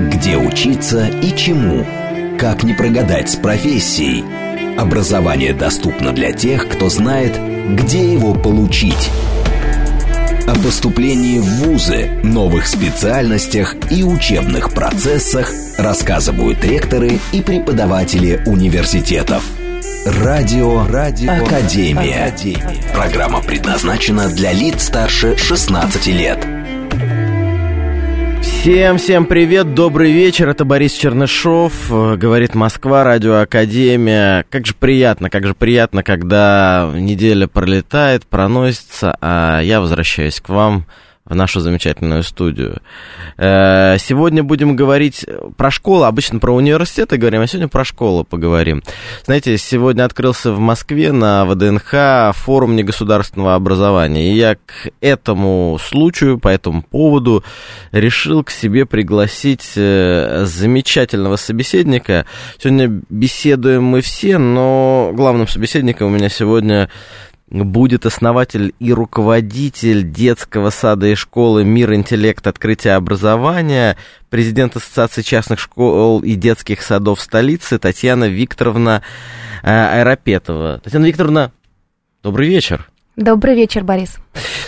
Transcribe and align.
Где 0.00 0.36
учиться 0.36 1.06
и 1.08 1.36
чему? 1.36 1.84
Как 2.38 2.62
не 2.62 2.74
прогадать 2.74 3.30
с 3.30 3.36
профессией? 3.36 4.24
Образование 4.78 5.52
доступно 5.52 6.12
для 6.12 6.32
тех, 6.32 6.68
кто 6.68 6.88
знает, 6.88 7.38
где 7.74 8.12
его 8.12 8.34
получить. 8.34 9.10
О 10.46 10.54
поступлении 10.54 11.38
в 11.38 11.44
ВУЗы, 11.44 12.10
новых 12.22 12.66
специальностях 12.66 13.74
и 13.90 14.04
учебных 14.04 14.72
процессах 14.74 15.52
рассказывают 15.78 16.62
ректоры 16.64 17.18
и 17.32 17.40
преподаватели 17.40 18.42
университетов. 18.46 19.42
Радио, 20.06 20.86
Радио 20.86 21.32
Академия. 21.32 22.26
Академия. 22.26 22.92
Программа 22.92 23.40
предназначена 23.40 24.28
для 24.28 24.52
лиц 24.52 24.84
старше 24.84 25.36
16 25.36 26.06
лет. 26.08 26.53
Всем-всем 28.64 29.26
привет, 29.26 29.74
добрый 29.74 30.10
вечер, 30.10 30.48
это 30.48 30.64
Борис 30.64 30.94
Чернышов, 30.94 31.92
э, 31.92 32.16
говорит 32.16 32.54
Москва, 32.54 33.04
Радио 33.04 33.40
Академия. 33.40 34.46
Как 34.48 34.64
же 34.64 34.72
приятно, 34.72 35.28
как 35.28 35.46
же 35.46 35.52
приятно, 35.52 36.02
когда 36.02 36.90
неделя 36.94 37.46
пролетает, 37.46 38.24
проносится, 38.26 39.18
а 39.20 39.60
я 39.60 39.82
возвращаюсь 39.82 40.40
к 40.40 40.48
вам 40.48 40.86
в 41.26 41.34
нашу 41.34 41.60
замечательную 41.60 42.22
студию. 42.22 42.82
Э, 43.38 43.96
сегодня 43.98 44.42
будем 44.42 44.76
говорить 44.76 45.24
про 45.56 45.70
школу, 45.70 46.04
обычно 46.04 46.38
про 46.38 46.54
университеты 46.54 47.16
говорим, 47.16 47.40
а 47.40 47.46
сегодня 47.46 47.68
про 47.68 47.82
школу 47.82 48.24
поговорим. 48.24 48.82
Знаете, 49.24 49.56
сегодня 49.56 50.04
открылся 50.04 50.52
в 50.52 50.58
Москве 50.58 51.12
на 51.12 51.46
ВДНХ 51.46 52.36
форум 52.36 52.76
негосударственного 52.76 53.54
образования, 53.54 54.32
и 54.32 54.36
я 54.36 54.56
к 54.56 54.90
этому 55.00 55.78
случаю, 55.82 56.38
по 56.38 56.48
этому 56.48 56.82
поводу 56.82 57.42
решил 57.90 58.44
к 58.44 58.50
себе 58.50 58.84
пригласить 58.84 59.72
э, 59.76 60.44
замечательного 60.44 61.36
собеседника. 61.36 62.26
Сегодня 62.58 63.00
беседуем 63.08 63.84
мы 63.84 64.02
все, 64.02 64.36
но 64.36 65.10
главным 65.14 65.48
собеседником 65.48 66.08
у 66.08 66.14
меня 66.14 66.28
сегодня 66.28 66.90
будет 67.62 68.04
основатель 68.04 68.74
и 68.80 68.92
руководитель 68.92 70.02
детского 70.02 70.70
сада 70.70 71.06
и 71.06 71.14
школы 71.14 71.64
«Мир, 71.64 71.94
интеллект, 71.94 72.44
открытие 72.46 72.94
образования», 72.94 73.96
президент 74.28 74.76
Ассоциации 74.76 75.22
частных 75.22 75.60
школ 75.60 76.20
и 76.20 76.34
детских 76.34 76.82
садов 76.82 77.20
столицы 77.20 77.78
Татьяна 77.78 78.24
Викторовна 78.24 79.02
э, 79.62 79.68
Айропетова. 79.70 80.80
Татьяна 80.82 81.06
Викторовна, 81.06 81.52
добрый 82.22 82.48
вечер. 82.48 82.90
Добрый 83.14 83.54
вечер, 83.54 83.84
Борис. 83.84 84.16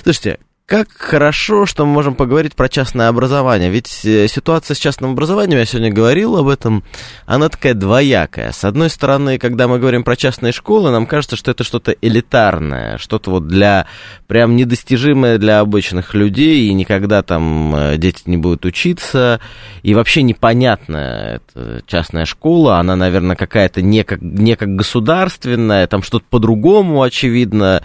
Слушайте, 0.04 0.38
как 0.66 0.88
хорошо, 0.90 1.64
что 1.64 1.86
мы 1.86 1.92
можем 1.92 2.16
поговорить 2.16 2.56
про 2.56 2.68
частное 2.68 3.06
образование. 3.06 3.70
Ведь 3.70 4.04
э, 4.04 4.26
ситуация 4.26 4.74
с 4.74 4.78
частным 4.78 5.12
образованием, 5.12 5.60
я 5.60 5.64
сегодня 5.64 5.92
говорил 5.92 6.36
об 6.36 6.48
этом, 6.48 6.82
она 7.24 7.48
такая 7.48 7.74
двоякая. 7.74 8.50
С 8.50 8.64
одной 8.64 8.90
стороны, 8.90 9.38
когда 9.38 9.68
мы 9.68 9.78
говорим 9.78 10.02
про 10.02 10.16
частные 10.16 10.52
школы, 10.52 10.90
нам 10.90 11.06
кажется, 11.06 11.36
что 11.36 11.52
это 11.52 11.62
что-то 11.62 11.92
элитарное, 11.92 12.98
что-то 12.98 13.30
вот 13.30 13.46
для 13.46 13.86
прям 14.26 14.56
недостижимое 14.56 15.38
для 15.38 15.60
обычных 15.60 16.14
людей, 16.14 16.66
и 16.66 16.74
никогда 16.74 17.22
там 17.22 17.74
э, 17.76 17.96
дети 17.96 18.22
не 18.26 18.36
будут 18.36 18.64
учиться, 18.64 19.38
и 19.84 19.94
вообще 19.94 20.22
непонятная 20.22 21.36
эта 21.36 21.82
частная 21.86 22.24
школа, 22.24 22.78
она, 22.78 22.96
наверное, 22.96 23.36
какая-то 23.36 23.82
не 23.82 24.02
как, 24.02 24.20
не 24.20 24.56
как 24.56 24.74
государственная, 24.74 25.86
там 25.86 26.02
что-то 26.02 26.24
по-другому, 26.28 27.02
очевидно, 27.02 27.82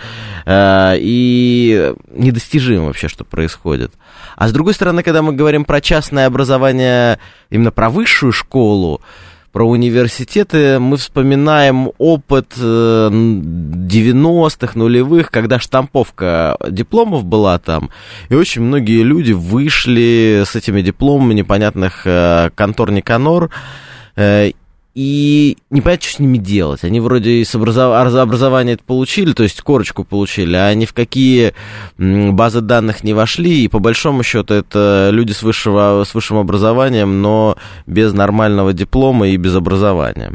э, 0.48 0.96
и 0.98 1.94
недостижимое 2.12 2.71
непостижимо 2.72 2.88
вообще, 2.88 3.08
что 3.08 3.24
происходит. 3.24 3.92
А 4.36 4.48
с 4.48 4.52
другой 4.52 4.74
стороны, 4.74 5.04
когда 5.04 5.22
мы 5.22 5.34
говорим 5.34 5.66
про 5.66 5.82
частное 5.82 6.28
образование, 6.28 7.20
именно 7.50 7.72
про 7.72 7.90
высшую 7.90 8.32
школу, 8.32 9.02
про 9.52 9.66
университеты, 9.66 10.80
мы 10.80 10.96
вспоминаем 10.96 11.92
опыт 11.98 12.54
90-х, 12.58 14.74
э, 14.74 14.78
нулевых, 14.78 15.30
когда 15.30 15.60
штамповка 15.60 16.56
дипломов 16.70 17.26
была 17.26 17.60
там, 17.60 17.90
и 18.30 18.36
очень 18.36 18.62
многие 18.62 19.04
люди 19.04 19.34
вышли 19.34 20.44
с 20.46 20.56
этими 20.56 20.82
дипломами 20.82 21.34
непонятных 21.34 22.04
э, 22.06 22.50
контор 22.56 22.92
Никанор, 22.92 23.50
э, 24.16 24.52
и 24.94 25.58
непонятно, 25.70 26.06
что 26.06 26.18
с 26.18 26.20
ними 26.20 26.38
делать. 26.38 26.84
Они 26.84 27.00
вроде 27.00 27.42
из 27.42 27.56
образов... 27.56 27.94
образования 28.16 28.74
это 28.74 28.84
получили, 28.84 29.32
то 29.34 29.44
есть 29.44 29.62
корочку 29.62 30.04
получили, 30.04 30.56
а 30.56 30.74
ни 30.74 30.86
в 30.86 30.94
какие 30.94 31.54
базы 31.98 32.62
данных 32.62 33.04
не 33.04 33.14
вошли, 33.14 33.64
и 33.64 33.68
по 33.68 33.80
большому 33.80 34.24
счету 34.24 34.54
это 34.54 35.10
люди 35.12 35.32
с, 35.32 35.44
высшего, 35.44 36.04
с 36.06 36.14
высшим 36.14 36.38
образованием, 36.38 37.22
но 37.22 37.58
без 37.86 38.12
нормального 38.14 38.74
диплома 38.74 39.30
и 39.30 39.38
без 39.38 39.56
образования. 39.56 40.34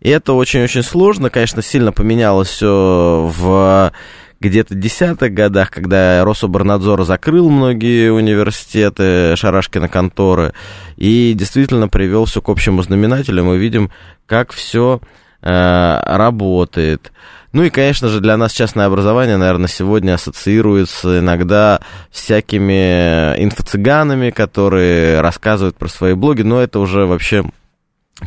И 0.00 0.08
это 0.08 0.32
очень-очень 0.32 0.82
сложно, 0.82 1.28
конечно, 1.28 1.62
сильно 1.62 1.92
поменялось 1.92 2.48
все 2.48 3.30
в 3.38 3.92
где-то 4.40 4.74
десятых 4.74 5.34
годах, 5.34 5.70
когда 5.70 6.24
Рособорнадзор 6.24 7.04
закрыл 7.04 7.50
многие 7.50 8.10
университеты, 8.10 9.36
Шарашкина 9.36 9.88
конторы, 9.88 10.54
и 10.96 11.34
действительно 11.34 11.88
привел 11.88 12.24
все 12.24 12.40
к 12.40 12.48
общему 12.48 12.82
знаменателю, 12.82 13.44
мы 13.44 13.58
видим, 13.58 13.90
как 14.26 14.52
все 14.52 15.00
э, 15.42 16.00
работает. 16.04 17.12
Ну 17.52 17.64
и, 17.64 17.70
конечно 17.70 18.08
же, 18.08 18.20
для 18.20 18.36
нас 18.36 18.52
частное 18.52 18.86
образование, 18.86 19.36
наверное, 19.36 19.68
сегодня 19.68 20.14
ассоциируется 20.14 21.18
иногда 21.18 21.80
всякими 22.10 23.34
инфо-цыганами, 23.42 24.30
которые 24.30 25.20
рассказывают 25.20 25.76
про 25.76 25.88
свои 25.88 26.14
блоги, 26.14 26.42
но 26.42 26.60
это 26.60 26.78
уже 26.78 27.06
вообще 27.06 27.44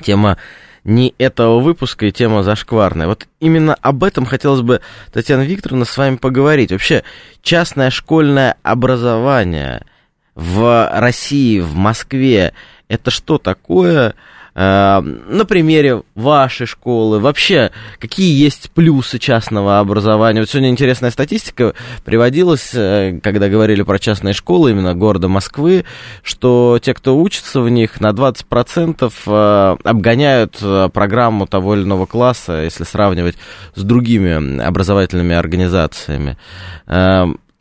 тема 0.04 0.38
не 0.84 1.14
этого 1.18 1.60
выпуска 1.60 2.06
и 2.06 2.12
тема 2.12 2.44
зашкварная. 2.44 3.08
Вот 3.08 3.28
именно 3.40 3.76
об 3.76 4.04
этом 4.04 4.26
хотелось 4.26 4.62
бы, 4.62 4.82
Татьяна 5.12 5.44
Викторовна, 5.44 5.86
с 5.86 5.98
вами 5.98 6.18
поговорить. 6.18 6.72
Вообще, 6.72 7.04
частное 7.42 7.90
школьное 7.90 8.58
образование 8.64 9.86
в 10.36 10.90
России, 10.94 11.60
в 11.60 11.76
Москве, 11.76 12.54
это 12.88 13.12
что 13.12 13.38
такое? 13.38 14.16
Э, 14.56 15.00
на 15.02 15.46
примере 15.46 16.04
вашей 16.16 16.68
школы, 16.68 17.20
вообще, 17.20 17.72
какие 18.00 18.38
есть 18.38 18.70
плюсы 18.72 19.18
частного 19.18 19.80
образования? 19.80 20.42
Вот 20.42 20.50
сегодня 20.50 20.70
интересная 20.70 21.12
статистика 21.12 21.74
приводилась, 22.06 22.72
э, 22.74 23.20
когда 23.24 23.50
говорили 23.50 23.82
про 23.82 23.98
частные 23.98 24.34
школы 24.34 24.72
именно 24.72 24.94
города 24.94 25.28
Москвы, 25.28 25.86
что 26.22 26.80
те, 26.82 26.94
кто 26.94 27.18
учится 27.18 27.62
в 27.62 27.70
них, 27.70 28.00
на 28.00 28.12
20% 28.12 29.12
э, 29.26 29.78
обгоняют 29.84 30.60
программу 30.94 31.48
того 31.48 31.76
или 31.76 31.84
иного 31.84 32.06
класса, 32.06 32.62
если 32.64 32.84
сравнивать 32.84 33.36
с 33.76 33.82
другими 33.82 34.64
образовательными 34.64 35.36
организациями 35.36 36.38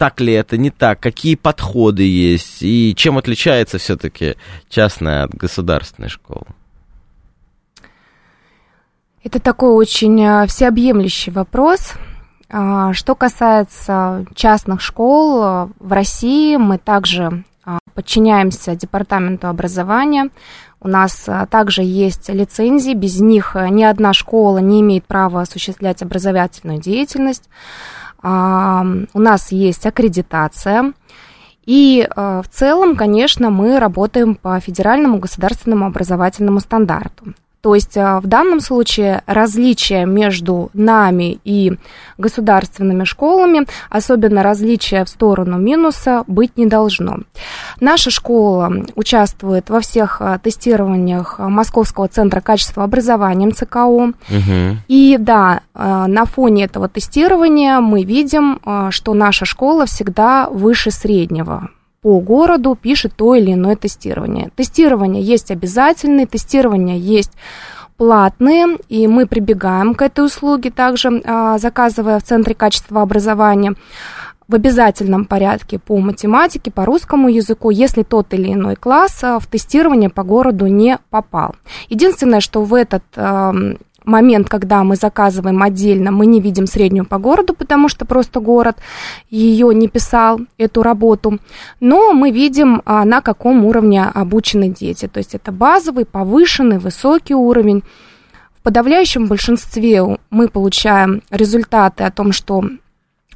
так 0.02 0.20
ли 0.20 0.32
это, 0.32 0.56
не 0.56 0.70
так, 0.70 0.98
какие 0.98 1.36
подходы 1.36 2.02
есть 2.02 2.60
и 2.60 2.92
чем 2.96 3.18
отличается 3.18 3.78
все-таки 3.78 4.34
частная 4.68 5.22
от 5.22 5.34
государственной 5.36 6.08
школы? 6.08 6.46
Это 9.24 9.38
такой 9.38 9.70
очень 9.70 10.20
э, 10.20 10.46
всеобъемлющий 10.46 11.30
вопрос. 11.30 11.94
А, 12.50 12.92
что 12.92 13.14
касается 13.14 14.26
частных 14.34 14.80
школ 14.80 15.42
э, 15.42 15.68
в 15.78 15.92
России, 15.92 16.56
мы 16.56 16.78
также 16.78 17.44
а, 17.64 17.78
подчиняемся 17.94 18.74
Департаменту 18.74 19.46
образования. 19.46 20.30
У 20.80 20.88
нас 20.88 21.28
также 21.50 21.82
есть 21.82 22.28
лицензии, 22.28 22.92
без 22.92 23.20
них 23.20 23.54
ни 23.70 23.84
одна 23.84 24.12
школа 24.12 24.58
не 24.58 24.80
имеет 24.80 25.04
права 25.04 25.42
осуществлять 25.42 26.02
образовательную 26.02 26.80
деятельность. 26.80 27.48
А, 28.20 28.84
у 29.14 29.20
нас 29.20 29.52
есть 29.52 29.86
аккредитация. 29.86 30.92
И 31.64 32.04
в 32.16 32.44
целом, 32.50 32.96
конечно, 32.96 33.50
мы 33.50 33.78
работаем 33.78 34.34
по 34.34 34.58
федеральному 34.58 35.20
государственному 35.20 35.86
образовательному 35.86 36.58
стандарту. 36.58 37.34
То 37.62 37.76
есть 37.76 37.96
а, 37.96 38.20
в 38.20 38.26
данном 38.26 38.60
случае 38.60 39.22
различия 39.26 40.04
между 40.04 40.70
нами 40.74 41.38
и 41.44 41.72
государственными 42.18 43.04
школами, 43.04 43.66
особенно 43.88 44.42
различия 44.42 45.04
в 45.04 45.08
сторону 45.08 45.58
минуса, 45.58 46.24
быть 46.26 46.56
не 46.56 46.66
должно. 46.66 47.18
Наша 47.78 48.10
школа 48.10 48.72
участвует 48.96 49.70
во 49.70 49.80
всех 49.80 50.16
а, 50.20 50.38
тестированиях 50.38 51.38
Московского 51.38 52.08
центра 52.08 52.40
качества 52.40 52.82
образования 52.82 53.46
МЦКО. 53.46 53.86
Угу. 53.86 54.12
И 54.88 55.16
да, 55.20 55.60
а, 55.72 56.08
на 56.08 56.24
фоне 56.24 56.64
этого 56.64 56.88
тестирования 56.88 57.78
мы 57.78 58.02
видим, 58.02 58.60
что 58.90 59.14
наша 59.14 59.44
школа 59.44 59.86
всегда 59.86 60.48
выше 60.50 60.90
среднего 60.90 61.70
по 62.02 62.18
городу 62.20 62.76
пишет 62.80 63.14
то 63.16 63.34
или 63.34 63.52
иное 63.52 63.76
тестирование. 63.76 64.50
Тестирование 64.56 65.22
есть 65.22 65.50
обязательное, 65.50 66.26
тестирование 66.26 66.98
есть 66.98 67.30
платные, 67.96 68.78
и 68.88 69.06
мы 69.06 69.26
прибегаем 69.26 69.94
к 69.94 70.02
этой 70.02 70.24
услуге 70.24 70.72
также, 70.72 71.22
а, 71.24 71.58
заказывая 71.58 72.18
в 72.18 72.24
Центре 72.24 72.54
качества 72.54 73.00
образования. 73.02 73.74
в 74.48 74.54
обязательном 74.54 75.24
порядке 75.24 75.78
по 75.78 75.96
математике, 75.96 76.70
по 76.70 76.84
русскому 76.84 77.28
языку, 77.28 77.70
если 77.70 78.02
тот 78.02 78.34
или 78.34 78.52
иной 78.52 78.76
класс 78.76 79.22
в 79.22 79.46
тестирование 79.46 80.10
по 80.10 80.24
городу 80.24 80.66
не 80.66 80.98
попал. 81.08 81.54
Единственное, 81.88 82.40
что 82.40 82.62
в 82.62 82.74
этот 82.74 83.04
момент, 84.04 84.48
когда 84.48 84.84
мы 84.84 84.96
заказываем 84.96 85.62
отдельно, 85.62 86.10
мы 86.10 86.26
не 86.26 86.40
видим 86.40 86.66
среднюю 86.66 87.06
по 87.06 87.18
городу, 87.18 87.54
потому 87.54 87.88
что 87.88 88.04
просто 88.04 88.40
город 88.40 88.78
ее 89.30 89.74
не 89.74 89.88
писал, 89.88 90.40
эту 90.58 90.82
работу. 90.82 91.38
Но 91.80 92.12
мы 92.12 92.30
видим, 92.30 92.82
а, 92.84 93.04
на 93.04 93.20
каком 93.20 93.64
уровне 93.64 94.04
обучены 94.04 94.68
дети. 94.68 95.08
То 95.08 95.18
есть 95.18 95.34
это 95.34 95.52
базовый, 95.52 96.04
повышенный, 96.04 96.78
высокий 96.78 97.34
уровень. 97.34 97.82
В 98.58 98.62
подавляющем 98.62 99.26
большинстве 99.26 100.18
мы 100.30 100.48
получаем 100.48 101.22
результаты 101.30 102.04
о 102.04 102.10
том, 102.10 102.32
что 102.32 102.64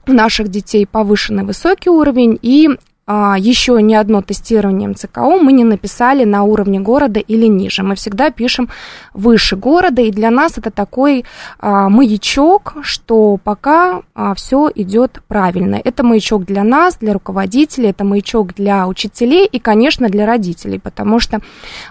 у 0.07 0.13
наших 0.13 0.49
детей 0.49 0.87
повышенный 0.87 1.43
высокий 1.43 1.91
уровень, 1.91 2.39
и 2.41 2.71
еще 3.09 3.81
ни 3.81 3.95
одно 3.95 4.21
тестирование 4.21 4.89
МЦКО 4.89 5.39
мы 5.39 5.53
не 5.53 5.65
написали 5.65 6.25
на 6.25 6.43
уровне 6.43 6.81
города 6.81 7.21
или 7.21 7.47
ниже. 7.47 7.83
Мы 7.83 7.95
всегда 7.95 8.31
пишем 8.31 8.69
выше 9.15 9.57
города, 9.57 10.03
и 10.03 10.11
для 10.11 10.31
нас 10.31 10.59
это 10.59 10.71
такой 10.71 11.25
а, 11.59 11.89
маячок, 11.89 12.75
что 12.83 13.39
пока 13.43 14.03
а, 14.15 14.35
все 14.35 14.71
идет 14.75 15.23
правильно. 15.29 15.81
Это 15.83 16.03
маячок 16.03 16.45
для 16.45 16.65
нас, 16.65 16.97
для 16.97 17.13
руководителей, 17.13 17.91
это 17.91 18.05
маячок 18.05 18.55
для 18.55 18.89
учителей 18.89 19.47
и, 19.47 19.59
конечно, 19.59 20.09
для 20.09 20.27
родителей, 20.27 20.81
потому 20.81 21.21
что 21.21 21.41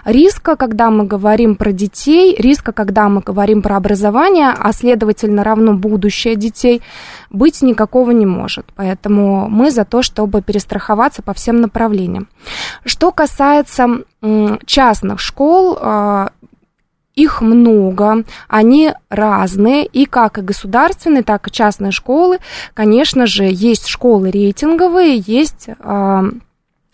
риска, 0.04 0.56
когда 0.56 0.90
мы 0.90 1.04
говорим 1.04 1.56
про 1.56 1.72
детей, 1.72 2.36
риска, 2.38 2.72
когда 2.72 3.08
мы 3.08 3.22
говорим 3.22 3.62
про 3.62 3.76
образование, 3.76 4.52
а 4.56 4.72
следовательно 4.72 5.44
равно 5.44 5.72
будущее 5.72 6.36
детей, 6.36 6.82
быть 7.36 7.62
никакого 7.62 8.10
не 8.10 8.26
может. 8.26 8.66
Поэтому 8.74 9.48
мы 9.48 9.70
за 9.70 9.84
то, 9.84 10.02
чтобы 10.02 10.42
перестраховаться 10.42 11.22
по 11.22 11.34
всем 11.34 11.60
направлениям. 11.60 12.28
Что 12.84 13.12
касается 13.12 14.02
частных 14.66 15.20
школ, 15.20 15.78
а, 15.80 16.30
их 17.14 17.40
много, 17.40 18.24
они 18.46 18.92
разные, 19.08 19.86
и 19.86 20.04
как 20.04 20.38
и 20.38 20.42
государственные, 20.42 21.22
так 21.22 21.48
и 21.48 21.50
частные 21.50 21.90
школы. 21.90 22.38
Конечно 22.74 23.26
же, 23.26 23.44
есть 23.44 23.86
школы 23.86 24.30
рейтинговые, 24.30 25.22
есть 25.26 25.68
а, 25.80 26.24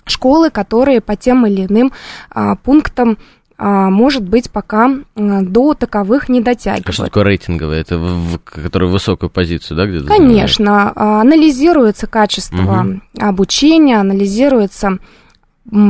школы, 0.04 0.50
которые 0.50 1.00
по 1.00 1.16
тем 1.16 1.46
или 1.46 1.66
иным 1.66 1.92
а, 2.30 2.56
пунктам 2.56 3.18
может 3.62 4.28
быть, 4.28 4.50
пока 4.50 4.90
до 5.14 5.74
таковых 5.74 6.28
не 6.28 6.40
дотягивают. 6.40 6.88
А 6.88 6.92
что 6.92 7.04
такое 7.04 7.24
рейтинговое? 7.24 7.80
Это 7.80 7.98
в, 7.98 8.38
который 8.38 8.88
высокую 8.88 9.30
позицию, 9.30 9.76
да, 9.76 9.86
где-то? 9.86 10.06
Конечно. 10.06 10.92
Занимает? 10.94 10.96
Анализируется 10.96 12.06
качество 12.06 12.86
угу. 12.86 13.00
обучения, 13.18 14.00
анализируется 14.00 14.98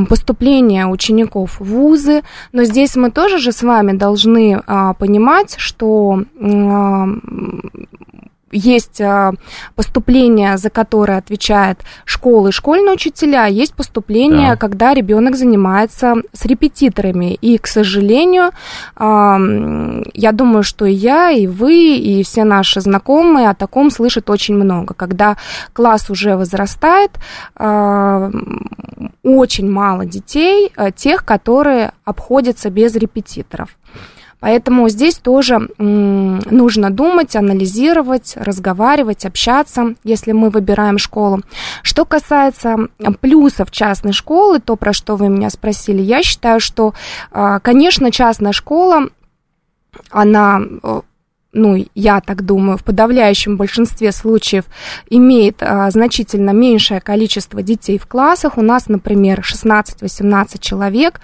поступление 0.09 0.87
учеников 0.87 1.59
в 1.59 1.65
вузы, 1.65 2.23
но 2.53 2.65
здесь 2.65 2.95
мы 2.97 3.11
тоже 3.11 3.39
же 3.39 3.53
с 3.53 3.63
вами 3.63 3.93
должны 3.93 4.63
а, 4.67 4.93
понимать, 4.95 5.55
что 5.59 6.23
а, 6.41 7.07
есть 8.53 9.01
а, 9.01 9.33
поступление, 9.75 10.57
за 10.59 10.71
которое 10.71 11.19
отвечает 11.19 11.81
школы 12.05 12.51
и 12.51 12.53
школьные 12.53 12.95
учителя, 12.95 13.47
есть 13.47 13.75
поступление, 13.75 14.51
да. 14.51 14.57
когда 14.57 14.95
ребенок 14.95 15.37
занимается 15.37 16.17
с 16.33 16.45
репетиторами. 16.45 17.35
И, 17.35 17.59
к 17.59 17.67
сожалению, 17.67 18.51
а, 18.97 19.39
я 20.15 20.33
думаю, 20.33 20.63
что 20.63 20.85
и 20.85 20.93
я, 20.93 21.31
и 21.31 21.47
вы, 21.47 21.97
и 21.97 22.23
все 22.23 22.45
наши 22.45 22.81
знакомые 22.81 23.49
о 23.49 23.55
таком 23.55 23.91
слышат 23.91 24.31
очень 24.31 24.55
много. 24.55 24.95
Когда 24.95 25.37
класс 25.73 26.11
уже 26.11 26.37
возрастает, 26.37 27.13
а, 27.57 28.31
очень 29.23 29.71
мало 29.71 30.05
детей, 30.05 30.73
тех, 30.97 31.25
которые 31.25 31.93
обходятся 32.05 32.71
без 32.71 32.95
репетиторов. 32.95 33.77
Поэтому 34.43 34.89
здесь 34.89 35.19
тоже 35.19 35.69
нужно 35.79 36.91
думать, 36.91 37.37
анализировать, 37.37 38.35
разговаривать, 38.35 39.25
общаться, 39.25 39.95
если 40.03 40.33
мы 40.33 40.51
выбираем 40.51 40.99
школу. 40.99 41.43
Что 41.85 42.05
касается 42.05 42.89
плюсов 43.21 43.71
частной 43.71 44.13
школы, 44.13 44.59
то, 44.59 44.75
про 44.75 44.93
что 44.93 45.15
вы 45.15 45.29
меня 45.29 45.49
спросили, 45.49 46.03
я 46.03 46.25
считаю, 46.25 46.59
что, 46.59 46.93
а, 47.31 47.61
конечно, 47.61 48.11
частная 48.11 48.51
школа, 48.51 49.11
она 50.11 50.61
ну, 51.53 51.87
я 51.95 52.21
так 52.21 52.45
думаю, 52.45 52.79
в 52.79 52.83
подавляющем 52.83 53.57
большинстве 53.57 54.11
случаев 54.11 54.65
имеет 55.09 55.63
а, 55.63 55.89
значительно 55.91 56.51
меньшее 56.51 57.01
количество 57.01 57.63
детей 57.63 57.99
в 57.99 58.07
классах. 58.07 58.57
У 58.57 58.63
нас, 58.63 58.89
например, 58.89 59.41
16-18 59.41 60.59
человек. 60.59 61.21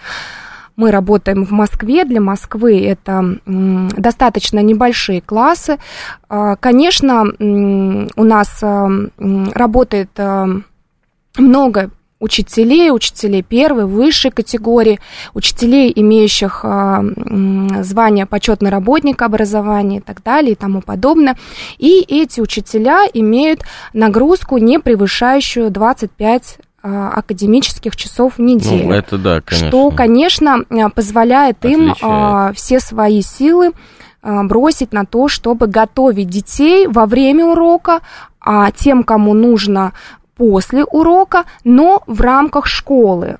Мы 0.79 0.93
работаем 0.93 1.45
в 1.45 1.51
Москве. 1.51 2.05
Для 2.05 2.21
Москвы 2.21 2.81
это 2.87 3.41
достаточно 3.45 4.61
небольшие 4.61 5.21
классы. 5.21 5.79
А, 6.29 6.55
конечно, 6.55 7.25
у 7.25 8.25
нас 8.25 8.61
а, 8.63 8.89
работает 9.19 10.11
а, 10.19 10.47
много 11.37 11.91
учителей, 12.21 12.93
учителей 12.93 13.43
первой, 13.43 13.87
высшей 13.87 14.31
категории, 14.31 15.01
учителей, 15.35 15.93
имеющих 15.95 16.65
звание 16.65 18.27
почетный 18.27 18.71
работник 18.71 19.23
образования 19.23 19.99
и 19.99 20.01
так 20.01 20.23
далее 20.23 20.53
и 20.53 20.57
тому 20.57 20.81
подобное. 20.81 21.37
И 21.79 22.05
эти 22.07 22.41
учителя 22.41 23.01
имеют 23.13 23.63
нагрузку, 23.93 24.59
не 24.59 24.79
превышающую 24.79 25.71
25 25.71 26.59
а, 26.59 26.68
академических 26.83 27.97
часов 27.97 28.39
в 28.39 28.41
неделю. 28.41 28.89
Ну, 28.89 28.93
это 28.93 29.19
да, 29.19 29.41
конечно. 29.41 29.69
Что, 29.69 29.91
конечно, 29.91 30.65
а, 30.71 30.89
позволяет 30.91 31.65
им 31.65 31.95
а, 32.01 32.53
все 32.53 32.81
свои 32.81 33.23
силы 33.23 33.73
бросить 34.23 34.93
на 34.93 35.07
то, 35.07 35.29
чтобы 35.29 35.69
готовить 35.69 36.29
детей 36.29 36.89
во 36.89 37.07
время 37.07 37.47
урока, 37.47 38.01
а 38.41 38.71
тем, 38.73 39.05
кому 39.05 39.33
нужно 39.33 39.93
после 40.37 40.85
урока, 40.85 41.45
но 41.63 42.03
в 42.07 42.21
рамках 42.21 42.67
школы. 42.67 43.39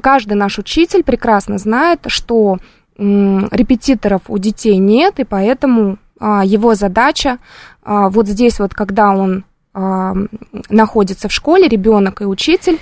Каждый 0.00 0.34
наш 0.34 0.58
учитель 0.58 1.02
прекрасно 1.02 1.58
знает, 1.58 2.04
что 2.06 2.58
репетиторов 2.96 4.22
у 4.28 4.38
детей 4.38 4.78
нет, 4.78 5.18
и 5.18 5.24
поэтому 5.24 5.98
его 6.20 6.74
задача 6.74 7.38
вот 7.84 8.28
здесь 8.28 8.60
вот, 8.60 8.72
когда 8.72 9.10
он 9.10 9.44
находится 9.72 11.28
в 11.28 11.32
школе, 11.32 11.68
ребенок 11.68 12.22
и 12.22 12.24
учитель, 12.24 12.78
а, 12.78 12.80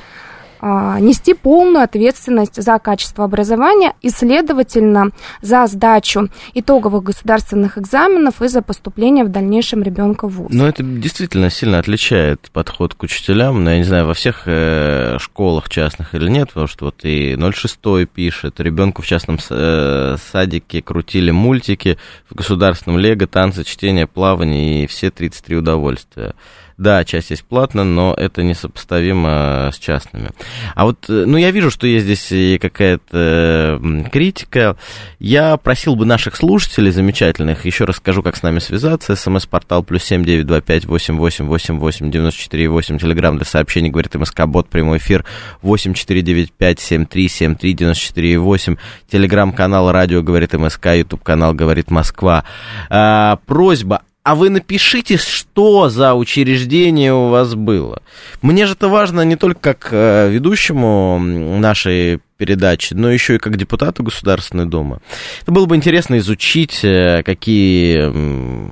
нести 0.60 1.34
полную 1.34 1.84
ответственность 1.84 2.60
за 2.62 2.78
качество 2.78 3.24
образования 3.24 3.94
и, 4.02 4.10
следовательно, 4.10 5.10
за 5.42 5.66
сдачу 5.66 6.28
итоговых 6.54 7.02
государственных 7.04 7.78
экзаменов 7.78 8.42
и 8.42 8.48
за 8.48 8.62
поступление 8.62 9.24
в 9.24 9.28
дальнейшем 9.28 9.82
ребенка 9.82 10.28
в 10.28 10.32
ВУЗ. 10.32 10.50
Ну, 10.52 10.66
это 10.66 10.82
действительно 10.82 11.50
сильно 11.50 11.78
отличает 11.78 12.50
подход 12.52 12.94
к 12.94 13.02
учителям. 13.02 13.62
Ну, 13.64 13.70
я 13.70 13.78
не 13.78 13.84
знаю, 13.84 14.06
во 14.06 14.14
всех 14.14 14.42
э, 14.46 15.18
школах 15.18 15.68
частных 15.68 16.14
или 16.14 16.28
нет, 16.28 16.48
потому 16.48 16.66
что 16.66 16.86
вот 16.86 17.04
и 17.04 17.36
06 17.36 17.78
пишет, 18.12 18.60
ребенку 18.60 19.02
в 19.02 19.06
частном 19.06 19.38
э, 19.50 20.16
садике 20.32 20.82
крутили 20.82 21.30
мультики, 21.30 21.98
в 22.28 22.34
государственном 22.34 22.98
лего, 22.98 23.26
танцы, 23.26 23.64
чтение, 23.64 24.06
плавание 24.06 24.84
и 24.84 24.86
все 24.86 25.10
33 25.10 25.56
удовольствия. 25.56 26.34
Да, 26.78 27.04
часть 27.04 27.30
есть 27.30 27.44
платная, 27.44 27.84
но 27.84 28.14
это 28.14 28.44
несопоставимо 28.44 29.70
с 29.74 29.78
частными. 29.78 30.30
А 30.74 30.84
вот, 30.84 31.06
э, 31.08 31.24
ну, 31.26 31.36
я 31.36 31.50
вижу, 31.50 31.70
что 31.70 31.86
есть 31.86 32.06
здесь 32.06 32.60
какая-то 32.60 33.80
критика. 34.12 34.76
Я 35.18 35.56
просил 35.56 35.96
бы 35.96 36.06
наших 36.06 36.36
слушателей 36.36 36.90
замечательных, 36.90 37.64
еще 37.66 37.84
раз 37.84 37.96
скажу, 37.96 38.22
как 38.22 38.36
с 38.36 38.42
нами 38.42 38.58
связаться. 38.58 39.16
СМС-портал 39.16 39.82
плюс 39.82 40.04
семь 40.04 40.24
девять 40.24 40.46
два 40.46 40.60
пять 40.60 40.84
восемь 40.84 41.16
восемь 41.16 41.46
восемь 41.46 41.78
восемь 41.78 42.10
девяносто 42.10 42.40
четыре 42.40 42.68
восемь. 42.68 42.98
Телеграмм 42.98 43.36
для 43.36 43.44
сообщений, 43.44 43.90
говорит 43.90 44.14
МСК 44.14 44.46
Бот, 44.46 44.68
прямой 44.68 44.98
эфир 44.98 45.24
восемь 45.62 45.94
четыре 45.94 46.22
девять 46.22 46.52
пять 46.52 46.80
семь 46.80 47.06
три 47.06 47.28
семь 47.28 47.54
три 47.54 47.72
девяносто 47.72 48.04
четыре 48.04 48.38
восемь. 48.38 48.76
Телеграм-канал 49.10 49.90
радио 49.92 50.22
говорит 50.22 50.52
МСК, 50.52 50.86
Ютуб 50.94 51.22
канал 51.22 51.54
говорит 51.54 51.90
Москва. 51.90 52.44
А, 52.90 53.38
просьба 53.46 54.02
а 54.28 54.34
вы 54.34 54.50
напишите, 54.50 55.16
что 55.16 55.88
за 55.88 56.12
учреждение 56.12 57.14
у 57.14 57.30
вас 57.30 57.54
было. 57.54 58.02
Мне 58.42 58.66
же 58.66 58.74
это 58.74 58.88
важно 58.88 59.22
не 59.22 59.36
только 59.36 59.58
как 59.58 59.88
э, 59.90 60.28
ведущему 60.28 61.18
нашей 61.18 62.20
передачи, 62.36 62.92
но 62.92 63.10
еще 63.10 63.36
и 63.36 63.38
как 63.38 63.56
депутату 63.56 64.02
Государственной 64.02 64.66
Думы. 64.66 64.98
Это 65.40 65.50
было 65.50 65.64
бы 65.64 65.76
интересно 65.76 66.18
изучить, 66.18 66.80
э, 66.82 67.22
какие 67.22 68.70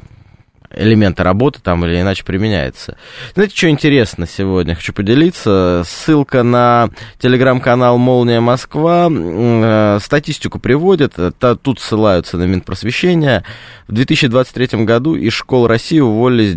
элементы 0.77 1.23
работы 1.23 1.61
там 1.63 1.85
или 1.85 2.01
иначе 2.01 2.25
применяется. 2.25 2.97
Знаете, 3.35 3.57
что 3.57 3.69
интересно 3.69 4.27
сегодня? 4.27 4.75
Хочу 4.75 4.93
поделиться. 4.93 5.83
Ссылка 5.87 6.43
на 6.43 6.91
телеграм-канал 7.19 7.99
«Молния 7.99 8.41
Москва». 8.41 9.09
Э, 9.11 9.99
статистику 10.01 10.59
приводят. 10.59 11.15
Тут 11.63 11.81
ссылаются 11.81 12.37
на 12.37 12.45
Минпросвещение. 12.45 13.45
В 13.89 13.93
2023 13.93 14.85
году 14.85 15.15
из 15.17 15.33
школ 15.33 15.67
России 15.67 16.01
уволились 16.01 16.55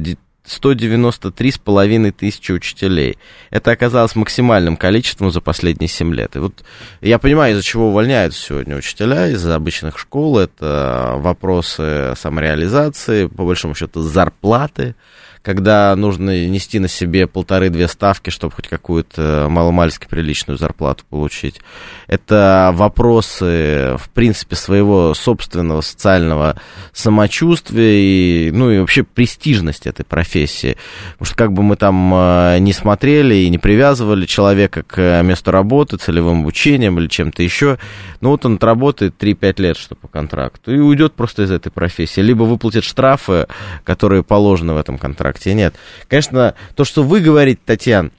193 0.49 1.51
с 1.51 1.57
половиной 1.57 2.11
тысячи 2.11 2.51
учителей. 2.51 3.17
Это 3.51 3.71
оказалось 3.71 4.15
максимальным 4.15 4.77
количеством 4.77 5.31
за 5.31 5.41
последние 5.41 5.87
7 5.87 6.13
лет. 6.13 6.35
И 6.35 6.39
вот 6.39 6.63
я 7.01 7.19
понимаю, 7.19 7.53
из-за 7.53 7.63
чего 7.63 7.89
увольняются 7.89 8.41
сегодня 8.41 8.75
учителя, 8.75 9.27
из-за 9.27 9.55
обычных 9.55 9.99
школ. 9.99 10.39
Это 10.39 11.13
вопросы 11.17 12.13
самореализации, 12.17 13.27
по 13.27 13.45
большому 13.45 13.75
счету 13.75 14.01
зарплаты, 14.01 14.95
когда 15.41 15.95
нужно 15.95 16.47
нести 16.47 16.79
на 16.79 16.87
себе 16.87 17.27
полторы-две 17.27 17.87
ставки, 17.87 18.29
чтобы 18.29 18.53
хоть 18.53 18.67
какую-то 18.67 19.47
маломальски 19.49 20.07
приличную 20.07 20.57
зарплату 20.57 21.03
получить. 21.09 21.61
Это 22.07 22.71
вопросы, 22.73 23.95
в 23.97 24.09
принципе, 24.13 24.55
своего 24.55 25.13
собственного 25.13 25.81
социального 25.81 26.59
самочувствия 26.91 28.01
и, 28.01 28.51
ну, 28.51 28.69
и 28.69 28.79
вообще 28.79 29.03
престижности 29.03 29.87
этой 29.87 30.03
профессии. 30.03 30.77
Потому 31.13 31.25
что 31.25 31.35
как 31.35 31.53
бы 31.53 31.63
мы 31.63 31.75
там 31.75 32.13
э, 32.13 32.57
не 32.59 32.73
смотрели 32.73 33.35
и 33.35 33.49
не 33.49 33.57
привязывали 33.57 34.25
человека 34.25 34.83
к 34.83 35.21
месту 35.23 35.51
работы, 35.51 35.97
целевым 35.97 36.41
обучением 36.41 36.99
или 36.99 37.07
чем-то 37.07 37.43
еще, 37.43 37.77
ну 38.21 38.29
вот 38.31 38.45
он 38.45 38.55
отработает 38.55 39.15
3-5 39.21 39.61
лет, 39.61 39.77
что 39.77 39.95
по 39.95 40.07
контракту, 40.07 40.73
и 40.73 40.79
уйдет 40.79 41.13
просто 41.13 41.43
из 41.43 41.51
этой 41.51 41.71
профессии. 41.71 42.21
Либо 42.21 42.43
выплатит 42.43 42.83
штрафы, 42.83 43.47
которые 43.83 44.23
положены 44.23 44.73
в 44.73 44.77
этом 44.77 44.97
контракте, 44.97 45.28
контракте 45.29 45.53
нет. 45.53 45.75
Конечно, 46.07 46.55
то, 46.75 46.83
что 46.83 47.03
вы 47.03 47.19
говорите, 47.19 47.61
Татьяна, 47.65 48.11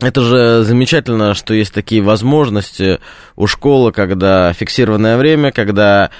это 0.00 0.20
же 0.20 0.62
замечательно, 0.62 1.34
что 1.34 1.54
есть 1.54 1.74
такие 1.74 2.00
возможности 2.02 3.00
у 3.34 3.46
школы, 3.48 3.90
когда 3.90 4.52
фиксированное 4.52 5.16
время, 5.16 5.50
когда 5.50 6.10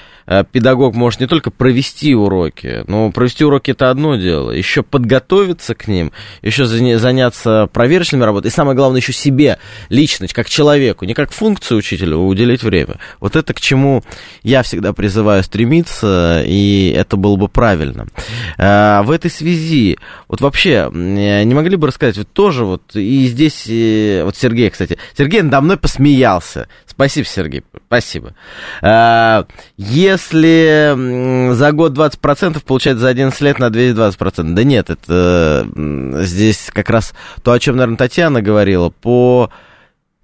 педагог 0.51 0.95
может 0.95 1.19
не 1.19 1.27
только 1.27 1.51
провести 1.51 2.13
уроки, 2.13 2.83
но 2.87 3.11
провести 3.11 3.43
уроки 3.43 3.71
это 3.71 3.89
одно 3.89 4.15
дело, 4.15 4.51
еще 4.51 4.83
подготовиться 4.83 5.73
к 5.75 5.87
ним, 5.87 6.11
еще 6.41 6.65
заняться 6.65 7.67
проверочными 7.73 8.23
работами, 8.23 8.51
и 8.51 8.53
самое 8.53 8.75
главное, 8.75 9.01
еще 9.01 9.13
себе 9.13 9.57
лично, 9.89 10.27
как 10.27 10.49
человеку, 10.49 11.05
не 11.05 11.13
как 11.13 11.31
функцию 11.31 11.79
учителя, 11.79 12.17
уделить 12.17 12.63
время. 12.63 12.99
Вот 13.19 13.35
это 13.35 13.53
к 13.53 13.59
чему 13.59 14.03
я 14.43 14.61
всегда 14.63 14.93
призываю 14.93 15.43
стремиться, 15.43 16.43
и 16.45 16.93
это 16.95 17.17
было 17.17 17.35
бы 17.35 17.47
правильно. 17.47 18.07
Э, 18.57 19.01
в 19.03 19.11
этой 19.11 19.31
связи, 19.31 19.97
вот 20.27 20.41
вообще, 20.41 20.89
не 20.93 21.53
могли 21.53 21.75
бы 21.75 21.87
рассказать, 21.87 22.17
вот 22.17 22.31
тоже 22.31 22.65
вот, 22.65 22.95
и 22.95 23.25
здесь, 23.27 23.63
вот 24.23 24.35
Сергей, 24.35 24.69
кстати, 24.69 24.97
Сергей 25.17 25.41
надо 25.41 25.61
мной 25.61 25.77
посмеялся. 25.77 26.67
Спасибо, 26.99 27.27
Сергей, 27.27 27.63
спасибо. 27.87 28.35
Э, 28.81 29.45
если 29.77 31.53
за 31.53 31.71
год 31.71 31.93
20%, 31.93 32.61
получается 32.65 33.03
за 33.03 33.07
11 33.07 33.39
лет 33.39 33.57
на 33.57 33.67
220%. 33.67 34.53
Да 34.53 34.63
нет, 34.65 34.89
это 34.89 35.65
здесь 36.25 36.69
как 36.73 36.89
раз 36.89 37.13
то, 37.41 37.53
о 37.53 37.59
чем, 37.59 37.77
наверное, 37.77 37.95
Татьяна 37.95 38.41
говорила, 38.41 38.89
по 38.89 39.49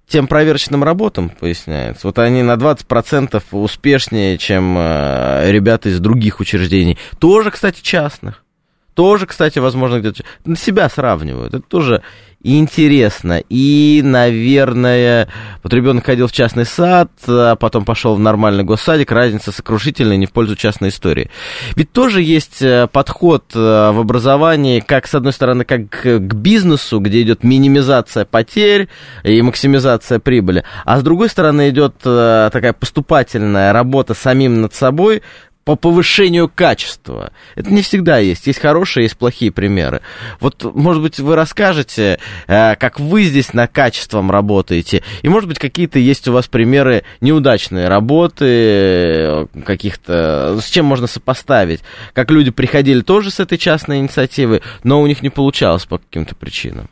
тем 0.06 0.26
проверочным 0.26 0.84
работам, 0.84 1.30
поясняется. 1.30 2.08
Вот 2.08 2.18
они 2.18 2.42
на 2.42 2.56
20% 2.56 3.42
успешнее, 3.52 4.36
чем 4.36 4.76
э, 4.76 5.50
ребята 5.50 5.88
из 5.88 5.98
других 5.98 6.40
учреждений. 6.40 6.98
Тоже, 7.18 7.52
кстати, 7.52 7.80
частных. 7.80 8.44
Тоже, 8.92 9.24
кстати, 9.24 9.58
возможно, 9.60 10.00
где-то 10.00 10.24
на 10.44 10.56
себя 10.56 10.90
сравнивают. 10.90 11.54
Это 11.54 11.66
тоже 11.66 12.02
интересно. 12.46 13.42
И, 13.48 14.00
наверное, 14.04 15.28
вот 15.62 15.72
ребенок 15.72 16.06
ходил 16.06 16.28
в 16.28 16.32
частный 16.32 16.64
сад, 16.64 17.10
а 17.26 17.56
потом 17.56 17.84
пошел 17.84 18.14
в 18.14 18.20
нормальный 18.20 18.64
госсадик, 18.64 19.10
разница 19.10 19.52
сокрушительная, 19.52 20.16
не 20.16 20.26
в 20.26 20.32
пользу 20.32 20.56
частной 20.56 20.90
истории. 20.90 21.30
Ведь 21.74 21.92
тоже 21.92 22.22
есть 22.22 22.62
э, 22.62 22.88
подход 22.90 23.44
э, 23.54 23.58
в 23.58 24.00
образовании, 24.00 24.80
как, 24.80 25.06
с 25.06 25.14
одной 25.14 25.32
стороны, 25.32 25.64
как 25.64 25.90
к 25.90 26.18
бизнесу, 26.18 27.00
где 27.00 27.22
идет 27.22 27.42
минимизация 27.42 28.24
потерь 28.24 28.88
и 29.24 29.42
максимизация 29.42 30.18
прибыли, 30.18 30.64
а 30.84 30.98
с 30.98 31.02
другой 31.02 31.28
стороны 31.28 31.68
идет 31.70 31.96
э, 32.04 32.50
такая 32.52 32.72
поступательная 32.72 33.72
работа 33.72 34.14
самим 34.14 34.60
над 34.60 34.74
собой, 34.74 35.22
по 35.66 35.74
повышению 35.74 36.48
качества. 36.48 37.32
Это 37.56 37.72
не 37.72 37.82
всегда 37.82 38.18
есть. 38.18 38.46
Есть 38.46 38.60
хорошие, 38.60 39.02
есть 39.02 39.16
плохие 39.16 39.50
примеры. 39.50 40.00
Вот, 40.38 40.62
может 40.76 41.02
быть, 41.02 41.18
вы 41.18 41.34
расскажете, 41.34 42.20
э, 42.46 42.76
как 42.76 43.00
вы 43.00 43.24
здесь 43.24 43.52
над 43.52 43.72
качеством 43.72 44.30
работаете, 44.30 45.02
и, 45.22 45.28
может 45.28 45.48
быть, 45.48 45.58
какие-то 45.58 45.98
есть 45.98 46.28
у 46.28 46.32
вас 46.32 46.46
примеры 46.46 47.02
неудачной 47.20 47.88
работы, 47.88 48.44
э, 48.44 49.46
каких-то, 49.64 50.60
с 50.62 50.70
чем 50.70 50.86
можно 50.86 51.08
сопоставить. 51.08 51.80
Как 52.12 52.30
люди 52.30 52.52
приходили 52.52 53.00
тоже 53.00 53.32
с 53.32 53.40
этой 53.40 53.58
частной 53.58 53.98
инициативы, 53.98 54.62
но 54.84 55.02
у 55.02 55.06
них 55.08 55.20
не 55.20 55.30
получалось 55.30 55.84
по 55.84 55.98
каким-то 55.98 56.36
причинам. 56.36 56.88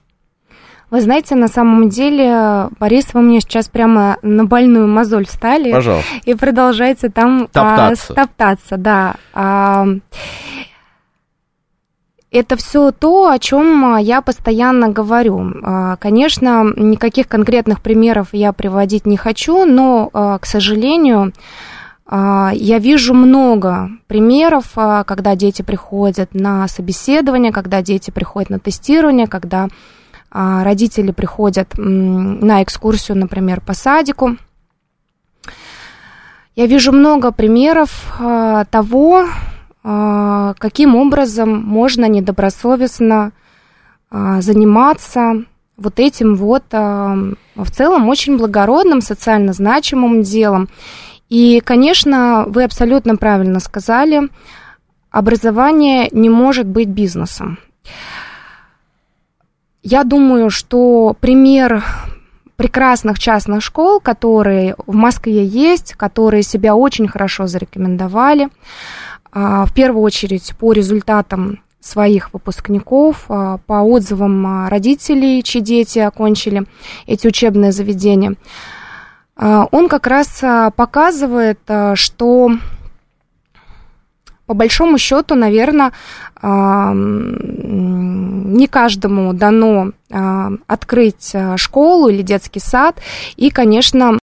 Вы 0.94 1.00
знаете, 1.00 1.34
на 1.34 1.48
самом 1.48 1.88
деле, 1.88 2.68
Борис, 2.78 3.14
вы 3.14 3.22
мне 3.22 3.40
сейчас 3.40 3.68
прямо 3.68 4.16
на 4.22 4.44
больную 4.44 4.86
мозоль 4.86 5.26
встали. 5.26 5.72
Пожалуйста. 5.72 6.08
И 6.24 6.34
продолжаете 6.34 7.08
там 7.08 7.48
топтаться. 7.50 8.12
А, 8.12 8.14
топтаться, 8.14 8.76
да. 8.76 9.14
А, 9.32 9.86
это 12.30 12.54
все 12.54 12.92
то, 12.92 13.28
о 13.28 13.40
чем 13.40 13.96
я 13.96 14.22
постоянно 14.22 14.88
говорю. 14.88 15.44
А, 15.64 15.96
конечно, 15.96 16.62
никаких 16.76 17.26
конкретных 17.26 17.80
примеров 17.80 18.28
я 18.30 18.52
приводить 18.52 19.04
не 19.04 19.16
хочу, 19.16 19.64
но, 19.64 20.10
а, 20.12 20.38
к 20.38 20.46
сожалению, 20.46 21.32
а, 22.06 22.52
я 22.54 22.78
вижу 22.78 23.14
много 23.14 23.90
примеров, 24.06 24.66
когда 24.76 25.34
дети 25.34 25.62
приходят 25.62 26.34
на 26.34 26.68
собеседование, 26.68 27.50
когда 27.50 27.82
дети 27.82 28.12
приходят 28.12 28.48
на 28.48 28.60
тестирование, 28.60 29.26
когда 29.26 29.64
а, 29.64 29.68
родители 30.34 31.12
приходят 31.12 31.68
на 31.76 32.62
экскурсию, 32.62 33.16
например, 33.16 33.60
по 33.60 33.72
садику. 33.72 34.36
Я 36.56 36.66
вижу 36.66 36.92
много 36.92 37.32
примеров 37.32 38.14
а, 38.18 38.64
того, 38.64 39.26
а, 39.82 40.54
каким 40.58 40.96
образом 40.96 41.62
можно 41.62 42.06
недобросовестно 42.06 43.32
заниматься 44.10 45.44
вот 45.76 45.98
этим 45.98 46.36
вот 46.36 46.62
в 46.70 47.70
целом 47.72 48.08
очень 48.08 48.36
благородным, 48.36 49.00
социально 49.00 49.52
значимым 49.52 50.22
делом. 50.22 50.68
И, 51.28 51.60
конечно, 51.64 52.44
вы 52.46 52.62
абсолютно 52.62 53.16
правильно 53.16 53.58
сказали, 53.58 54.28
образование 55.10 56.08
не 56.12 56.30
может 56.30 56.66
быть 56.66 56.88
бизнесом. 56.88 57.58
Я 59.86 60.02
думаю, 60.02 60.48
что 60.48 61.14
пример 61.20 61.84
прекрасных 62.56 63.18
частных 63.18 63.62
школ, 63.62 64.00
которые 64.00 64.76
в 64.86 64.94
Москве 64.94 65.44
есть, 65.44 65.92
которые 65.92 66.42
себя 66.42 66.74
очень 66.74 67.06
хорошо 67.06 67.46
зарекомендовали, 67.46 68.48
а, 69.30 69.66
в 69.66 69.74
первую 69.74 70.02
очередь 70.02 70.54
по 70.58 70.72
результатам 70.72 71.60
своих 71.80 72.32
выпускников, 72.32 73.26
а, 73.28 73.58
по 73.66 73.82
отзывам 73.82 74.46
а, 74.46 74.70
родителей, 74.70 75.42
чьи 75.42 75.60
дети 75.60 75.98
окончили 75.98 76.64
эти 77.06 77.26
учебные 77.26 77.70
заведения, 77.70 78.36
он 79.36 79.88
как 79.88 80.06
раз 80.06 80.44
показывает, 80.76 81.58
что 81.94 82.52
по 84.46 84.54
большому 84.54 84.98
счету, 84.98 85.34
наверное, 85.34 85.92
не 88.54 88.66
каждому 88.66 89.32
дано 89.32 89.92
открыть 90.66 91.32
а, 91.34 91.56
школу 91.56 92.08
или 92.08 92.22
детский 92.22 92.60
сад. 92.60 93.00
И, 93.36 93.50
конечно, 93.50 94.18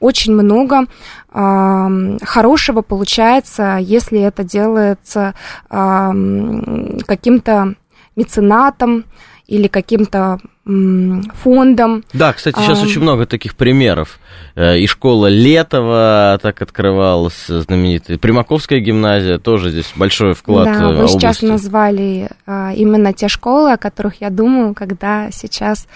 очень 0.00 0.34
много 0.34 0.86
хорошего 1.32 2.82
получается, 2.82 3.78
если 3.80 4.20
это 4.20 4.44
делается 4.44 5.34
каким-то 5.68 7.74
меценатом 8.16 9.04
или 9.46 9.68
каким-то 9.68 10.38
фондом. 10.64 12.02
Да, 12.12 12.32
кстати, 12.32 12.58
сейчас 12.58 12.80
а, 12.80 12.86
очень 12.86 13.00
много 13.00 13.24
таких 13.26 13.54
примеров. 13.54 14.18
Э, 14.56 14.76
и 14.76 14.88
школа 14.88 15.28
Летова 15.28 16.40
так 16.42 16.60
открывалась, 16.60 17.46
знаменитая. 17.46 18.18
Примаковская 18.18 18.80
гимназия 18.80 19.38
тоже 19.38 19.70
здесь 19.70 19.92
большой 19.94 20.34
вклад 20.34 20.64
да, 20.64 20.88
вы 20.88 20.94
области. 20.94 21.18
сейчас 21.18 21.42
назвали 21.42 22.30
а, 22.46 22.72
именно 22.74 23.12
те 23.12 23.28
школы, 23.28 23.74
о 23.74 23.76
которых 23.76 24.20
я 24.20 24.30
думаю, 24.30 24.74
когда 24.74 25.30
сейчас 25.30 25.86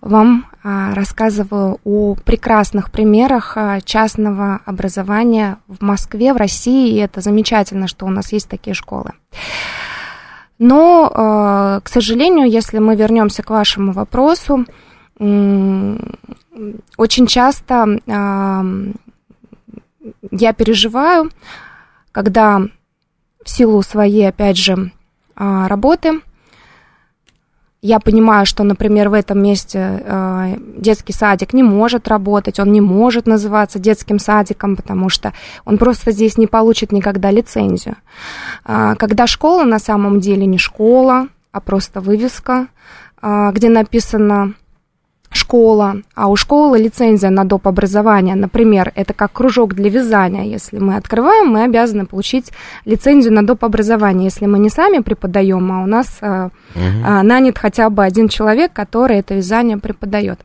вам 0.00 0.46
а, 0.62 0.94
рассказываю 0.94 1.80
о 1.84 2.14
прекрасных 2.14 2.92
примерах 2.92 3.56
а, 3.56 3.80
частного 3.80 4.60
образования 4.64 5.58
в 5.66 5.82
Москве, 5.82 6.32
в 6.32 6.36
России, 6.36 6.94
и 6.94 6.98
это 6.98 7.20
замечательно, 7.20 7.88
что 7.88 8.06
у 8.06 8.10
нас 8.10 8.32
есть 8.32 8.48
такие 8.48 8.74
школы. 8.74 9.12
Но, 10.58 11.12
э, 11.12 11.80
к 11.82 11.88
сожалению, 11.88 12.50
если 12.50 12.78
мы 12.78 12.96
вернемся 12.96 13.42
к 13.42 13.50
вашему 13.50 13.92
вопросу, 13.92 14.64
очень 15.18 16.06
часто 17.26 18.00
я 20.30 20.52
переживаю, 20.52 21.30
когда 22.12 22.62
в 23.44 23.50
силу 23.50 23.82
своей, 23.82 24.28
опять 24.28 24.56
же, 24.56 24.92
а, 25.36 25.68
работы. 25.68 26.20
Я 27.86 28.00
понимаю, 28.00 28.46
что, 28.46 28.64
например, 28.64 29.10
в 29.10 29.12
этом 29.12 29.40
месте 29.40 30.02
э, 30.04 30.56
детский 30.76 31.12
садик 31.12 31.52
не 31.52 31.62
может 31.62 32.08
работать, 32.08 32.58
он 32.58 32.72
не 32.72 32.80
может 32.80 33.28
называться 33.28 33.78
детским 33.78 34.18
садиком, 34.18 34.74
потому 34.74 35.08
что 35.08 35.32
он 35.64 35.78
просто 35.78 36.10
здесь 36.10 36.36
не 36.36 36.48
получит 36.48 36.90
никогда 36.90 37.30
лицензию. 37.30 37.94
Э, 38.64 38.96
когда 38.98 39.28
школа 39.28 39.62
на 39.62 39.78
самом 39.78 40.18
деле 40.18 40.46
не 40.46 40.58
школа, 40.58 41.28
а 41.52 41.60
просто 41.60 42.00
вывеска, 42.00 42.66
э, 43.22 43.52
где 43.52 43.68
написано 43.68 44.54
школа, 45.36 46.02
а 46.14 46.28
у 46.28 46.34
школы 46.34 46.78
лицензия 46.78 47.30
на 47.30 47.44
доп. 47.44 47.68
образование, 47.68 48.34
например, 48.34 48.92
это 48.96 49.14
как 49.14 49.32
кружок 49.32 49.74
для 49.74 49.88
вязания. 49.88 50.44
Если 50.44 50.78
мы 50.78 50.96
открываем, 50.96 51.48
мы 51.48 51.62
обязаны 51.62 52.06
получить 52.06 52.50
лицензию 52.84 53.32
на 53.32 53.46
доп. 53.46 53.64
образование. 53.64 54.24
Если 54.24 54.46
мы 54.46 54.58
не 54.58 54.70
сами 54.70 54.98
преподаем, 54.98 55.70
а 55.70 55.84
у 55.84 55.86
нас 55.86 56.18
угу. 56.20 56.50
а, 57.04 57.22
нанят 57.22 57.58
хотя 57.58 57.88
бы 57.90 58.04
один 58.04 58.28
человек, 58.28 58.72
который 58.72 59.18
это 59.18 59.34
вязание 59.34 59.78
преподает. 59.78 60.40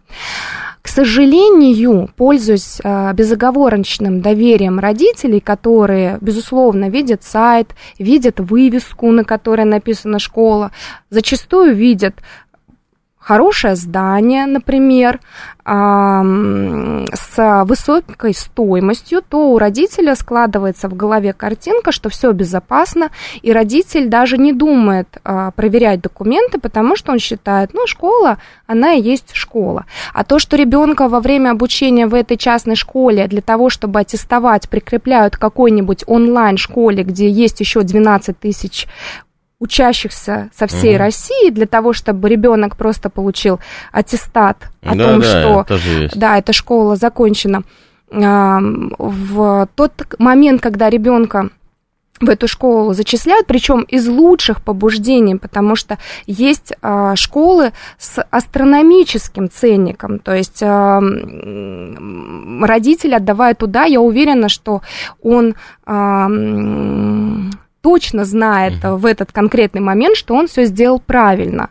К 0.81 0.87
сожалению, 0.87 2.09
пользуясь 2.15 2.79
э, 2.83 3.13
безоговорочным 3.13 4.21
доверием 4.21 4.79
родителей, 4.79 5.39
которые, 5.39 6.17
безусловно, 6.21 6.89
видят 6.89 7.23
сайт, 7.23 7.75
видят 7.99 8.39
вывеску, 8.39 9.11
на 9.11 9.23
которой 9.23 9.65
написана 9.65 10.17
школа, 10.17 10.71
зачастую 11.11 11.75
видят 11.75 12.15
хорошее 13.21 13.75
здание, 13.75 14.45
например, 14.45 15.19
с 15.63 17.63
высокой 17.65 18.33
стоимостью, 18.33 19.21
то 19.21 19.51
у 19.51 19.59
родителя 19.59 20.15
складывается 20.15 20.89
в 20.89 20.95
голове 20.95 21.33
картинка, 21.33 21.91
что 21.91 22.09
все 22.09 22.31
безопасно, 22.31 23.11
и 23.43 23.53
родитель 23.53 24.07
даже 24.07 24.39
не 24.39 24.53
думает 24.53 25.07
а, 25.23 25.51
проверять 25.51 26.01
документы, 26.01 26.59
потому 26.59 26.95
что 26.95 27.11
он 27.11 27.19
считает, 27.19 27.73
ну, 27.73 27.85
школа, 27.85 28.39
она 28.65 28.93
и 28.93 29.01
есть 29.01 29.35
школа. 29.35 29.85
А 30.13 30.23
то, 30.23 30.39
что 30.39 30.57
ребенка 30.57 31.07
во 31.07 31.19
время 31.19 31.51
обучения 31.51 32.07
в 32.07 32.15
этой 32.15 32.37
частной 32.37 32.75
школе 32.75 33.27
для 33.27 33.41
того, 33.41 33.69
чтобы 33.69 33.99
аттестовать, 33.99 34.67
прикрепляют 34.67 35.37
какой-нибудь 35.37 36.05
онлайн-школе, 36.07 37.03
где 37.03 37.29
есть 37.29 37.59
еще 37.59 37.83
12 37.83 38.39
тысяч 38.39 38.87
учащихся 39.61 40.49
со 40.57 40.65
всей 40.65 40.95
угу. 40.95 41.03
России 41.03 41.51
для 41.51 41.67
того, 41.67 41.93
чтобы 41.93 42.27
ребенок 42.27 42.75
просто 42.75 43.09
получил 43.09 43.59
аттестат 43.91 44.57
о 44.81 44.95
да, 44.95 45.07
том, 45.07 45.21
да, 45.21 45.25
что 45.27 45.65
да, 46.15 46.37
эта 46.37 46.51
школа 46.51 46.95
закончена. 46.95 47.63
В 48.09 49.69
тот 49.75 49.91
момент, 50.17 50.61
когда 50.61 50.89
ребенка 50.89 51.49
в 52.19 52.29
эту 52.29 52.47
школу 52.47 52.93
зачисляют, 52.93 53.47
причем 53.47 53.81
из 53.81 54.07
лучших 54.07 54.63
побуждений, 54.63 55.35
потому 55.35 55.75
что 55.75 55.97
есть 56.25 56.73
а, 56.81 57.15
школы 57.15 57.71
с 57.97 58.21
астрономическим 58.21 59.49
ценником, 59.49 60.19
то 60.19 60.35
есть 60.35 60.61
а, 60.61 60.99
родитель, 62.61 63.15
отдавая 63.15 63.55
туда, 63.55 63.85
я 63.85 64.01
уверена, 64.01 64.49
что 64.49 64.81
он 65.21 65.55
а, 65.85 66.29
точно 67.81 68.25
знает 68.25 68.83
mm-hmm. 68.83 68.97
в 68.97 69.05
этот 69.05 69.31
конкретный 69.31 69.81
момент, 69.81 70.17
что 70.17 70.35
он 70.35 70.47
все 70.47 70.65
сделал 70.65 70.99
правильно. 70.99 71.69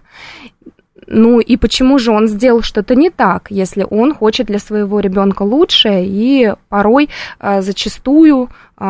Ну 1.07 1.41
и 1.41 1.57
почему 1.57 1.99
же 1.99 2.13
он 2.13 2.29
сделал 2.29 2.63
что-то 2.63 2.95
не 2.95 3.11
так, 3.11 3.51
если 3.51 3.85
он 3.89 4.15
хочет 4.15 4.47
для 4.47 4.61
своего 4.61 5.01
ребенка 5.01 5.43
лучшее 5.43 6.07
и 6.07 6.55
порой 6.69 7.09
э, 7.41 7.63
зачастую, 7.63 8.49
э, 8.79 8.85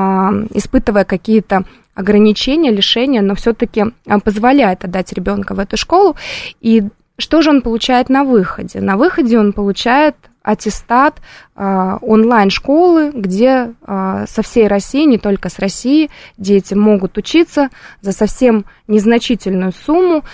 испытывая 0.52 1.04
какие-то 1.04 1.64
ограничения, 1.94 2.70
лишения, 2.70 3.22
но 3.22 3.34
все-таки 3.34 3.84
э, 4.06 4.18
позволяет 4.22 4.84
отдать 4.84 5.12
ребенка 5.14 5.54
в 5.54 5.58
эту 5.58 5.78
школу. 5.78 6.16
И 6.60 6.84
что 7.16 7.40
же 7.40 7.50
он 7.50 7.62
получает 7.62 8.10
на 8.10 8.24
выходе? 8.24 8.80
На 8.80 8.96
выходе 8.96 9.38
он 9.38 9.54
получает 9.54 10.16
аттестат 10.42 11.20
э, 11.54 11.98
онлайн-школы, 12.00 13.12
где 13.14 13.74
э, 13.86 14.24
со 14.26 14.42
всей 14.42 14.68
России, 14.68 15.04
не 15.04 15.18
только 15.18 15.48
с 15.48 15.58
России, 15.58 16.10
дети 16.38 16.74
могут 16.74 17.18
учиться 17.18 17.68
за 18.00 18.12
совсем 18.12 18.64
незначительную 18.88 19.72
сумму, 19.72 20.24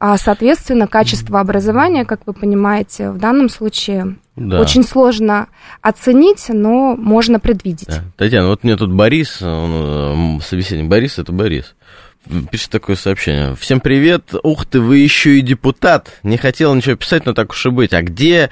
а, 0.00 0.16
соответственно, 0.16 0.86
качество 0.86 1.40
образования, 1.40 2.04
как 2.04 2.20
вы 2.26 2.32
понимаете, 2.32 3.10
в 3.10 3.18
данном 3.18 3.48
случае 3.48 4.16
да. 4.36 4.60
очень 4.60 4.84
сложно 4.84 5.48
оценить, 5.82 6.46
но 6.48 6.94
можно 6.94 7.40
предвидеть. 7.40 7.88
Да. 7.88 8.04
Татьяна, 8.16 8.48
вот 8.48 8.62
мне 8.62 8.76
тут 8.76 8.92
Борис, 8.92 9.42
он, 9.42 10.38
э, 10.38 10.40
собеседник 10.40 10.88
Борис, 10.88 11.18
это 11.18 11.32
Борис, 11.32 11.74
пишет 12.50 12.70
такое 12.70 12.94
сообщение. 12.94 13.56
Всем 13.56 13.80
привет. 13.80 14.34
Ух 14.42 14.66
ты, 14.66 14.80
вы 14.80 14.98
еще 14.98 15.38
и 15.38 15.40
депутат. 15.40 16.20
Не 16.22 16.36
хотел 16.36 16.74
ничего 16.74 16.94
писать, 16.94 17.26
но 17.26 17.32
так 17.32 17.50
уж 17.50 17.66
и 17.66 17.70
быть. 17.70 17.92
А 17.92 18.02
где 18.02 18.50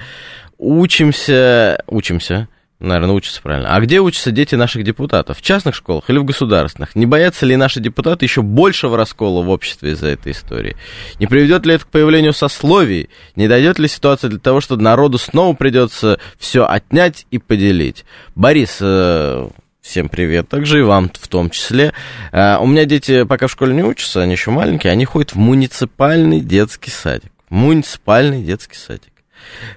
учимся, 0.57 1.83
учимся, 1.87 2.47
наверное, 2.79 3.15
учатся 3.15 3.41
правильно. 3.41 3.75
А 3.75 3.79
где 3.79 3.99
учатся 3.99 4.31
дети 4.31 4.55
наших 4.55 4.83
депутатов? 4.83 5.37
В 5.37 5.41
частных 5.41 5.75
школах 5.75 6.09
или 6.09 6.17
в 6.17 6.25
государственных? 6.25 6.95
Не 6.95 7.05
боятся 7.05 7.45
ли 7.45 7.55
наши 7.55 7.79
депутаты 7.79 8.25
еще 8.25 8.41
большего 8.41 8.97
раскола 8.97 9.43
в 9.43 9.49
обществе 9.49 9.91
из-за 9.91 10.07
этой 10.07 10.31
истории? 10.31 10.75
Не 11.19 11.27
приведет 11.27 11.65
ли 11.65 11.75
это 11.75 11.85
к 11.85 11.89
появлению 11.89 12.33
сословий? 12.33 13.09
Не 13.35 13.47
дойдет 13.47 13.79
ли 13.79 13.87
ситуация 13.87 14.29
для 14.29 14.39
того, 14.39 14.61
что 14.61 14.75
народу 14.77 15.17
снова 15.17 15.55
придется 15.55 16.19
все 16.37 16.65
отнять 16.65 17.25
и 17.31 17.39
поделить? 17.39 18.05
Борис, 18.35 18.77
э, 18.81 19.47
Всем 19.87 20.09
привет, 20.09 20.49
также 20.49 20.79
и 20.79 20.81
вам 20.81 21.09
в 21.13 21.27
том 21.29 21.49
числе. 21.49 21.93
Uh, 22.33 22.59
у 22.59 22.67
меня 22.67 22.83
дети 22.83 23.23
пока 23.23 23.47
в 23.47 23.51
школе 23.51 23.73
не 23.73 23.83
учатся, 23.83 24.21
они 24.21 24.33
еще 24.33 24.51
маленькие, 24.51 24.91
они 24.91 25.05
ходят 25.05 25.31
в 25.31 25.37
муниципальный 25.37 26.41
детский 26.41 26.91
садик. 26.91 27.31
Муниципальный 27.47 28.43
детский 28.43 28.75
садик. 28.75 29.13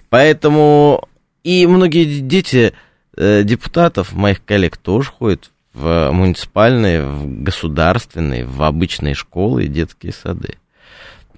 Поэтому 0.09 1.09
и 1.43 1.67
многие 1.67 2.21
дети 2.21 2.73
э, 3.17 3.43
депутатов, 3.43 4.13
моих 4.13 4.45
коллег, 4.45 4.77
тоже 4.77 5.11
ходят 5.11 5.51
в 5.73 6.11
муниципальные, 6.11 7.07
в 7.07 7.43
государственные, 7.43 8.45
в 8.45 8.63
обычные 8.63 9.15
школы 9.15 9.65
и 9.65 9.69
детские 9.69 10.13
сады. 10.13 10.57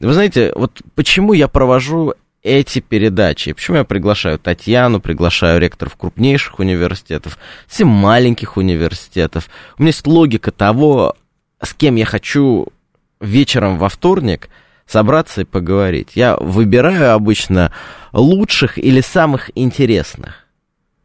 Вы 0.00 0.12
знаете, 0.12 0.52
вот 0.56 0.80
почему 0.94 1.32
я 1.32 1.48
провожу 1.48 2.14
эти 2.42 2.80
передачи, 2.80 3.52
почему 3.52 3.76
я 3.76 3.84
приглашаю 3.84 4.38
Татьяну, 4.38 5.00
приглашаю 5.00 5.60
ректоров 5.60 5.96
крупнейших 5.96 6.58
университетов, 6.58 7.38
всем 7.68 7.88
маленьких 7.88 8.56
университетов. 8.56 9.48
У 9.78 9.82
меня 9.82 9.90
есть 9.90 10.06
логика 10.06 10.50
того, 10.50 11.14
с 11.62 11.72
кем 11.74 11.94
я 11.94 12.04
хочу 12.04 12.66
вечером 13.20 13.78
во 13.78 13.88
вторник– 13.88 14.48
собраться 14.86 15.42
и 15.42 15.44
поговорить. 15.44 16.10
Я 16.14 16.36
выбираю 16.36 17.14
обычно 17.14 17.72
лучших 18.12 18.78
или 18.78 19.00
самых 19.00 19.50
интересных. 19.54 20.46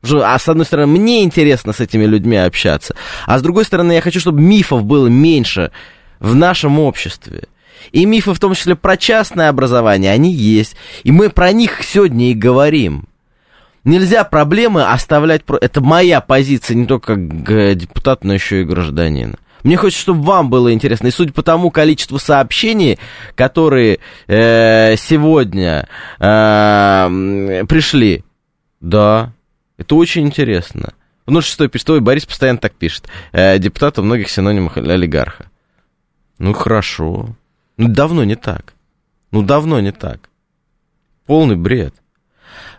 А 0.04 0.38
с 0.38 0.48
одной 0.48 0.66
стороны, 0.66 1.00
мне 1.00 1.24
интересно 1.24 1.74
с 1.74 1.80
этими 1.80 2.06
людьми 2.06 2.38
общаться, 2.38 2.96
а 3.26 3.38
с 3.40 3.42
другой 3.42 3.66
стороны, 3.66 3.94
я 3.94 4.02
хочу, 4.02 4.20
чтобы 4.20 4.42
мифов 4.42 4.84
было 4.84 5.08
меньше 5.08 5.72
в 6.20 6.36
нашем 6.36 6.80
обществе. 6.80 7.44
И 7.92 8.06
мифы, 8.06 8.34
в 8.34 8.40
том 8.40 8.54
числе 8.54 8.76
про 8.76 8.98
частное 8.98 9.50
образование, 9.50 10.12
они 10.12 10.34
есть. 10.34 10.76
И 11.04 11.12
мы 11.12 11.30
про 11.30 11.52
них 11.52 11.84
сегодня 11.84 12.32
и 12.32 12.34
говорим. 12.34 13.08
Нельзя 13.84 14.24
проблемы 14.24 14.84
оставлять... 14.84 15.44
Это 15.62 15.80
моя 15.82 16.20
позиция 16.20 16.76
не 16.76 16.86
только 16.86 17.16
как 17.16 17.78
депутата, 17.78 18.28
но 18.28 18.34
еще 18.34 18.62
и 18.62 18.66
гражданина. 18.66 19.38
Мне 19.64 19.78
хочется, 19.78 20.02
чтобы 20.02 20.24
вам 20.24 20.50
было 20.50 20.74
интересно. 20.74 21.08
И 21.08 21.12
судя 21.12 21.34
по 21.34 21.44
тому 21.44 21.72
количеству 21.72 22.20
сообщений, 22.20 23.00
которые 23.36 24.00
э, 24.28 24.96
сегодня 24.98 25.88
э, 26.20 27.66
пришли, 27.68 28.24
да, 28.80 29.34
это 29.78 29.96
очень 29.96 30.26
интересно. 30.28 30.94
Ну, 31.26 31.42
шестой 31.42 31.68
пишет, 31.68 32.02
Борис 32.02 32.26
постоянно 32.26 32.60
так 32.60 32.74
пишет. 32.74 33.08
Э, 33.32 33.58
депутат 33.58 33.98
многих 33.98 34.30
синонимах 34.30 34.78
олигарха. 34.78 35.48
Ну, 36.40 36.54
хорошо. 36.54 37.36
Ну, 37.76 37.88
давно 37.88 38.24
не 38.24 38.36
так. 38.36 38.74
Ну, 39.32 39.42
давно 39.42 39.80
не 39.82 39.92
так. 39.92 40.30
Полный 41.26 41.56
бред. 41.56 41.94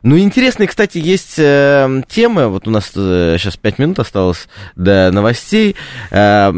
Ну, 0.02 0.18
интересные, 0.18 0.68
кстати, 0.68 0.98
есть 0.98 1.38
э, 1.38 2.02
темы. 2.08 2.48
Вот 2.48 2.68
у 2.68 2.70
нас 2.70 2.92
э, 2.94 3.36
сейчас 3.38 3.56
5 3.56 3.78
минут 3.78 3.98
осталось 3.98 4.48
до 4.76 5.10
новостей. 5.10 5.76
Э, 6.10 6.52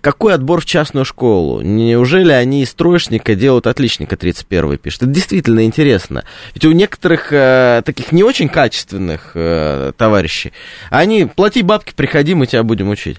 какой 0.00 0.34
отбор 0.34 0.60
в 0.60 0.66
частную 0.66 1.04
школу? 1.04 1.60
Неужели 1.62 2.32
они 2.32 2.62
из 2.62 2.74
троечника 2.74 3.34
делают 3.34 3.66
отличника 3.66 4.16
31 4.16 4.78
пишет? 4.78 5.02
Это 5.02 5.10
действительно 5.10 5.64
интересно. 5.64 6.24
Ведь 6.54 6.64
у 6.64 6.72
некоторых 6.72 7.32
э, 7.32 7.82
таких 7.84 8.12
не 8.12 8.22
очень 8.22 8.48
качественных 8.48 9.32
э, 9.34 9.92
товарищей, 9.96 10.52
они 10.90 11.24
плати 11.24 11.62
бабки, 11.62 11.92
приходи, 11.94 12.34
мы 12.34 12.46
тебя 12.46 12.62
будем 12.62 12.90
учить. 12.90 13.18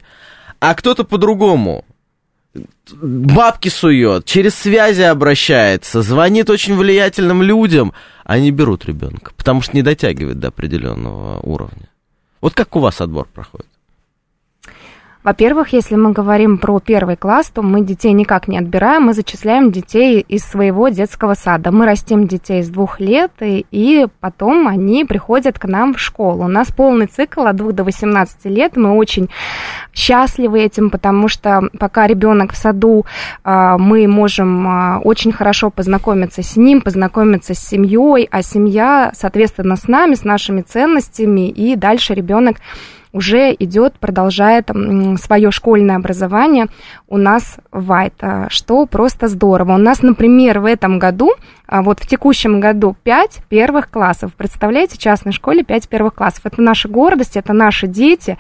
А 0.59 0.75
кто-то 0.75 1.03
по-другому 1.03 1.85
бабки 3.01 3.69
сует, 3.69 4.25
через 4.25 4.55
связи 4.55 5.01
обращается, 5.01 6.01
звонит 6.01 6.49
очень 6.49 6.75
влиятельным 6.75 7.41
людям, 7.41 7.93
они 8.23 8.51
берут 8.51 8.85
ребенка, 8.85 9.31
потому 9.35 9.61
что 9.61 9.75
не 9.75 9.81
дотягивает 9.81 10.39
до 10.39 10.49
определенного 10.49 11.39
уровня. 11.41 11.89
Вот 12.41 12.53
как 12.53 12.75
у 12.75 12.79
вас 12.79 13.01
отбор 13.01 13.27
проходит? 13.33 13.67
Во-первых, 15.25 15.73
если 15.73 15.95
мы 15.95 16.11
говорим 16.11 16.59
про 16.59 16.79
первый 16.79 17.15
класс, 17.15 17.49
то 17.51 17.63
мы 17.63 17.81
детей 17.81 18.13
никак 18.13 18.47
не 18.47 18.59
отбираем, 18.59 19.05
мы 19.05 19.13
зачисляем 19.13 19.71
детей 19.71 20.19
из 20.19 20.43
своего 20.43 20.89
детского 20.89 21.33
сада. 21.33 21.71
Мы 21.71 21.87
растим 21.87 22.27
детей 22.27 22.61
с 22.61 22.69
двух 22.69 22.99
лет, 22.99 23.31
и, 23.41 23.65
и 23.71 24.05
потом 24.19 24.67
они 24.67 25.03
приходят 25.03 25.57
к 25.57 25.65
нам 25.65 25.95
в 25.95 25.99
школу. 25.99 26.43
У 26.43 26.47
нас 26.47 26.67
полный 26.67 27.07
цикл 27.07 27.41
от 27.41 27.55
2 27.55 27.71
до 27.71 27.83
18 27.83 28.45
лет. 28.45 28.77
Мы 28.77 28.95
очень 28.95 29.31
счастливы 29.95 30.59
этим, 30.59 30.91
потому 30.91 31.27
что 31.27 31.69
пока 31.79 32.05
ребенок 32.05 32.53
в 32.53 32.55
саду, 32.55 33.07
а, 33.43 33.79
мы 33.79 34.07
можем 34.07 34.67
а, 34.67 34.99
очень 35.03 35.31
хорошо 35.31 35.71
познакомиться 35.71 36.43
с 36.43 36.55
ним, 36.55 36.81
познакомиться 36.81 37.55
с 37.55 37.59
семьей, 37.67 38.27
а 38.29 38.43
семья, 38.43 39.11
соответственно, 39.15 39.75
с 39.75 39.87
нами, 39.87 40.13
с 40.13 40.23
нашими 40.23 40.61
ценностями, 40.61 41.49
и 41.49 41.75
дальше 41.75 42.13
ребенок 42.13 42.57
уже 43.15 43.55
идет, 43.57 43.97
продолжает 43.97 44.69
свое 45.21 45.49
школьное 45.49 45.95
образование 45.95 46.67
у 47.07 47.17
нас 47.17 47.57
в 47.71 47.85
Вайта, 47.85 48.47
что 48.49 48.85
просто 48.85 49.29
здорово. 49.29 49.75
У 49.75 49.77
нас, 49.77 50.01
например, 50.01 50.59
в 50.59 50.65
этом 50.65 50.99
году, 50.99 51.31
а, 51.65 51.81
вот 51.81 52.01
в 52.01 52.07
текущем 52.07 52.59
году 52.59 52.93
5 53.03 53.39
первых 53.47 53.89
классов. 53.89 54.33
Представляете, 54.35 54.95
в 54.95 54.97
частной 54.97 55.31
школе 55.31 55.63
5 55.63 55.87
первых 55.87 56.13
классов. 56.13 56.41
Это 56.43 56.61
наша 56.61 56.89
гордость, 56.89 57.37
это 57.37 57.53
наши 57.53 57.87
дети. 57.87 58.37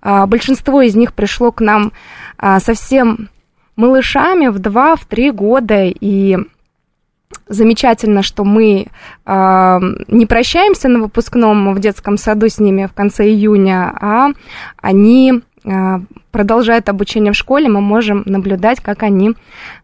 А, 0.00 0.26
большинство 0.26 0.80
из 0.80 0.96
них 0.96 1.12
пришло 1.12 1.52
к 1.52 1.60
нам 1.60 1.92
а, 2.38 2.58
совсем 2.58 3.28
малышами 3.76 4.46
в 4.46 4.56
2-3 4.56 5.30
года, 5.32 5.84
и 5.84 6.38
замечательно, 7.48 8.22
что 8.22 8.44
мы 8.44 8.86
э, 9.24 9.80
не 10.08 10.26
прощаемся 10.26 10.88
на 10.88 11.00
выпускном 11.00 11.74
в 11.74 11.80
детском 11.80 12.16
саду 12.16 12.48
с 12.48 12.58
ними 12.58 12.86
в 12.86 12.92
конце 12.92 13.26
июня, 13.26 13.92
а 14.00 14.30
они 14.80 15.42
э, 15.64 15.98
продолжают 16.30 16.88
обучение 16.88 17.32
в 17.32 17.36
школе, 17.36 17.68
мы 17.68 17.80
можем 17.80 18.22
наблюдать, 18.26 18.80
как 18.80 19.02
они 19.02 19.34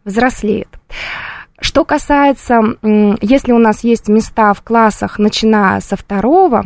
взрослеют. 0.05 0.69
Что 1.61 1.85
касается, 1.85 2.61
если 2.83 3.53
у 3.53 3.59
нас 3.59 3.85
есть 3.85 4.09
места 4.09 4.53
в 4.53 4.63
классах, 4.63 5.21
начиная 5.21 5.81
со 5.81 5.97
второго 5.97 6.65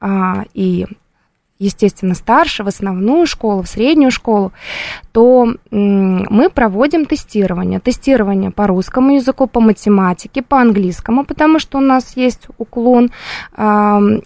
а, 0.00 0.44
и 0.54 0.86
естественно, 1.62 2.14
старше, 2.14 2.64
в 2.64 2.68
основную 2.68 3.26
школу, 3.26 3.62
в 3.62 3.68
среднюю 3.68 4.10
школу, 4.10 4.52
то 5.12 5.54
мы 5.70 6.50
проводим 6.50 7.06
тестирование. 7.06 7.80
Тестирование 7.80 8.50
по 8.50 8.66
русскому 8.66 9.14
языку, 9.14 9.46
по 9.46 9.60
математике, 9.60 10.42
по 10.42 10.60
английскому, 10.60 11.24
потому 11.24 11.58
что 11.58 11.78
у 11.78 11.80
нас 11.80 12.16
есть 12.16 12.48
уклон, 12.58 13.10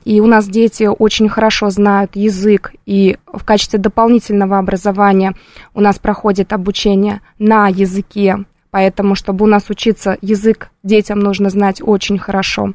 и 0.05 0.21
у 0.21 0.27
нас 0.27 0.47
дети 0.49 0.85
очень 0.85 1.29
хорошо 1.29 1.71
знают 1.71 2.17
язык, 2.17 2.73
и 2.87 3.19
в 3.33 3.45
качестве 3.45 3.79
дополнительного 3.79 4.59
образования 4.59 5.35
у 5.75 5.81
нас 5.81 5.99
проходит 5.99 6.53
обучение 6.53 7.21
на 7.39 7.69
языке 7.69 8.45
Поэтому, 8.77 9.15
чтобы 9.15 9.47
у 9.47 9.49
нас 9.49 9.71
учиться 9.71 10.19
язык, 10.21 10.69
детям 10.83 11.21
нужно 11.21 11.49
знать 11.49 11.81
очень 11.83 12.19
хорошо. 12.19 12.75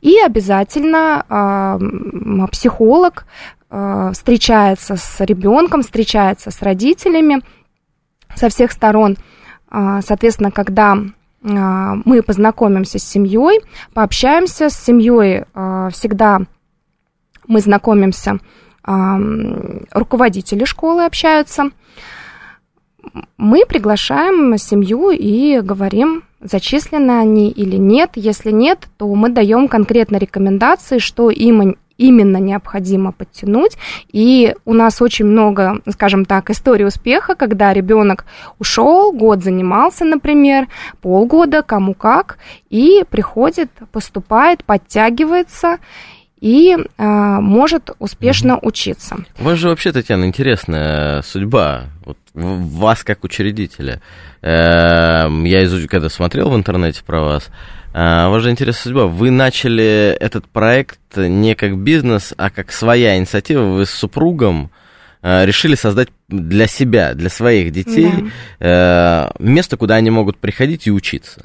И 0.00 0.18
обязательно 0.18 1.24
э, 1.28 2.46
психолог 2.50 3.26
встречается 3.68 4.96
с 4.96 5.20
ребенком, 5.20 5.82
встречается 5.82 6.50
с 6.50 6.62
родителями 6.62 7.42
со 8.34 8.48
всех 8.48 8.72
сторон. 8.72 9.16
Э, 9.70 10.00
соответственно, 10.06 10.50
когда 10.50 10.96
э, 10.96 10.98
мы 11.42 12.22
познакомимся 12.22 12.98
с 12.98 13.04
семьей, 13.04 13.60
пообщаемся 13.94 14.70
с 14.70 14.74
семьей, 14.74 15.44
всегда 15.90 16.40
мы 17.48 17.60
знакомимся, 17.60 18.38
руководители 18.84 20.64
школы 20.64 21.04
общаются. 21.04 21.70
Мы 23.36 23.64
приглашаем 23.66 24.56
семью 24.58 25.10
и 25.10 25.60
говорим, 25.60 26.24
зачислены 26.40 27.12
они 27.12 27.50
или 27.50 27.76
нет. 27.76 28.12
Если 28.14 28.50
нет, 28.50 28.88
то 28.96 29.12
мы 29.14 29.28
даем 29.28 29.68
конкретно 29.68 30.16
рекомендации, 30.16 30.98
что 30.98 31.30
им 31.30 31.76
именно 31.98 32.38
необходимо 32.38 33.12
подтянуть. 33.12 33.76
И 34.12 34.54
у 34.64 34.74
нас 34.74 35.00
очень 35.02 35.26
много, 35.26 35.80
скажем 35.90 36.24
так, 36.24 36.50
историй 36.50 36.86
успеха, 36.86 37.34
когда 37.34 37.72
ребенок 37.72 38.26
ушел, 38.58 39.12
год 39.12 39.42
занимался, 39.42 40.04
например, 40.04 40.68
полгода, 41.00 41.62
кому 41.62 41.94
как, 41.94 42.38
и 42.70 43.04
приходит, 43.10 43.70
поступает, 43.92 44.64
подтягивается 44.64 45.78
и 46.40 46.76
э, 46.76 47.04
может 47.40 47.90
успешно 47.98 48.58
учиться. 48.60 49.16
У 49.38 49.44
вас 49.44 49.58
же 49.58 49.68
вообще, 49.68 49.92
Татьяна, 49.92 50.26
интересная 50.26 51.22
судьба. 51.22 51.84
Вот 52.04 52.18
вас 52.34 53.02
как 53.04 53.24
учредителя. 53.24 54.02
Э, 54.42 55.28
я 55.44 55.64
изуч... 55.64 55.88
когда 55.88 56.08
смотрел 56.10 56.50
в 56.50 56.56
интернете 56.56 57.02
про 57.04 57.22
вас, 57.22 57.48
а, 57.98 58.28
Ваша 58.28 58.50
интересная 58.50 58.82
судьба. 58.82 59.06
Вы 59.06 59.30
начали 59.30 60.14
этот 60.20 60.46
проект 60.46 61.00
не 61.16 61.54
как 61.54 61.78
бизнес, 61.78 62.34
а 62.36 62.50
как 62.50 62.70
своя 62.70 63.16
инициатива. 63.16 63.62
Вы 63.62 63.86
с 63.86 63.90
супругом 63.90 64.70
а, 65.22 65.46
решили 65.46 65.76
создать 65.76 66.08
для 66.28 66.66
себя, 66.66 67.14
для 67.14 67.30
своих 67.30 67.72
детей 67.72 68.12
да. 68.60 69.30
Э, 69.38 69.42
место, 69.42 69.78
куда 69.78 69.94
они 69.94 70.10
могут 70.10 70.36
приходить 70.36 70.86
и 70.86 70.90
учиться. 70.90 71.40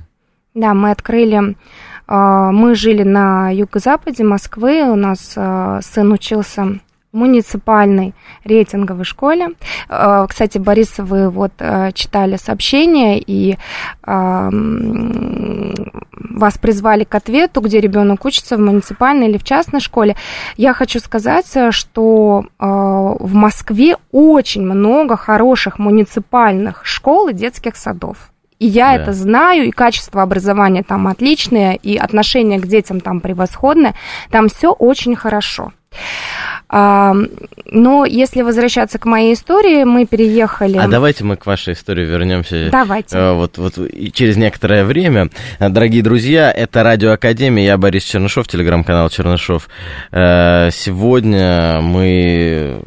Да, 0.54 0.74
мы 0.74 0.92
открыли 0.92 1.56
а, 2.08 2.52
мы 2.52 2.76
жили 2.76 3.04
на 3.04 3.50
юго-западе 3.50 4.26
Москвы, 4.26 4.82
у 4.82 4.96
нас 4.96 5.20
сын 5.32 6.12
учился 6.12 6.80
муниципальной 7.12 8.14
рейтинговой 8.44 9.06
школе. 9.06 9.50
Э, 9.90 10.26
кстати, 10.28 10.58
Борис, 10.58 10.98
вы 10.98 11.30
вот 11.30 11.54
э, 11.60 11.92
читали 11.94 12.38
сообщение, 12.38 13.20
и 13.20 13.58
вас 16.42 16.58
призвали 16.58 17.04
к 17.04 17.14
ответу, 17.16 17.62
где 17.62 17.80
ребенок 17.80 18.26
учится 18.26 18.58
в 18.58 18.60
муниципальной 18.60 19.30
или 19.30 19.38
в 19.38 19.44
частной 19.44 19.80
школе. 19.80 20.16
Я 20.58 20.74
хочу 20.74 21.00
сказать, 21.00 21.54
что 21.72 22.46
э, 22.46 22.66
в 22.66 23.34
Москве 23.34 23.98
очень 24.12 24.64
много 24.64 25.18
хороших 25.18 25.80
муниципальных 25.80 26.86
школ 26.86 27.30
и 27.30 27.34
детских 27.34 27.76
садов. 27.76 28.32
И 28.60 28.68
я 28.68 28.90
да. 28.90 28.96
это 28.96 29.14
знаю, 29.14 29.66
и 29.66 29.72
качество 29.72 30.22
образования 30.22 30.84
там 30.84 31.08
отличное, 31.08 31.74
и 31.74 31.98
отношение 31.98 32.60
к 32.60 32.68
детям 32.68 33.00
там 33.00 33.20
превосходное. 33.20 33.96
Там 34.30 34.50
все 34.50 34.72
очень 34.72 35.16
хорошо. 35.16 35.74
Но 36.72 38.06
если 38.06 38.42
возвращаться 38.42 38.98
к 38.98 39.06
моей 39.06 39.34
истории, 39.34 39.84
мы 39.84 40.06
переехали... 40.06 40.78
А 40.78 40.88
давайте 40.88 41.24
мы 41.24 41.36
к 41.36 41.46
вашей 41.46 41.74
истории 41.74 42.06
вернемся. 42.06 42.70
Давайте. 42.72 43.18
Э, 43.18 43.34
вот, 43.34 43.58
вот 43.58 43.74
через 44.14 44.38
некоторое 44.38 44.86
время. 44.86 45.30
Дорогие 45.60 46.02
друзья, 46.02 46.52
это 46.52 46.84
Радио 46.84 47.12
Академия, 47.12 47.66
я 47.66 47.78
Борис 47.78 48.04
Чернышов, 48.04 48.48
телеграм-канал 48.48 49.10
Чернышов. 49.10 49.70
Э, 50.12 50.70
сегодня 50.72 51.80
мы 51.82 52.82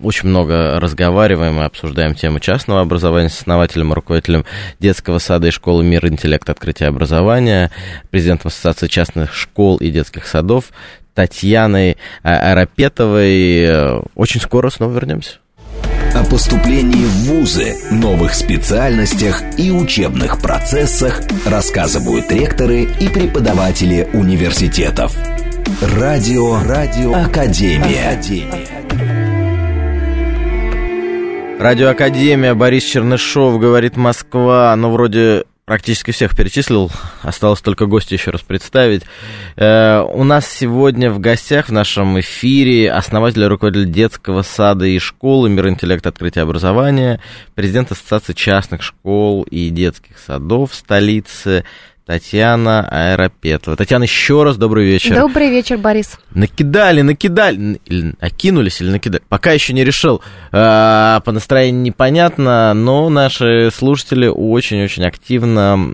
очень 0.00 0.28
много 0.28 0.78
разговариваем 0.80 1.60
и 1.60 1.64
обсуждаем 1.64 2.14
тему 2.14 2.40
частного 2.40 2.80
образования 2.80 3.28
с 3.28 3.40
основателем 3.40 3.92
и 3.92 3.94
руководителем 3.94 4.44
детского 4.80 5.18
сада 5.18 5.48
и 5.48 5.50
школы 5.50 5.84
«Мир 5.84 6.06
интеллект. 6.06 6.48
Открытие 6.48 6.88
образования», 6.88 7.70
президентом 8.10 8.48
Ассоциации 8.48 8.88
частных 8.88 9.34
школ 9.34 9.76
и 9.78 9.90
детских 9.90 10.26
садов 10.26 10.66
Татьяной 11.14 11.96
а, 12.22 12.52
Арапетовой. 12.52 14.00
Очень 14.14 14.40
скоро 14.40 14.70
снова 14.70 14.92
вернемся. 14.92 15.38
О 16.14 16.24
поступлении 16.24 17.04
в 17.04 17.24
ВУЗы, 17.24 17.76
новых 17.90 18.34
специальностях 18.34 19.42
и 19.58 19.70
учебных 19.70 20.40
процессах 20.40 21.20
рассказывают 21.44 22.32
ректоры 22.32 22.84
и 22.84 23.08
преподаватели 23.08 24.08
университетов. 24.14 25.14
Радио, 25.82 26.62
радио, 26.62 27.12
Академия. 27.12 28.12
Академия. 28.12 29.25
Радио 31.58 31.88
Академия, 31.88 32.54
Борис 32.54 32.84
Чернышов, 32.84 33.58
говорит 33.58 33.96
Москва. 33.96 34.76
Ну, 34.76 34.92
вроде 34.92 35.44
практически 35.64 36.10
всех 36.10 36.36
перечислил, 36.36 36.90
осталось 37.22 37.60
только 37.60 37.86
гостя 37.86 38.14
еще 38.14 38.30
раз 38.30 38.42
представить. 38.42 39.02
Э, 39.56 40.00
у 40.02 40.22
нас 40.22 40.46
сегодня 40.46 41.10
в 41.10 41.18
гостях 41.18 41.68
в 41.68 41.72
нашем 41.72 42.20
эфире 42.20 42.92
основатель 42.92 43.42
и 43.42 43.46
руководитель 43.46 43.90
детского 43.90 44.42
сада 44.42 44.84
и 44.84 44.98
школы 44.98 45.48
«Мир 45.48 45.68
интеллект. 45.68 46.06
Открытие 46.06 46.42
образования», 46.42 47.20
президент 47.54 47.90
Ассоциации 47.90 48.34
частных 48.34 48.82
школ 48.82 49.42
и 49.44 49.70
детских 49.70 50.18
садов 50.18 50.74
столицы 50.74 51.64
Татьяна 52.06 52.86
Аэропетова. 52.88 53.76
Татьяна, 53.76 54.04
еще 54.04 54.44
раз 54.44 54.56
добрый 54.56 54.86
вечер. 54.86 55.16
Добрый 55.16 55.50
вечер, 55.50 55.76
Борис. 55.76 56.20
Накидали, 56.30 57.02
накидали, 57.02 57.80
окинулись 58.20 58.80
или 58.80 58.90
накидали? 58.90 59.24
Пока 59.28 59.50
еще 59.50 59.72
не 59.72 59.82
решил. 59.82 60.22
А, 60.52 61.18
по 61.24 61.32
настроению 61.32 61.82
непонятно, 61.82 62.72
но 62.74 63.08
наши 63.08 63.72
слушатели 63.74 64.28
очень-очень 64.28 65.04
активно 65.04 65.92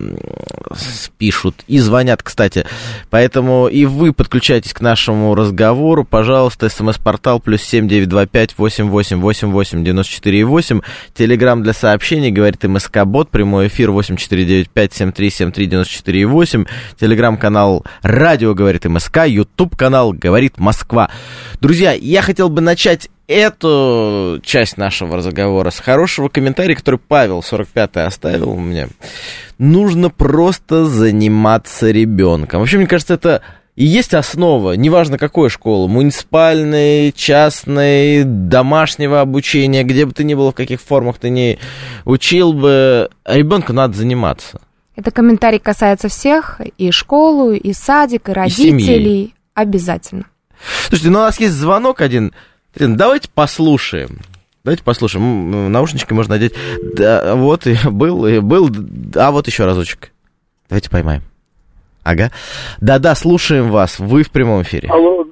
пишут 1.17 1.65
и 1.67 1.79
звонят, 1.79 2.23
кстати. 2.23 2.67
Поэтому 3.09 3.69
и 3.69 3.87
вы 3.87 4.13
подключайтесь 4.13 4.75
к 4.75 4.83
нашему 4.83 5.35
разговору. 5.35 6.05
Пожалуйста, 6.05 6.69
смс-портал 6.69 7.41
плюс 7.41 7.63
семь 7.63 7.89
девять 7.89 8.11
два 8.11 8.27
пять 8.27 8.59
восемь 8.59 8.91
восемь 8.91 9.19
восемь 9.19 9.49
восемь 9.49 9.83
девяносто 9.83 10.13
четыре 10.13 10.45
восемь. 10.45 10.83
Телеграмм 11.15 11.63
для 11.63 11.73
сообщений, 11.73 12.31
говорит 12.31 12.63
МСК-бот, 12.65 13.31
прямой 13.31 13.69
эфир 13.69 13.93
восемь 13.93 14.17
четыре 14.17 14.45
девять 14.45 14.69
пять 14.69 14.93
семь 14.93 15.11
три 15.11 15.31
семь 15.31 15.53
три 15.53 15.65
девяносто 15.65 16.02
94,8, 16.05 16.67
телеграм-канал 16.99 17.85
«Радио 18.03 18.55
говорит 18.55 18.85
МСК», 18.85 19.27
YouTube-канал 19.27 20.13
«Говорит 20.13 20.59
Москва». 20.59 21.11
Друзья, 21.61 21.93
я 21.93 22.23
хотел 22.23 22.49
бы 22.49 22.61
начать 22.61 23.09
эту 23.29 24.41
часть 24.45 24.77
нашего 24.77 25.17
разговора 25.17 25.71
с 25.71 25.79
хорошего 25.79 26.29
комментария, 26.29 26.77
который 26.77 26.99
Павел 26.99 27.41
45-й 27.41 28.05
оставил 28.05 28.57
мне. 28.57 28.89
Нужно 29.59 30.11
просто 30.11 30.87
заниматься 30.87 31.91
ребенком. 31.91 32.61
Вообще, 32.61 32.79
мне 32.79 32.87
кажется, 32.87 33.15
это 33.15 33.43
и 33.75 33.87
есть 33.87 34.13
основа, 34.13 34.73
неважно 34.73 35.17
какой 35.17 35.49
школы, 35.49 35.89
муниципальной, 35.89 37.11
частной, 37.13 38.23
домашнего 38.25 39.23
обучения, 39.23 39.83
где 39.83 40.05
бы 40.05 40.13
ты 40.13 40.25
ни 40.25 40.35
был, 40.35 40.51
в 40.51 40.55
каких 40.55 40.81
формах 40.81 41.17
ты 41.17 41.31
не 41.31 41.59
учил 42.05 42.53
бы, 42.53 43.09
ребенку 43.25 43.73
надо 43.73 43.97
заниматься. 43.97 44.61
Это 44.95 45.11
комментарий 45.11 45.59
касается 45.59 46.09
всех, 46.09 46.61
и 46.77 46.91
школу, 46.91 47.53
и 47.53 47.73
садик, 47.73 48.29
и 48.29 48.33
родителей. 48.33 49.23
И 49.25 49.35
Обязательно. 49.55 50.25
Слушайте, 50.89 51.11
ну 51.11 51.19
у 51.19 51.23
нас 51.23 51.41
есть 51.41 51.55
звонок 51.55 52.01
один. 52.01 52.33
Давайте 52.75 53.29
послушаем. 53.33 54.21
Давайте 54.65 54.85
послушаем. 54.85 55.73
Наушнички 55.73 56.15
можно 56.15 56.35
надеть. 56.35 56.55
Да, 56.95 57.35
вот, 57.35 57.67
и 57.67 57.77
был, 57.91 58.27
и 58.27 58.39
был. 58.39 58.71
А 59.15 59.31
вот 59.31 59.47
еще 59.47 59.65
разочек. 59.65 60.13
Давайте 60.69 60.89
поймаем. 60.89 61.23
Ага. 62.03 62.31
Да-да, 62.81 63.15
слушаем 63.15 63.71
вас. 63.71 63.99
Вы 63.99 64.23
в 64.23 64.31
прямом 64.31 64.63
эфире. 64.63 64.89
Алло, 64.89 65.27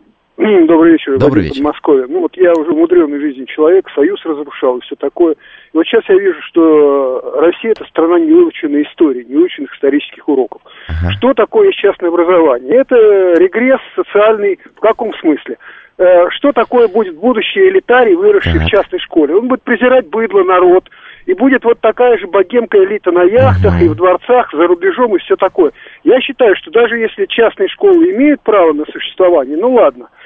добрый 0.66 0.92
вечер. 0.92 1.18
Добрый 1.18 1.44
вечер. 1.44 1.60
В 1.60 1.64
Москве. 1.64 2.06
Ну 2.08 2.20
вот 2.20 2.36
я 2.36 2.52
уже 2.52 2.70
мудренный 2.72 3.20
жизни 3.20 3.44
человек, 3.44 3.86
союз 3.94 4.24
разрушал 4.24 4.78
и 4.78 4.80
все 4.82 4.96
такое. 4.96 5.32
И 5.32 5.76
вот 5.76 5.84
сейчас 5.86 6.02
я 6.08 6.16
вижу, 6.16 6.40
что 6.48 7.40
Россия 7.40 7.72
это 7.72 7.84
страна 7.84 8.18
невыученной 8.18 8.82
истории, 8.84 9.24
невыученных 9.28 9.74
исторических 9.74 10.28
уроков. 10.28 10.62
Ага. 10.88 11.12
Что 11.12 11.34
такое 11.34 11.70
частное 11.72 12.08
образование? 12.08 12.76
Это 12.76 13.34
регресс 13.34 13.80
социальный 13.94 14.58
в 14.76 14.80
каком 14.80 15.12
смысле? 15.14 15.58
Э, 15.98 16.30
что 16.30 16.52
такое 16.52 16.88
будет 16.88 17.16
будущий 17.16 17.68
элитарий, 17.68 18.14
выросший 18.14 18.54
ага. 18.54 18.64
в 18.64 18.68
частной 18.68 18.98
школе? 19.00 19.34
Он 19.34 19.48
будет 19.48 19.62
презирать 19.62 20.08
быдло, 20.08 20.42
народ, 20.42 20.88
и 21.26 21.34
будет 21.34 21.64
вот 21.64 21.80
такая 21.80 22.16
же 22.16 22.26
богемка 22.26 22.82
элита 22.82 23.12
на 23.12 23.22
яхтах 23.24 23.78
uh-huh. 23.78 23.84
и 23.84 23.88
в 23.88 23.94
дворцах, 23.94 24.50
за 24.52 24.66
рубежом 24.66 25.14
и 25.14 25.18
все 25.18 25.36
такое. 25.36 25.72
Я 26.02 26.18
считаю, 26.22 26.56
что 26.56 26.70
даже 26.70 26.96
если 26.96 27.26
частные 27.26 27.68
школы 27.68 28.10
имеют 28.12 28.40
право 28.40 28.72
на 28.72 28.84
существование, 28.86 29.58
ну 29.58 29.74
ладно– 29.74 30.08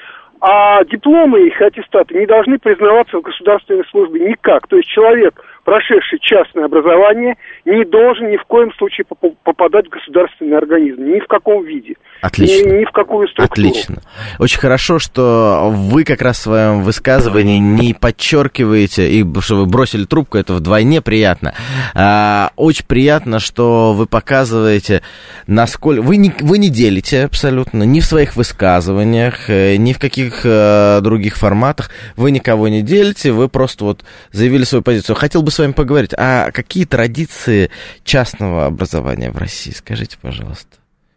а 0.47 0.85
дипломы 0.85 1.47
их 1.47 1.59
аттестаты 1.63 2.15
не 2.19 2.27
должны 2.27 2.59
признаваться 2.59 3.17
в 3.17 3.23
государственной 3.23 3.83
службе 3.87 4.29
никак. 4.29 4.67
То 4.67 4.77
есть 4.77 4.91
человек, 4.91 5.43
прошедший 5.65 6.19
частное 6.21 6.67
образование, 6.67 7.35
не 7.65 7.85
должен 7.85 8.31
ни 8.31 8.37
в 8.37 8.45
коем 8.45 8.73
случае 8.75 9.05
попадать 9.43 9.87
в 9.87 9.91
государственный 9.91 10.57
организм, 10.57 11.05
ни 11.05 11.21
в 11.21 11.27
каком 11.27 11.65
виде. 11.65 11.95
Отлично. 12.21 12.69
Ни, 12.69 12.81
ни 12.81 12.85
в 12.85 12.91
какую 12.93 13.29
структуру. 13.29 13.69
Отлично. 13.69 13.97
Очень 14.39 14.59
хорошо, 14.59 14.99
что 14.99 15.71
вы 15.71 16.05
как 16.05 16.23
раз 16.23 16.39
в 16.39 16.43
своем 16.43 16.83
высказывании 16.83 17.59
не 17.59 17.95
подчеркиваете, 17.95 19.11
и 19.11 19.25
что 19.41 19.57
вы 19.57 19.67
бросили 19.67 20.05
трубку, 20.05 20.39
это 20.39 20.55
вдвойне 20.55 21.03
приятно. 21.03 21.55
А, 21.95 22.51
очень 22.57 22.87
приятно, 22.87 23.41
что 23.41 23.93
вы 23.93 24.07
показываете, 24.07 25.03
насколько... 25.47 26.03
Вы 26.03 26.17
не, 26.17 26.33
вы 26.41 26.59
не 26.59 26.71
делите 26.71 27.25
абсолютно 27.25 27.83
ни 27.83 28.01
в 28.01 28.05
своих 28.05 28.37
высказываниях, 28.37 29.51
э, 29.51 29.77
ни 29.77 29.93
в 29.93 29.99
каких 29.99 30.43
э, 30.45 31.01
других 31.03 31.37
форматах. 31.37 31.91
Вы 32.17 32.31
никого 32.31 32.69
не 32.69 32.83
делите, 32.83 33.33
вы 33.33 33.49
просто 33.49 33.85
вот 33.85 34.05
заявили 34.33 34.65
свою 34.65 34.83
позицию. 34.83 35.17
Хотел 35.17 35.43
бы 35.43 35.51
с 35.55 35.59
вами 35.59 35.73
поговорить, 35.73 36.13
а 36.17 36.51
какие 36.51 36.85
традиции 36.85 37.71
частного 38.05 38.67
образования 38.67 39.31
в 39.31 39.39
России? 39.39 39.73
Скажите, 39.73 40.19
пожалуйста. 40.21 40.77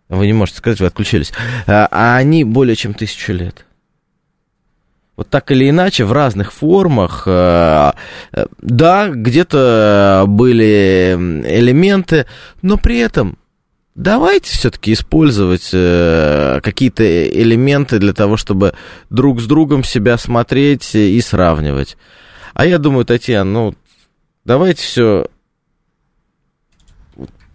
Вы 0.10 0.28
не 0.28 0.34
можете 0.34 0.60
сказать, 0.60 0.80
вы 0.80 0.88
отключились. 0.88 1.34
А, 1.66 1.88
а 1.92 2.16
они 2.18 2.44
более 2.44 2.76
чем 2.76 2.94
тысячу 2.94 3.34
лет. 3.34 3.66
Вот 5.18 5.30
так 5.30 5.52
или 5.52 5.68
иначе, 5.70 6.06
в 6.06 6.12
разных 6.12 6.54
формах. 6.54 7.24
Э, 7.26 7.92
э, 8.34 8.46
да, 8.62 9.10
где-то 9.10 10.26
были 10.28 11.16
элементы, 11.48 12.28
но 12.62 12.78
при 12.78 13.00
этом 13.00 13.40
давайте 13.96 14.52
все-таки 14.52 14.94
использовать 14.94 15.72
э, 15.74 16.60
какие-то 16.62 17.04
элементы 17.28 17.98
для 17.98 18.14
того, 18.14 18.38
чтобы 18.38 18.76
друг 19.10 19.42
с 19.42 19.48
другом 19.48 19.84
себя 19.84 20.20
смотреть 20.20 20.94
и 20.94 21.20
сравнивать. 21.20 21.98
А 22.54 22.68
я 22.68 22.78
думаю, 22.78 23.04
Татьяна, 23.04 23.52
ну, 23.52 23.76
давайте 24.48 24.82
все 24.82 25.26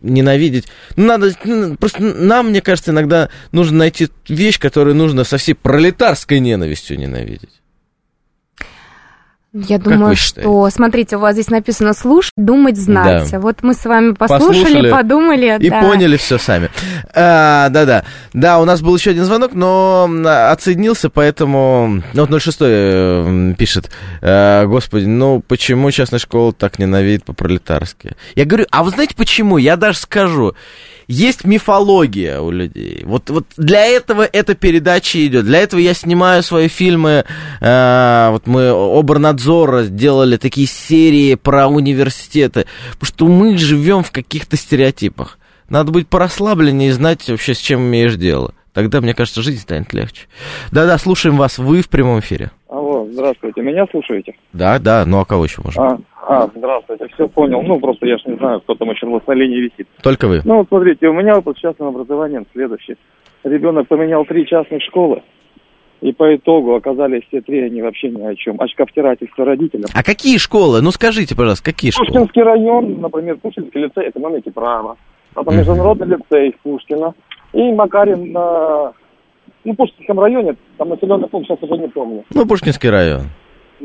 ненавидеть. 0.02 0.66
Ну, 0.96 1.06
надо, 1.06 1.32
ну, 1.44 1.76
просто 1.76 2.02
нам, 2.02 2.50
мне 2.50 2.60
кажется, 2.60 2.90
иногда 2.90 3.30
нужно 3.50 3.78
найти 3.78 4.08
вещь, 4.28 4.58
которую 4.58 4.94
нужно 4.94 5.24
со 5.24 5.38
всей 5.38 5.54
пролетарской 5.54 6.38
ненавистью 6.38 6.98
ненавидеть. 6.98 7.61
Я 9.54 9.78
думаю, 9.78 10.16
что, 10.16 10.70
смотрите, 10.70 11.16
у 11.16 11.20
вас 11.20 11.34
здесь 11.34 11.50
написано 11.50 11.92
слушать, 11.92 12.32
думать, 12.36 12.78
знать. 12.78 13.30
Да. 13.30 13.38
Вот 13.38 13.62
мы 13.62 13.74
с 13.74 13.84
вами 13.84 14.12
послушали, 14.12 14.62
Послушали 14.62 14.90
подумали. 14.90 15.58
И 15.60 15.68
да. 15.68 15.82
поняли 15.82 16.16
все 16.16 16.38
сами. 16.38 16.70
А, 17.14 17.68
да-да. 17.68 18.04
Да, 18.32 18.60
у 18.60 18.64
нас 18.64 18.80
был 18.80 18.96
еще 18.96 19.10
один 19.10 19.24
звонок, 19.24 19.52
но 19.52 20.08
отсоединился, 20.50 21.10
поэтому... 21.10 22.02
Ну, 22.14 22.26
вот 22.26 22.42
06 22.42 22.56
э, 22.60 23.54
пишет, 23.58 23.90
а, 24.22 24.64
господи, 24.64 25.04
ну 25.04 25.40
почему 25.46 25.90
частная 25.90 26.18
школа 26.18 26.54
так 26.54 26.78
ненавидит 26.78 27.24
по-пролетарски? 27.24 28.16
Я 28.34 28.46
говорю, 28.46 28.66
а 28.70 28.82
вы 28.82 28.90
знаете 28.90 29.14
почему? 29.14 29.58
Я 29.58 29.76
даже 29.76 29.98
скажу 29.98 30.54
есть 31.06 31.44
мифология 31.44 32.40
у 32.40 32.50
людей. 32.50 33.02
Вот, 33.04 33.30
вот 33.30 33.46
для 33.56 33.84
этого 33.84 34.22
эта 34.22 34.54
передача 34.54 35.24
идет. 35.26 35.44
Для 35.44 35.60
этого 35.60 35.80
я 35.80 35.94
снимаю 35.94 36.42
свои 36.42 36.68
фильмы. 36.68 37.24
Э, 37.60 38.28
вот 38.30 38.46
мы 38.46 38.70
Обернадзора 38.70 39.84
сделали 39.84 40.36
такие 40.36 40.66
серии 40.66 41.34
про 41.34 41.68
университеты. 41.68 42.66
Потому 42.98 43.06
что 43.06 43.26
мы 43.28 43.58
живем 43.58 44.02
в 44.02 44.10
каких-то 44.10 44.56
стереотипах. 44.56 45.38
Надо 45.68 45.90
быть 45.90 46.08
порасслабленнее 46.08 46.90
и 46.90 46.92
знать 46.92 47.28
вообще, 47.28 47.54
с 47.54 47.58
чем 47.58 47.80
имеешь 47.80 48.16
дело. 48.16 48.54
Тогда, 48.72 49.00
мне 49.00 49.14
кажется, 49.14 49.42
жизнь 49.42 49.60
станет 49.60 49.92
легче. 49.92 50.26
Да-да, 50.70 50.96
слушаем 50.98 51.36
вас. 51.36 51.58
Вы 51.58 51.82
в 51.82 51.88
прямом 51.88 52.20
эфире. 52.20 52.50
Алло, 52.68 53.06
здравствуйте. 53.10 53.60
Меня 53.60 53.86
слушаете? 53.90 54.34
Да, 54.52 54.78
да. 54.78 55.04
Ну, 55.04 55.20
а 55.20 55.24
кого 55.26 55.44
еще 55.44 55.60
можно? 55.62 55.82
А, 55.82 55.98
а, 56.32 56.50
здравствуйте, 56.54 57.06
все 57.14 57.28
понял. 57.28 57.62
Ну, 57.62 57.78
просто 57.78 58.06
я 58.06 58.16
ж 58.16 58.22
не 58.26 58.36
знаю, 58.36 58.60
кто 58.60 58.74
там 58.74 58.90
еще 58.90 59.06
на 59.06 59.32
линии 59.32 59.60
висит. 59.60 59.86
Только 60.02 60.28
вы. 60.28 60.40
Ну, 60.44 60.58
вот 60.58 60.68
смотрите, 60.68 61.08
у 61.08 61.12
меня 61.12 61.36
опыт 61.38 61.58
с 61.58 61.60
частным 61.60 61.88
образованием 61.88 62.46
следующий. 62.52 62.96
Ребенок 63.44 63.88
поменял 63.88 64.24
три 64.24 64.46
частных 64.46 64.82
школы, 64.82 65.22
и 66.00 66.12
по 66.12 66.34
итогу 66.34 66.74
оказались 66.74 67.22
все 67.28 67.40
три 67.40 67.60
они 67.60 67.82
вообще 67.82 68.08
ни 68.10 68.22
о 68.22 68.34
чем. 68.34 68.60
Очковтирательство 68.60 69.44
родителям. 69.44 69.86
А 69.94 70.02
какие 70.02 70.38
школы? 70.38 70.80
Ну, 70.80 70.90
скажите, 70.90 71.36
пожалуйста, 71.36 71.64
какие 71.64 71.90
школы? 71.90 72.06
Пушкинский 72.06 72.42
район, 72.42 73.00
например, 73.00 73.36
Пушкинский 73.36 73.82
лицей 73.82 74.10
экономики 74.10 74.50
права. 74.50 74.96
Потом 75.34 75.56
международный 75.56 76.06
лицей 76.06 76.56
Пушкина. 76.62 77.14
И 77.52 77.72
Макарин 77.72 78.32
на... 78.32 78.92
Ну, 79.64 79.74
Пушкинском 79.74 80.18
районе, 80.18 80.56
там 80.76 80.88
населенный 80.88 81.28
пункт, 81.28 81.48
сейчас 81.48 81.62
уже 81.62 81.80
не 81.80 81.88
помню. 81.88 82.24
Ну, 82.34 82.46
Пушкинский 82.46 82.90
район. 82.90 83.22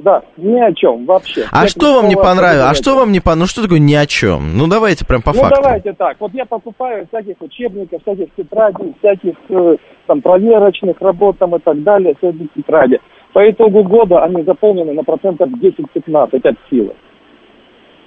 Да, 0.03 0.21
ни 0.37 0.59
о 0.59 0.73
чем 0.73 1.05
вообще. 1.05 1.45
А 1.51 1.63
я 1.63 1.67
что 1.67 1.95
вам 1.95 2.07
не 2.07 2.15
понравилось? 2.15 2.71
А 2.71 2.73
что 2.73 2.95
вам 2.95 3.11
не 3.11 3.19
понравилось? 3.19 3.49
Ну 3.49 3.51
что 3.51 3.61
такое 3.63 3.79
ни 3.79 3.93
о 3.93 4.05
чем? 4.05 4.57
Ну 4.57 4.67
давайте 4.67 5.05
прям 5.05 5.21
по 5.21 5.33
ну, 5.33 5.41
факту. 5.41 5.55
Ну 5.57 5.63
давайте 5.63 5.93
так. 5.93 6.17
Вот 6.19 6.33
я 6.33 6.45
покупаю 6.45 7.07
всяких 7.07 7.41
учебников, 7.41 8.01
всяких 8.01 8.27
тетрадей, 8.35 8.95
всяких 8.99 9.35
э, 9.49 9.77
там 10.05 10.21
проверочных 10.21 11.01
работ 11.01 11.37
там 11.39 11.55
и 11.55 11.59
так 11.59 11.81
далее, 11.83 12.15
эти 12.21 12.47
тетради. 12.55 12.99
По 13.33 13.49
итогу 13.49 13.83
года 13.83 14.23
они 14.23 14.43
заполнены 14.43 14.93
на 14.93 15.03
процентов 15.03 15.49
10-15 15.49 16.47
от 16.47 16.55
силы. 16.69 16.93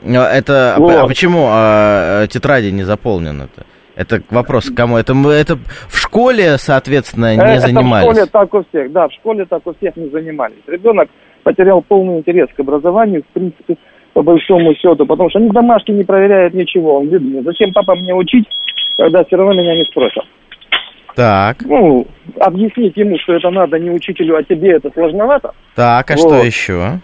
А 0.03 0.33
это 0.33 0.75
а 0.77 0.81
вот. 0.81 0.95
а 0.95 1.07
почему 1.07 1.47
а, 1.49 2.27
тетради 2.27 2.71
не 2.71 2.85
заполнены-то? 2.85 3.67
Это 3.97 4.23
вопрос 4.31 4.71
к 4.71 4.75
кому? 4.75 4.97
Это, 4.97 5.13
это 5.31 5.59
в 5.89 5.99
школе, 5.99 6.57
соответственно, 6.57 7.37
не 7.37 7.43
это 7.43 7.67
занимались? 7.67 8.07
в 8.07 8.11
школе 8.13 8.27
так 8.27 8.55
у 8.55 8.65
всех, 8.71 8.93
да, 8.93 9.09
в 9.09 9.13
школе 9.13 9.45
так 9.45 9.67
у 9.67 9.75
всех 9.75 9.95
не 9.97 10.09
занимались. 10.09 10.63
Ребенок 10.67 11.11
потерял 11.43 11.83
полный 11.83 12.19
интерес 12.19 12.49
к 12.55 12.61
образованию, 12.61 13.23
в 13.23 13.33
принципе, 13.33 13.77
по 14.13 14.23
большому 14.23 14.75
счету, 14.75 15.07
потому 15.07 15.31
что 15.31 15.39
они 15.39 15.51
домашки 15.51 15.91
не 15.93 16.05
проверяют 16.05 16.55
ничего. 16.55 16.99
Он 16.99 17.09
говорит, 17.09 17.45
зачем 17.45 17.73
папа 17.73 17.95
мне 17.95 18.15
учить 18.15 18.47
когда 19.01 19.25
все 19.25 19.37
равно 19.37 19.55
меня 19.55 19.77
не 19.77 19.85
спросят. 19.85 20.25
Так. 21.17 21.63
Ну, 21.65 22.07
объяснить 22.39 22.97
ему, 22.97 23.19
что 23.19 23.35
это 23.35 23.51
надо 23.51 23.79
не 23.79 23.91
учителю, 23.91 24.37
а 24.37 24.43
тебе, 24.43 24.73
это 24.73 24.91
сложновато. 24.91 25.53
Так, 25.75 26.11
а 26.11 26.15
вот. 26.17 26.21
что 26.21 26.45
еще? 26.45 27.01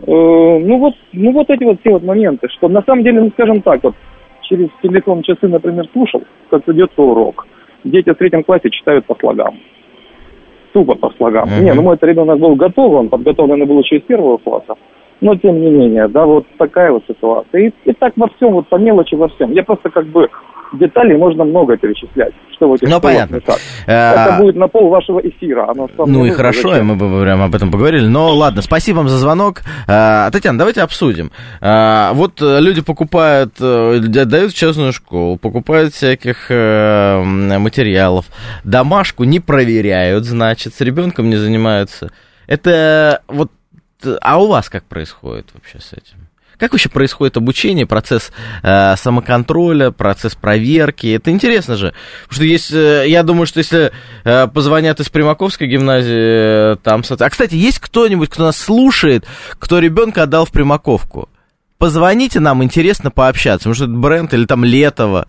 Э, 0.00 0.06
ну 0.06 0.78
вот, 0.78 0.94
ну 1.12 1.32
вот 1.32 1.50
эти 1.50 1.64
вот 1.64 1.80
все 1.80 1.90
вот 1.90 2.02
моменты, 2.02 2.48
что 2.56 2.68
на 2.68 2.82
самом 2.82 3.04
деле, 3.04 3.20
ну 3.20 3.30
скажем 3.30 3.60
так, 3.60 3.82
вот 3.82 3.94
через 4.42 4.68
телефон 4.82 5.22
часы, 5.22 5.46
например, 5.46 5.86
слушал, 5.92 6.22
как 6.50 6.66
ведется 6.66 7.02
урок. 7.02 7.46
Дети 7.84 8.10
в 8.10 8.14
третьем 8.14 8.42
классе 8.42 8.70
читают 8.70 9.04
по 9.04 9.14
слогам. 9.16 9.58
Тупо 10.72 10.94
по 10.94 11.10
слогам. 11.16 11.48
Uh-huh. 11.48 11.62
Не, 11.62 11.72
ну 11.72 11.82
мой 11.82 11.96
ребенок 12.00 12.38
был 12.38 12.54
готов, 12.54 12.92
он 12.92 13.08
подготовлен 13.08 13.66
был 13.66 13.80
еще 13.80 13.96
из 13.96 14.02
первого 14.02 14.38
класса. 14.38 14.76
Но 15.20 15.34
тем 15.34 15.60
не 15.60 15.70
менее, 15.70 16.08
да, 16.08 16.26
вот 16.26 16.46
такая 16.58 16.92
вот 16.92 17.02
ситуация. 17.08 17.60
И, 17.60 17.72
и 17.84 17.92
так 17.92 18.12
во 18.16 18.28
всем, 18.28 18.52
вот 18.52 18.68
по 18.68 18.76
мелочи 18.76 19.14
во 19.14 19.28
всем. 19.28 19.52
Я 19.52 19.64
просто 19.64 19.90
как 19.90 20.06
бы 20.06 20.28
деталей 20.72 21.16
можно 21.16 21.44
много 21.44 21.76
перечислять. 21.76 22.32
Что 22.54 22.68
в 22.68 22.74
этих 22.74 22.88
ну, 22.88 23.00
понятно. 23.00 23.40
Так. 23.40 23.58
Это 23.86 24.36
будет 24.38 24.56
на 24.56 24.68
пол 24.68 24.88
вашего 24.88 25.20
эфира. 25.20 25.70
Оно 25.70 25.88
ну 26.06 26.24
и 26.24 26.30
хорошо, 26.30 26.70
зачем? 26.70 26.86
мы 26.86 26.96
бы 26.96 27.22
прямо 27.22 27.44
об 27.44 27.54
этом 27.54 27.70
поговорили. 27.70 28.06
Но 28.06 28.34
ладно, 28.34 28.62
спасибо 28.62 28.98
вам 28.98 29.08
за 29.08 29.16
звонок. 29.16 29.62
А, 29.86 30.30
Татьяна, 30.30 30.58
давайте 30.58 30.82
обсудим. 30.82 31.30
А, 31.60 32.12
вот 32.14 32.42
э, 32.42 32.60
люди 32.60 32.82
покупают, 32.82 33.54
э, 33.60 34.00
дают 34.00 34.54
частную 34.54 34.92
школу, 34.92 35.36
покупают 35.36 35.94
всяких 35.94 36.50
э, 36.50 37.22
материалов, 37.22 38.26
домашку 38.64 39.24
не 39.24 39.40
проверяют, 39.40 40.24
значит, 40.24 40.74
с 40.74 40.80
ребенком 40.80 41.30
не 41.30 41.36
занимаются. 41.36 42.10
Это 42.46 43.22
вот... 43.28 43.50
А 44.20 44.40
у 44.40 44.46
вас 44.46 44.68
как 44.68 44.84
происходит 44.84 45.46
вообще 45.54 45.80
с 45.80 45.92
этим? 45.92 46.27
Как 46.58 46.72
вообще 46.72 46.88
происходит 46.88 47.36
обучение, 47.36 47.86
процесс 47.86 48.32
э, 48.64 48.96
самоконтроля, 48.96 49.92
процесс 49.92 50.34
проверки? 50.34 51.06
Это 51.06 51.30
интересно 51.30 51.76
же. 51.76 51.94
Потому 52.24 52.34
что 52.34 52.44
есть, 52.44 52.72
э, 52.72 53.04
я 53.06 53.22
думаю, 53.22 53.46
что 53.46 53.58
если 53.58 53.92
э, 54.24 54.48
позвонят 54.48 54.98
из 54.98 55.08
Примаковской 55.08 55.68
гимназии, 55.68 56.72
э, 56.72 56.76
там... 56.82 57.04
А, 57.08 57.30
кстати, 57.30 57.54
есть 57.54 57.78
кто-нибудь, 57.78 58.28
кто 58.28 58.42
нас 58.42 58.56
слушает, 58.56 59.24
кто 59.60 59.78
ребенка 59.78 60.24
отдал 60.24 60.46
в 60.46 60.50
Примаковку? 60.50 61.28
Позвоните 61.78 62.40
нам, 62.40 62.64
интересно 62.64 63.12
пообщаться. 63.12 63.68
Может, 63.68 63.88
это 63.88 63.96
бренд 63.96 64.34
или 64.34 64.44
там 64.44 64.64
Летово. 64.64 65.28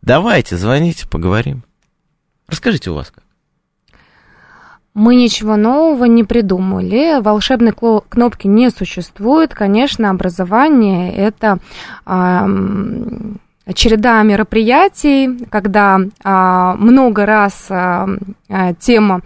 Давайте, 0.00 0.56
звоните, 0.56 1.08
поговорим. 1.08 1.64
Расскажите 2.46 2.90
у 2.90 2.94
вас 2.94 3.10
как. 3.10 3.19
Мы 4.94 5.14
ничего 5.14 5.56
нового 5.56 6.04
не 6.06 6.24
придумали, 6.24 7.20
волшебной 7.20 7.72
кнопки 8.08 8.48
не 8.48 8.70
существует. 8.70 9.54
Конечно, 9.54 10.10
образование 10.10 11.14
это 11.14 11.58
э, 12.06 12.46
череда 13.74 14.22
мероприятий, 14.22 15.46
когда 15.48 16.00
э, 16.00 16.74
много 16.76 17.24
раз 17.24 17.68
э, 17.70 18.06
тема 18.80 19.20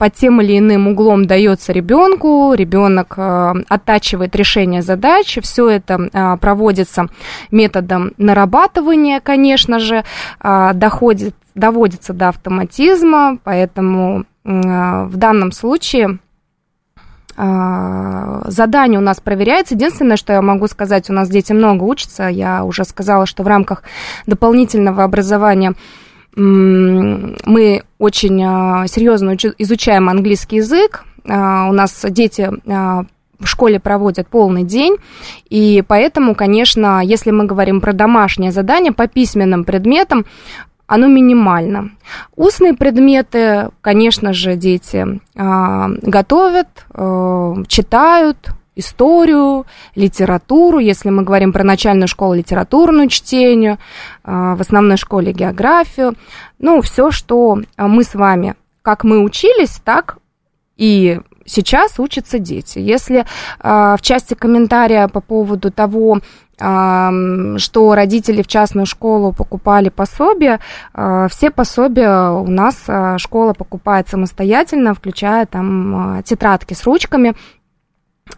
под 0.00 0.14
тем 0.14 0.40
или 0.40 0.58
иным 0.58 0.88
углом 0.88 1.26
дается 1.26 1.74
ребенку, 1.74 2.54
ребенок 2.54 3.16
э, 3.18 3.52
оттачивает 3.68 4.34
решение 4.34 4.80
задач, 4.80 5.38
все 5.42 5.68
это 5.68 6.08
э, 6.10 6.36
проводится 6.38 7.08
методом 7.50 8.12
нарабатывания, 8.16 9.20
конечно 9.20 9.78
же, 9.78 10.02
э, 10.42 10.70
доходит 10.72 11.34
доводится 11.54 12.14
до 12.14 12.28
автоматизма, 12.28 13.36
поэтому 13.44 14.24
в 14.44 15.16
данном 15.16 15.52
случае 15.52 16.18
а, 17.36 18.42
задание 18.46 18.98
у 18.98 19.02
нас 19.02 19.20
проверяется. 19.20 19.74
Единственное, 19.74 20.16
что 20.16 20.32
я 20.32 20.40
могу 20.42 20.66
сказать, 20.68 21.10
у 21.10 21.12
нас 21.12 21.28
дети 21.28 21.52
много 21.52 21.84
учатся. 21.84 22.28
Я 22.28 22.64
уже 22.64 22.84
сказала, 22.84 23.26
что 23.26 23.42
в 23.42 23.48
рамках 23.48 23.82
дополнительного 24.26 25.04
образования 25.04 25.74
мы 26.36 27.82
очень 27.98 28.42
а, 28.44 28.86
серьезно 28.86 29.36
изучаем 29.58 30.08
английский 30.08 30.56
язык. 30.56 31.04
А, 31.28 31.68
у 31.68 31.72
нас 31.72 32.04
дети 32.08 32.50
в 32.66 33.46
школе 33.46 33.80
проводят 33.80 34.28
полный 34.28 34.64
день, 34.64 34.96
и 35.48 35.82
поэтому, 35.86 36.34
конечно, 36.34 37.02
если 37.02 37.30
мы 37.30 37.46
говорим 37.46 37.80
про 37.80 37.92
домашнее 37.92 38.52
задание 38.52 38.92
по 38.92 39.08
письменным 39.08 39.64
предметам, 39.64 40.26
оно 40.86 41.06
минимально. 41.06 41.92
Устные 42.34 42.74
предметы, 42.74 43.70
конечно 43.80 44.32
же, 44.32 44.56
дети 44.56 45.20
э, 45.36 45.88
готовят, 46.02 46.66
э, 46.92 47.54
читают 47.68 48.50
историю, 48.80 49.66
литературу, 49.94 50.78
если 50.78 51.10
мы 51.10 51.22
говорим 51.22 51.52
про 51.52 51.64
начальную 51.64 52.08
школу, 52.08 52.34
литературную 52.34 53.08
чтение, 53.08 53.78
э, 54.24 54.54
в 54.56 54.60
основной 54.60 54.96
школе 54.96 55.32
географию. 55.32 56.14
Ну, 56.58 56.82
все, 56.82 57.10
что 57.10 57.60
мы 57.76 58.02
с 58.02 58.14
вами, 58.14 58.54
как 58.82 59.04
мы 59.04 59.20
учились, 59.20 59.80
так 59.84 60.18
и 60.76 61.20
сейчас 61.46 61.98
учатся 61.98 62.38
дети. 62.38 62.78
Если 62.78 63.20
э, 63.20 63.24
в 63.62 64.02
части 64.02 64.34
комментария 64.34 65.08
по 65.08 65.20
поводу 65.20 65.70
того, 65.70 66.20
что 66.60 67.94
родители 67.94 68.42
в 68.42 68.46
частную 68.46 68.84
школу 68.84 69.32
покупали 69.32 69.88
пособия. 69.88 70.60
А, 70.92 71.26
все 71.28 71.50
пособия 71.50 72.30
у 72.32 72.46
нас 72.48 72.84
а, 72.86 73.16
школа 73.16 73.54
покупает 73.54 74.08
самостоятельно, 74.08 74.92
включая 74.92 75.46
там 75.46 76.18
а, 76.18 76.22
тетрадки 76.22 76.74
с 76.74 76.84
ручками 76.84 77.34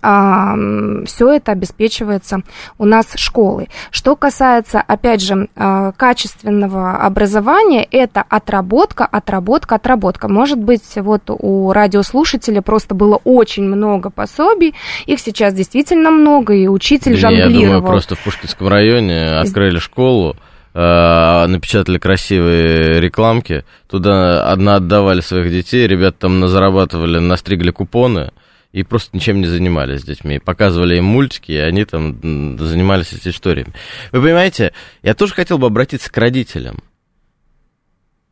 все 0.00 1.30
это 1.30 1.52
обеспечивается 1.52 2.42
у 2.78 2.84
нас 2.84 3.06
школой. 3.16 3.68
Что 3.90 4.16
касается, 4.16 4.80
опять 4.80 5.22
же, 5.22 5.48
а, 5.56 5.92
качественного 5.92 6.96
образования, 6.96 7.86
это 7.90 8.24
отработка, 8.28 9.04
отработка, 9.04 9.76
отработка. 9.76 10.28
Может 10.28 10.58
быть, 10.58 10.82
вот 10.96 11.22
у 11.28 11.72
радиослушателя 11.72 12.62
просто 12.62 12.94
было 12.94 13.20
очень 13.24 13.64
много 13.64 14.10
пособий, 14.10 14.74
их 15.06 15.20
сейчас 15.20 15.54
действительно 15.54 16.10
много, 16.10 16.54
и 16.54 16.66
учитель 16.66 17.16
жонглировал. 17.16 17.52
Я 17.52 17.66
думаю, 17.66 17.82
просто 17.82 18.14
в 18.14 18.20
Пушкинском 18.20 18.68
районе 18.68 19.38
открыли 19.38 19.78
школу, 19.78 20.36
а, 20.74 21.46
напечатали 21.48 21.98
красивые 21.98 23.00
рекламки, 23.00 23.64
туда 23.90 24.44
одна 24.50 24.76
отдавали 24.76 25.20
своих 25.20 25.50
детей, 25.50 25.86
ребята 25.86 26.16
там 26.20 26.48
зарабатывали, 26.48 27.18
настригли 27.18 27.70
купоны, 27.70 28.32
и 28.72 28.82
просто 28.82 29.14
ничем 29.14 29.40
не 29.40 29.46
занимались 29.46 30.00
с 30.00 30.04
детьми. 30.04 30.38
Показывали 30.38 30.96
им 30.96 31.04
мультики, 31.04 31.52
и 31.52 31.56
они 31.56 31.84
там 31.84 32.58
занимались 32.58 33.12
этими 33.12 33.32
историями. 33.32 33.72
Вы 34.10 34.22
понимаете, 34.22 34.72
я 35.02 35.14
тоже 35.14 35.34
хотел 35.34 35.58
бы 35.58 35.66
обратиться 35.66 36.10
к 36.10 36.16
родителям. 36.16 36.82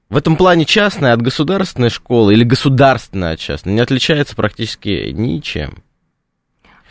В 0.08 0.16
этом 0.16 0.36
плане 0.36 0.64
частная 0.64 1.12
от 1.12 1.22
государственной 1.22 1.90
школы 1.90 2.32
или 2.32 2.42
государственная 2.42 3.34
от 3.34 3.38
частной 3.38 3.74
не 3.74 3.80
отличается 3.80 4.34
практически 4.34 5.10
ничем. 5.12 5.84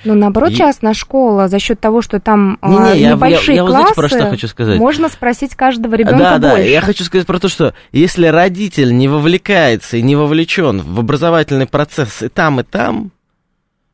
Ну, 0.05 0.13
наоборот, 0.13 0.51
и... 0.51 0.55
частная 0.55 0.93
школа 0.93 1.49
за 1.49 1.59
счет 1.59 1.81
того, 1.81 2.01
что 2.01 2.21
там 2.21 2.57
не, 2.61 2.99
не, 2.99 3.07
небольшие 3.09 3.57
я, 3.57 3.63
я, 3.63 3.67
я 3.67 3.75
классы, 3.75 3.95
про 3.95 4.07
что 4.07 4.29
хочу 4.29 4.47
сказать. 4.47 4.79
можно 4.79 5.09
спросить 5.09 5.55
каждого 5.55 5.95
ребенка 5.95 6.39
да, 6.39 6.39
больше. 6.39 6.55
Да, 6.55 6.61
я 6.61 6.79
хочу 6.79 7.03
сказать 7.03 7.27
про 7.27 7.39
то, 7.39 7.49
что 7.49 7.73
если 7.91 8.27
родитель 8.27 8.95
не 8.95 9.09
вовлекается 9.09 9.97
и 9.97 10.01
не 10.01 10.15
вовлечен 10.15 10.81
в 10.81 10.99
образовательный 11.01 11.67
процесс 11.67 12.21
и 12.21 12.29
там, 12.29 12.61
и 12.61 12.63
там, 12.63 13.11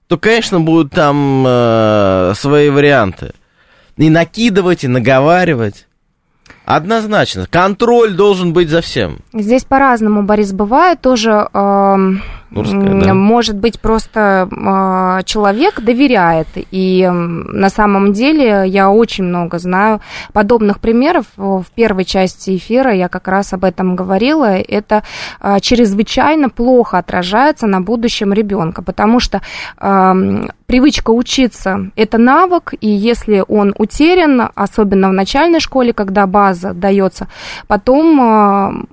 то, 0.07 0.17
конечно, 0.17 0.59
будут 0.59 0.91
там 0.91 1.43
э, 1.47 2.33
свои 2.35 2.69
варианты. 2.69 3.33
И 3.97 4.09
накидывать, 4.09 4.83
и 4.83 4.87
наговаривать. 4.87 5.87
Однозначно. 6.65 7.47
Контроль 7.49 8.13
должен 8.13 8.53
быть 8.53 8.69
за 8.69 8.81
всем. 8.81 9.19
Здесь 9.33 9.63
по-разному, 9.63 10.23
Борис, 10.23 10.51
бывает 10.51 11.01
тоже... 11.01 11.47
Э, 11.53 11.97
Да. 12.55 13.13
Может 13.13 13.57
быть, 13.57 13.79
просто 13.79 14.47
э, 14.49 15.23
человек 15.25 15.81
доверяет. 15.81 16.47
И 16.71 17.05
на 17.11 17.69
самом 17.69 18.13
деле 18.13 18.63
я 18.67 18.89
очень 18.89 19.25
много 19.25 19.59
знаю 19.59 19.99
подобных 20.31 20.79
примеров. 20.79 21.25
В 21.35 21.65
первой 21.75 22.05
части 22.05 22.55
эфира 22.55 22.93
я 22.93 23.09
как 23.09 23.27
раз 23.27 23.53
об 23.53 23.65
этом 23.65 23.95
говорила. 23.95 24.57
Это 24.57 25.03
э, 25.41 25.59
чрезвычайно 25.59 26.49
плохо 26.49 26.97
отражается 26.97 27.67
на 27.67 27.81
будущем 27.81 28.31
ребенка, 28.31 28.81
потому 28.81 29.19
что 29.19 29.41
э, 29.77 30.13
привычка 30.65 31.11
учиться– 31.11 31.91
это 31.95 32.17
навык, 32.17 32.73
и 32.79 32.87
если 32.87 33.43
он 33.47 33.73
утерян, 33.77 34.49
особенно 34.55 35.09
в 35.09 35.13
начальной 35.13 35.59
школе, 35.59 35.93
когда 35.93 36.25
база 36.25 36.73
дается, 36.73 37.27
потом 37.67 38.87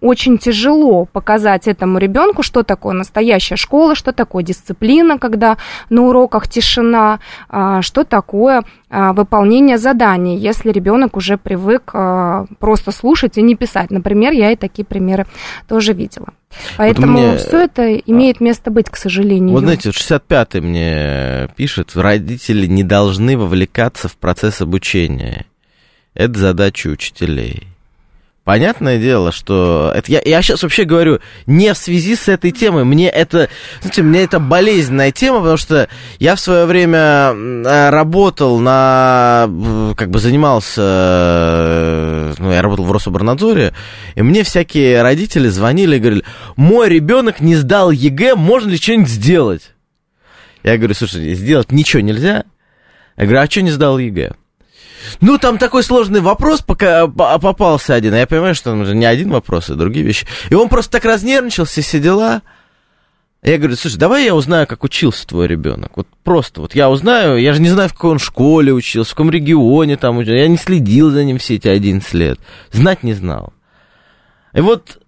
очень 0.00 0.38
тяжело 0.38 1.04
показать 1.04 1.68
этому 1.68 1.98
ребенку, 1.98 2.42
что 2.42 2.64
такое 2.64 2.94
настоящая 2.94 3.56
школа, 3.56 3.94
что 3.94 4.12
такое 4.12 4.42
дисциплина, 4.42 5.18
когда 5.18 5.58
на 5.90 6.02
уроках 6.02 6.48
тишина, 6.48 7.20
а, 7.48 7.80
что 7.82 8.04
такое 8.04 8.64
а, 8.90 9.12
выполнение 9.12 9.78
заданий, 9.78 10.36
если 10.36 10.72
ребенок 10.72 11.16
уже 11.16 11.36
привык 11.36 11.90
а, 11.92 12.46
просто 12.58 12.90
слушать 12.90 13.38
и 13.38 13.42
не 13.42 13.54
писать. 13.54 13.90
Например, 13.90 14.32
я 14.32 14.50
и 14.50 14.56
такие 14.56 14.84
примеры 14.84 15.26
тоже 15.68 15.92
видела. 15.92 16.28
Поэтому 16.76 17.12
вот 17.12 17.20
мне... 17.20 17.36
все 17.36 17.64
это 17.64 17.94
имеет 17.94 18.40
место 18.40 18.72
быть, 18.72 18.90
к 18.90 18.96
сожалению. 18.96 19.50
Вот 19.50 19.60
знаете, 19.60 19.90
65-й 19.90 20.60
мне 20.60 21.48
пишет, 21.54 21.94
родители 21.94 22.66
не 22.66 22.82
должны 22.82 23.38
вовлекаться 23.38 24.08
в 24.08 24.16
процесс 24.16 24.60
обучения. 24.62 25.46
это 26.14 26.38
задача 26.38 26.88
учителей. 26.88 27.68
Понятное 28.48 28.98
дело, 28.98 29.30
что 29.30 29.92
это 29.94 30.10
я, 30.10 30.22
я 30.24 30.40
сейчас 30.40 30.62
вообще 30.62 30.84
говорю 30.84 31.20
не 31.44 31.74
в 31.74 31.76
связи 31.76 32.16
с 32.16 32.28
этой 32.28 32.50
темой. 32.50 32.84
Мне 32.84 33.10
это, 33.10 33.50
знаете, 33.82 34.02
мне 34.02 34.22
это 34.22 34.40
болезненная 34.40 35.12
тема, 35.12 35.40
потому 35.40 35.58
что 35.58 35.90
я 36.18 36.34
в 36.34 36.40
свое 36.40 36.64
время 36.64 37.34
работал 37.90 38.58
на, 38.58 39.50
как 39.98 40.08
бы 40.08 40.18
занимался, 40.18 40.80
ну, 42.38 42.50
я 42.50 42.62
работал 42.62 42.86
в 42.86 42.92
Рособрнадзоре, 42.92 43.74
и 44.14 44.22
мне 44.22 44.44
всякие 44.44 45.02
родители 45.02 45.48
звонили 45.48 45.96
и 45.96 46.00
говорили, 46.00 46.24
мой 46.56 46.88
ребенок 46.88 47.40
не 47.40 47.54
сдал 47.54 47.90
ЕГЭ, 47.90 48.34
можно 48.34 48.70
ли 48.70 48.78
что-нибудь 48.78 49.10
сделать? 49.10 49.74
Я 50.62 50.78
говорю, 50.78 50.94
слушай, 50.94 51.34
сделать 51.34 51.70
ничего 51.70 52.00
нельзя. 52.00 52.44
Я 53.18 53.24
говорю, 53.24 53.40
а 53.40 53.46
что 53.46 53.60
не 53.60 53.70
сдал 53.70 53.98
ЕГЭ? 53.98 54.32
Ну, 55.20 55.38
там 55.38 55.58
такой 55.58 55.82
сложный 55.82 56.20
вопрос 56.20 56.60
пока 56.60 57.06
попался 57.06 57.94
один. 57.94 58.14
А 58.14 58.18
я 58.18 58.26
понимаю, 58.26 58.54
что 58.54 58.70
там 58.70 58.82
уже 58.82 58.94
не 58.94 59.06
один 59.06 59.30
вопрос, 59.30 59.70
а 59.70 59.74
другие 59.74 60.04
вещи. 60.04 60.26
И 60.50 60.54
он 60.54 60.68
просто 60.68 60.92
так 60.92 61.04
разнервничался, 61.04 61.82
все 61.82 62.00
дела. 62.00 62.42
Я 63.42 63.58
говорю, 63.58 63.76
слушай, 63.76 63.96
давай 63.96 64.24
я 64.24 64.34
узнаю, 64.34 64.66
как 64.66 64.82
учился 64.82 65.26
твой 65.26 65.46
ребенок. 65.46 65.92
Вот 65.96 66.08
просто 66.24 66.60
вот 66.60 66.74
я 66.74 66.90
узнаю, 66.90 67.36
я 67.36 67.52
же 67.52 67.60
не 67.60 67.68
знаю, 67.68 67.88
в 67.88 67.94
какой 67.94 68.10
он 68.10 68.18
школе 68.18 68.72
учился, 68.72 69.12
в 69.12 69.14
каком 69.14 69.30
регионе 69.30 69.96
там 69.96 70.18
учился. 70.18 70.38
Я 70.38 70.48
не 70.48 70.56
следил 70.56 71.10
за 71.10 71.24
ним 71.24 71.38
все 71.38 71.54
эти 71.54 71.68
11 71.68 72.14
лет. 72.14 72.40
Знать 72.72 73.04
не 73.04 73.14
знал. 73.14 73.52
И 74.52 74.60
вот 74.60 75.00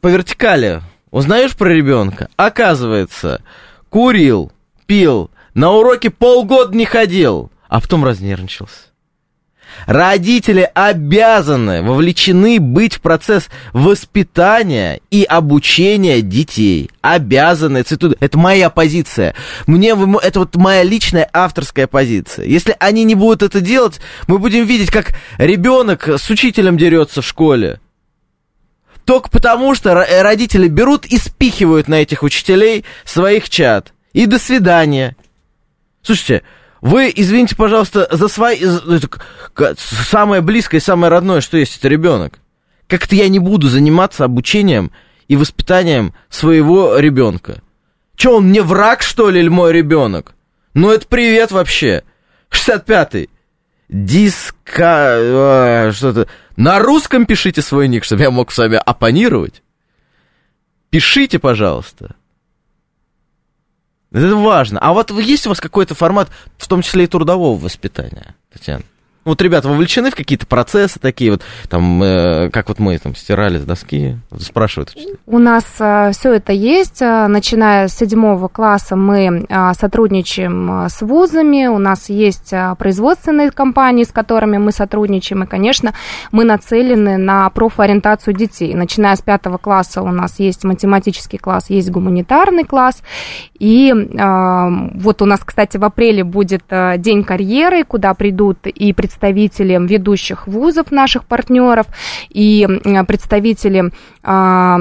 по 0.00 0.08
вертикали 0.08 0.82
узнаешь 1.10 1.56
про 1.56 1.68
ребенка, 1.68 2.28
оказывается, 2.36 3.42
курил, 3.90 4.52
пил, 4.86 5.30
на 5.54 5.70
уроки 5.70 6.08
полгода 6.08 6.76
не 6.76 6.84
ходил, 6.84 7.50
а 7.68 7.80
потом 7.80 8.04
разнервничался. 8.04 8.90
Родители 9.86 10.68
обязаны, 10.74 11.82
вовлечены 11.82 12.58
быть 12.58 12.94
в 12.94 13.00
процесс 13.00 13.48
воспитания 13.72 15.00
и 15.10 15.22
обучения 15.24 16.22
детей. 16.22 16.90
Обязаны, 17.02 17.82
цитую, 17.82 18.16
это 18.20 18.38
моя 18.38 18.70
позиция. 18.70 19.34
Мне, 19.66 19.96
это 20.22 20.40
вот 20.40 20.56
моя 20.56 20.82
личная 20.82 21.28
авторская 21.32 21.86
позиция. 21.86 22.46
Если 22.46 22.74
они 22.80 23.04
не 23.04 23.14
будут 23.14 23.42
это 23.42 23.60
делать, 23.60 24.00
мы 24.26 24.38
будем 24.38 24.64
видеть, 24.64 24.90
как 24.90 25.14
ребенок 25.38 26.08
с 26.08 26.28
учителем 26.30 26.76
дерется 26.76 27.22
в 27.22 27.26
школе. 27.26 27.80
Только 29.04 29.30
потому, 29.30 29.74
что 29.76 29.94
родители 29.94 30.66
берут 30.66 31.06
и 31.06 31.16
спихивают 31.16 31.86
на 31.86 32.02
этих 32.02 32.24
учителей 32.24 32.84
своих 33.04 33.48
чад. 33.48 33.92
И 34.12 34.26
до 34.26 34.40
свидания. 34.40 35.14
Слушайте, 36.02 36.42
вы, 36.86 37.12
извините, 37.12 37.56
пожалуйста, 37.56 38.06
за 38.12 38.28
свои... 38.28 38.60
Самое 39.76 40.40
близкое 40.40 40.78
самое 40.78 41.10
родное, 41.10 41.40
что 41.40 41.56
есть, 41.56 41.78
это 41.78 41.88
ребенок. 41.88 42.38
Как-то 42.86 43.16
я 43.16 43.28
не 43.28 43.40
буду 43.40 43.68
заниматься 43.68 44.24
обучением 44.24 44.92
и 45.26 45.34
воспитанием 45.34 46.14
своего 46.28 46.96
ребенка. 46.96 47.60
Че, 48.14 48.36
он 48.36 48.50
мне 48.50 48.62
враг, 48.62 49.02
что 49.02 49.30
ли, 49.30 49.40
или 49.40 49.48
мой 49.48 49.72
ребенок? 49.72 50.36
Ну, 50.74 50.92
это 50.92 51.08
привет 51.08 51.50
вообще. 51.50 52.04
65-й. 52.50 53.30
Диска... 53.88 55.90
Что-то... 55.92 56.28
На 56.54 56.78
русском 56.78 57.26
пишите 57.26 57.62
свой 57.62 57.88
ник, 57.88 58.04
чтобы 58.04 58.22
я 58.22 58.30
мог 58.30 58.52
с 58.52 58.58
вами 58.58 58.76
оппонировать. 58.76 59.64
Пишите, 60.90 61.40
пожалуйста. 61.40 62.14
Это 64.16 64.34
важно. 64.34 64.78
А 64.80 64.94
вот 64.94 65.10
есть 65.10 65.46
у 65.46 65.50
вас 65.50 65.60
какой-то 65.60 65.94
формат, 65.94 66.30
в 66.56 66.66
том 66.68 66.80
числе 66.80 67.04
и 67.04 67.06
трудового 67.06 67.58
воспитания, 67.58 68.34
Татьяна? 68.50 68.82
Вот 69.26 69.42
ребята 69.42 69.68
вовлечены 69.68 70.12
в 70.12 70.14
какие-то 70.14 70.46
процессы 70.46 71.00
такие 71.00 71.32
вот, 71.32 71.42
там, 71.68 72.00
э, 72.00 72.48
как 72.50 72.68
вот 72.68 72.78
мы 72.78 72.96
там 72.96 73.16
стирали 73.16 73.58
с 73.58 73.64
доски, 73.64 74.18
спрашивают. 74.38 74.94
У 75.26 75.38
нас 75.38 75.64
э, 75.80 76.12
все 76.12 76.34
это 76.34 76.52
есть. 76.52 77.02
Э, 77.02 77.26
начиная 77.26 77.88
с 77.88 77.96
седьмого 77.96 78.46
класса 78.46 78.94
мы 78.94 79.44
э, 79.48 79.72
сотрудничаем 79.74 80.84
э, 80.84 80.88
с 80.88 81.02
вузами, 81.02 81.66
у 81.66 81.78
нас 81.78 82.08
есть 82.08 82.52
э, 82.52 82.76
производственные 82.78 83.50
компании, 83.50 84.04
с 84.04 84.12
которыми 84.12 84.58
мы 84.58 84.70
сотрудничаем, 84.70 85.42
и, 85.42 85.46
конечно, 85.48 85.92
мы 86.30 86.44
нацелены 86.44 87.16
на 87.16 87.50
профориентацию 87.50 88.32
детей. 88.32 88.74
Начиная 88.74 89.16
с 89.16 89.22
пятого 89.22 89.58
класса 89.58 90.02
у 90.02 90.12
нас 90.12 90.38
есть 90.38 90.62
математический 90.62 91.40
класс, 91.40 91.68
есть 91.68 91.90
гуманитарный 91.90 92.62
класс, 92.62 93.02
и 93.58 93.92
э, 93.92 94.90
вот 94.94 95.20
у 95.20 95.24
нас, 95.24 95.40
кстати, 95.44 95.78
в 95.78 95.84
апреле 95.84 96.22
будет 96.22 96.62
день 96.98 97.24
карьеры, 97.24 97.82
куда 97.82 98.14
придут 98.14 98.68
и 98.68 98.92
представители 98.92 99.15
представители 99.16 99.78
ведущих 99.86 100.46
вузов 100.46 100.90
наших 100.90 101.24
партнеров 101.24 101.86
и 102.28 102.66
представители 103.06 103.90
а, 104.22 104.78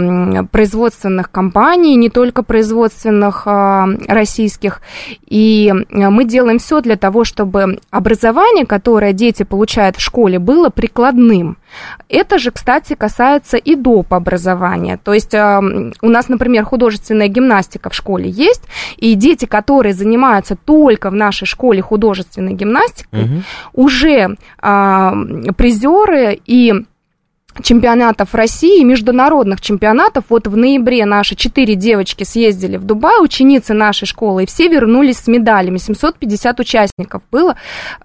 производственных 0.51 1.31
компаний, 1.31 1.95
не 1.95 2.09
только 2.09 2.43
производственных 2.43 3.43
а, 3.45 3.88
российских. 4.07 4.81
И 5.27 5.73
мы 5.89 6.25
делаем 6.25 6.59
все 6.59 6.81
для 6.81 6.95
того, 6.95 7.23
чтобы 7.23 7.79
образование, 7.91 8.65
которое 8.65 9.13
дети 9.13 9.43
получают 9.43 9.97
в 9.97 10.01
школе, 10.01 10.39
было 10.39 10.69
прикладным. 10.69 11.57
Это 12.09 12.38
же, 12.38 12.51
кстати, 12.51 12.95
касается 12.95 13.57
и 13.57 13.76
доп. 13.76 14.13
образования. 14.13 14.99
То 15.03 15.13
есть 15.13 15.34
а, 15.34 15.59
у 16.01 16.09
нас, 16.09 16.30
например, 16.30 16.65
художественная 16.65 17.28
гимнастика 17.28 17.89
в 17.89 17.95
школе 17.95 18.30
есть, 18.30 18.63
и 18.97 19.13
дети, 19.15 19.45
которые 19.45 19.93
занимаются 19.93 20.55
только 20.55 21.09
в 21.09 21.13
нашей 21.13 21.45
школе 21.45 21.82
художественной 21.82 22.53
гимнастикой, 22.53 23.23
угу. 23.23 23.41
уже 23.73 24.36
призеры 24.57 26.39
и 26.45 26.86
чемпионатов 27.61 28.33
России, 28.35 28.83
международных 28.83 29.61
чемпионатов. 29.61 30.25
Вот 30.29 30.47
в 30.47 30.55
ноябре 30.55 31.05
наши 31.05 31.35
четыре 31.35 31.75
девочки 31.75 32.23
съездили 32.23 32.77
в 32.77 32.83
Дубай, 32.83 33.23
ученицы 33.23 33.73
нашей 33.73 34.05
школы, 34.05 34.43
и 34.43 34.45
все 34.45 34.67
вернулись 34.67 35.17
с 35.17 35.27
медалями. 35.27 35.77
750 35.77 36.59
участников 36.59 37.21
было 37.31 37.55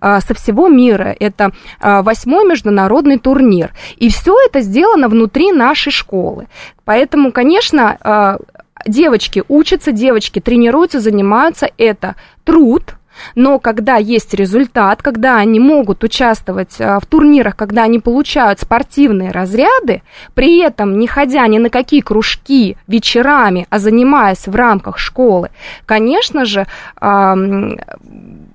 а, 0.01 0.20
со 0.20 0.34
всего 0.34 0.68
мира. 0.68 1.14
Это 1.18 1.53
а, 1.80 2.03
восьмой 2.03 2.46
международный 2.46 3.18
турнир. 3.18 3.72
И 3.96 4.09
все 4.11 4.36
это 4.46 4.61
сделано 4.61 5.09
внутри 5.09 5.53
нашей 5.53 5.92
школы. 5.92 6.46
Поэтому, 6.84 7.32
конечно, 7.32 7.96
а, 8.01 8.38
девочки 8.86 9.42
учатся, 9.48 9.92
девочки 9.92 10.40
тренируются, 10.40 11.01
занимаются. 11.01 11.68
Это 11.76 12.16
труд, 12.44 12.94
но 13.35 13.59
когда 13.59 13.97
есть 13.97 14.35
результат, 14.35 15.03
когда 15.03 15.39
они 15.39 15.61
могут 15.61 16.05
участвовать 16.05 16.77
э, 16.79 16.99
в 17.01 17.07
турнирах, 17.07 17.57
когда 17.57 17.85
они 17.85 17.99
получают 17.99 18.61
спортивные 18.61 19.31
разряды, 19.31 20.03
при 20.35 20.61
этом 20.61 20.99
не 20.99 21.07
ходя 21.07 21.47
ни 21.47 21.59
на 21.59 21.71
какие 21.71 22.01
кружки 22.01 22.77
вечерами, 22.87 23.66
а 23.71 23.79
занимаясь 23.79 24.47
в 24.47 24.55
рамках 24.55 24.99
школы, 24.99 25.51
конечно 25.87 26.45
же, 26.45 26.66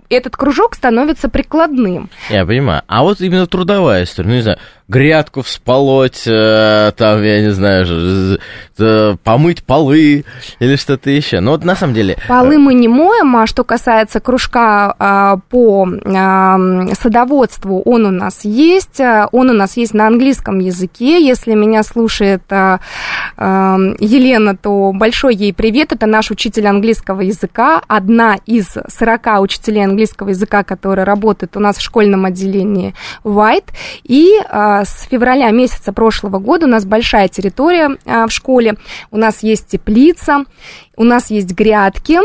этот 0.10 0.38
кружок 0.38 0.76
становится 0.76 1.30
прикладным. 1.30 2.10
Я 2.30 2.46
понимаю. 2.46 2.84
А 2.88 3.04
вот 3.04 3.22
именно 3.22 3.48
трудовая 3.48 4.04
история, 4.04 4.30
ну, 4.30 4.36
не 4.36 4.42
знаю, 4.42 4.60
грядку 4.88 5.42
всполоть, 5.42 6.24
э, 6.28 6.92
там, 6.96 7.24
я 7.24 7.42
не 7.42 7.52
знаю, 7.52 8.38
э, 8.78 9.16
помыть 9.24 9.64
полы 9.64 10.26
или 10.60 10.76
что-то 10.76 11.10
еще. 11.10 11.40
Ну, 11.40 11.52
вот 11.52 11.64
на 11.64 11.76
самом 11.76 11.96
деле... 11.96 12.18
Полы 12.28 12.60
мы 12.60 12.76
не 12.76 12.88
моем, 12.88 13.36
а 13.36 13.48
что 13.48 13.64
касается 13.64 14.20
кружка 14.20 14.96
э, 15.00 15.38
по 15.50 15.88
э, 15.88 16.94
садоводству, 16.94 17.82
он 17.82 18.06
у 18.06 18.12
нас 18.12 18.46
есть. 18.46 19.02
Он 19.32 19.50
у 19.50 19.54
нас 19.54 19.76
есть 19.78 19.94
на 19.94 20.08
английском 20.08 20.60
языке. 20.60 21.26
Если 21.26 21.54
меня 21.54 21.82
слушает 21.82 22.44
э, 22.50 22.78
э, 23.38 23.44
Елена, 24.00 24.56
то 24.56 24.92
большой 24.94 25.36
ей 25.36 25.54
привет. 25.54 25.94
Это 25.94 26.06
наш 26.06 26.30
учитель 26.30 26.68
английского 26.68 27.22
языка, 27.22 27.82
одна 27.88 28.38
из 28.46 28.68
40 28.88 29.42
учителей 29.42 29.84
английского 29.84 30.30
языка, 30.30 30.64
которые 30.64 31.06
работают 31.06 31.58
у 31.58 31.60
нас 31.60 31.78
в 31.78 31.82
школьном 31.82 32.26
отделении 32.26 32.94
White. 33.24 33.70
И 34.04 34.40
э, 34.40 34.75
с 34.84 35.08
февраля 35.10 35.50
месяца 35.52 35.94
прошлого 35.94 36.40
года 36.40 36.66
у 36.66 36.70
нас 36.70 36.86
большая 36.86 37.28
территория 37.28 37.98
а, 38.06 38.28
в 38.28 38.32
школе, 38.32 38.76
у 39.12 39.18
нас 39.18 39.44
есть 39.44 39.68
теплица, 39.68 40.44
у 40.98 41.04
нас 41.04 41.30
есть 41.30 41.54
грядки, 41.54 42.20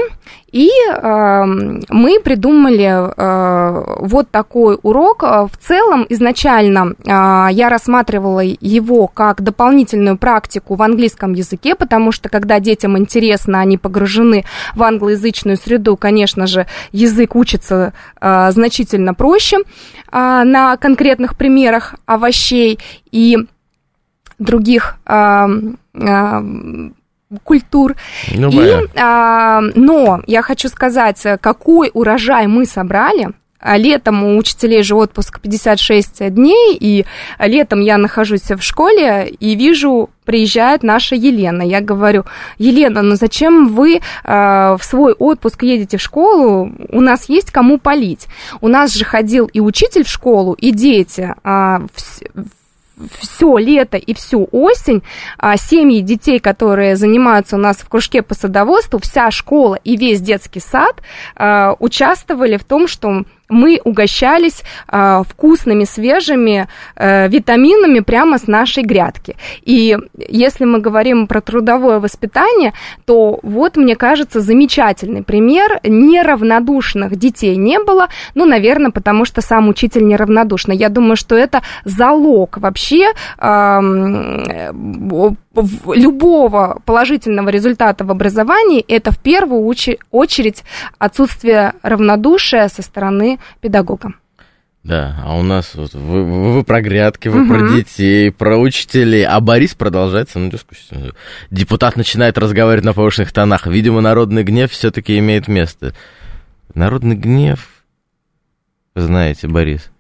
и 0.53 0.69
э, 0.69 1.45
мы 1.89 2.21
придумали 2.21 2.87
э, 2.87 3.97
вот 4.01 4.31
такой 4.31 4.79
урок. 4.83 5.23
В 5.23 5.53
целом, 5.61 6.07
изначально 6.09 6.95
э, 6.99 7.53
я 7.53 7.69
рассматривала 7.69 8.41
его 8.41 9.07
как 9.07 9.43
дополнительную 9.43 10.19
практику 10.19 10.75
в 10.75 10.83
английском 10.83 11.35
языке, 11.35 11.75
потому 11.75 12.11
что 12.11 12.29
когда 12.29 12.59
детям 12.59 12.99
интересно, 12.99 13.61
они 13.61 13.79
погружены 13.79 14.45
в 14.75 14.83
англоязычную 14.83 15.57
среду, 15.57 15.97
конечно 15.97 16.47
же, 16.47 16.67
язык 16.93 17.37
учится 17.37 17.93
э, 18.21 18.51
значительно 18.51 19.15
проще 19.15 19.59
э, 19.59 19.63
на 20.11 20.77
конкретных 20.77 21.37
примерах 21.37 21.95
овощей 22.07 22.79
и 23.13 23.37
других 24.41 24.97
э, 25.07 25.47
э, 25.95 26.41
культур. 27.45 27.97
Ну, 28.35 28.51
и, 28.51 28.89
а, 28.97 29.61
но 29.75 30.23
я 30.27 30.43
хочу 30.43 30.69
сказать, 30.69 31.23
какой 31.41 31.91
урожай 31.93 32.47
мы 32.47 32.67
собрали 32.67 33.31
а 33.61 33.77
летом 33.77 34.25
у 34.25 34.39
учителей 34.39 34.83
же 34.83 34.95
отпуск 34.95 35.41
56 35.41 36.33
дней, 36.33 36.77
и 36.81 37.05
летом 37.39 37.81
я 37.81 37.99
нахожусь 37.99 38.51
в 38.51 38.63
школе 38.63 39.29
и 39.29 39.55
вижу, 39.55 40.09
приезжает 40.25 40.83
наша 40.83 41.15
Елена. 41.15 41.63
Я 41.63 41.81
говорю, 41.81 42.25
Елена, 42.59 43.03
ну 43.03 43.17
зачем 43.17 43.69
вы 43.69 43.97
э, 43.97 44.01
в 44.25 44.81
свой 44.83 45.13
отпуск 45.13 45.63
едете 45.63 45.99
в 45.99 46.03
школу? 46.03 46.73
У 46.89 47.01
нас 47.01 47.29
есть 47.29 47.51
кому 47.51 47.79
полить. 47.79 48.29
У 48.61 48.69
нас 48.69 48.95
же 48.95 49.05
ходил 49.05 49.47
и 49.53 49.61
учитель 49.61 50.05
в 50.05 50.09
школу, 50.09 50.55
и 50.55 50.71
дети. 50.71 51.35
Э, 51.45 51.81
все 53.19 53.57
лето 53.59 53.97
и 53.97 54.15
всю 54.15 54.49
осень 54.53 55.03
а, 55.39 55.57
семьи 55.57 56.01
детей, 56.01 56.41
которые 56.41 56.97
занимаются 56.97 57.57
у 57.57 57.59
нас 57.59 57.79
в 57.79 57.89
кружке 57.89 58.23
по 58.23 58.35
садоводству, 58.35 58.99
вся 58.99 59.31
школа 59.31 59.77
и 59.83 59.97
весь 59.97 60.21
детский 60.21 60.61
сад 60.61 61.03
а, 61.37 61.75
участвовали 61.79 62.57
в 62.57 62.65
том, 62.65 62.89
что 62.89 63.25
мы 63.51 63.81
угощались 63.85 64.63
э, 64.89 65.23
вкусными, 65.29 65.85
свежими 65.85 66.69
э, 66.97 67.29
витаминами 67.29 68.01
прямо 68.01 68.39
с 68.39 68.47
нашей 68.47 68.83
грядки. 68.83 69.37
И 69.63 69.97
если 70.29 70.65
мы 70.65 70.81
говорим 70.81 71.27
про 71.27 71.41
трудовое 71.41 72.01
воспитание, 72.01 72.73
то 73.05 73.39
вот, 73.43 73.77
мне 73.77 73.97
кажется, 73.97 74.41
замечательный 74.41 75.23
пример. 75.23 75.81
Неравнодушных 75.83 77.17
детей 77.17 77.57
не 77.57 77.79
было, 77.79 78.09
ну, 78.35 78.47
наверное, 78.47 78.91
потому 78.91 79.25
что 79.25 79.41
сам 79.41 79.69
учитель 79.69 80.07
неравнодушный. 80.07 80.77
Я 80.77 80.89
думаю, 80.89 81.17
что 81.17 81.35
это 81.35 81.63
залог 81.85 82.59
вообще 82.59 83.13
э, 83.39 83.81
любого 85.55 86.81
положительного 86.85 87.49
результата 87.49 88.05
в 88.05 88.11
образовании 88.11 88.85
это 88.87 89.11
в 89.11 89.19
первую 89.19 89.63
очередь 90.11 90.65
отсутствие 90.99 91.75
равнодушия 91.83 92.69
со 92.69 92.83
стороны 92.83 93.39
педагога. 93.61 94.15
Да, 94.83 95.21
а 95.25 95.37
у 95.37 95.43
нас 95.43 95.75
вот 95.75 95.93
вы, 95.93 96.53
вы 96.55 96.65
про 96.65 96.81
грядки, 96.81 97.29
вы 97.29 97.43
угу. 97.43 97.49
про 97.53 97.69
детей, 97.69 98.33
про 98.33 98.57
учителей, 98.57 99.27
а 99.27 99.39
Борис 99.41 99.75
продолжает 99.75 100.31
со 100.31 100.39
мной 100.39 100.53
дискуссию. 100.53 101.15
Депутат 101.51 101.97
начинает 101.97 102.39
разговаривать 102.39 102.87
на 102.87 102.95
повышенных 102.95 103.31
тонах. 103.33 103.67
Видимо, 103.67 104.01
народный 104.01 104.43
гнев 104.43 104.71
все-таки 104.71 105.19
имеет 105.19 105.49
место. 105.49 105.95
Народный 106.73 107.17
гнев, 107.17 107.69
вы 108.95 109.03
знаете, 109.03 109.49
Борис, 109.49 109.91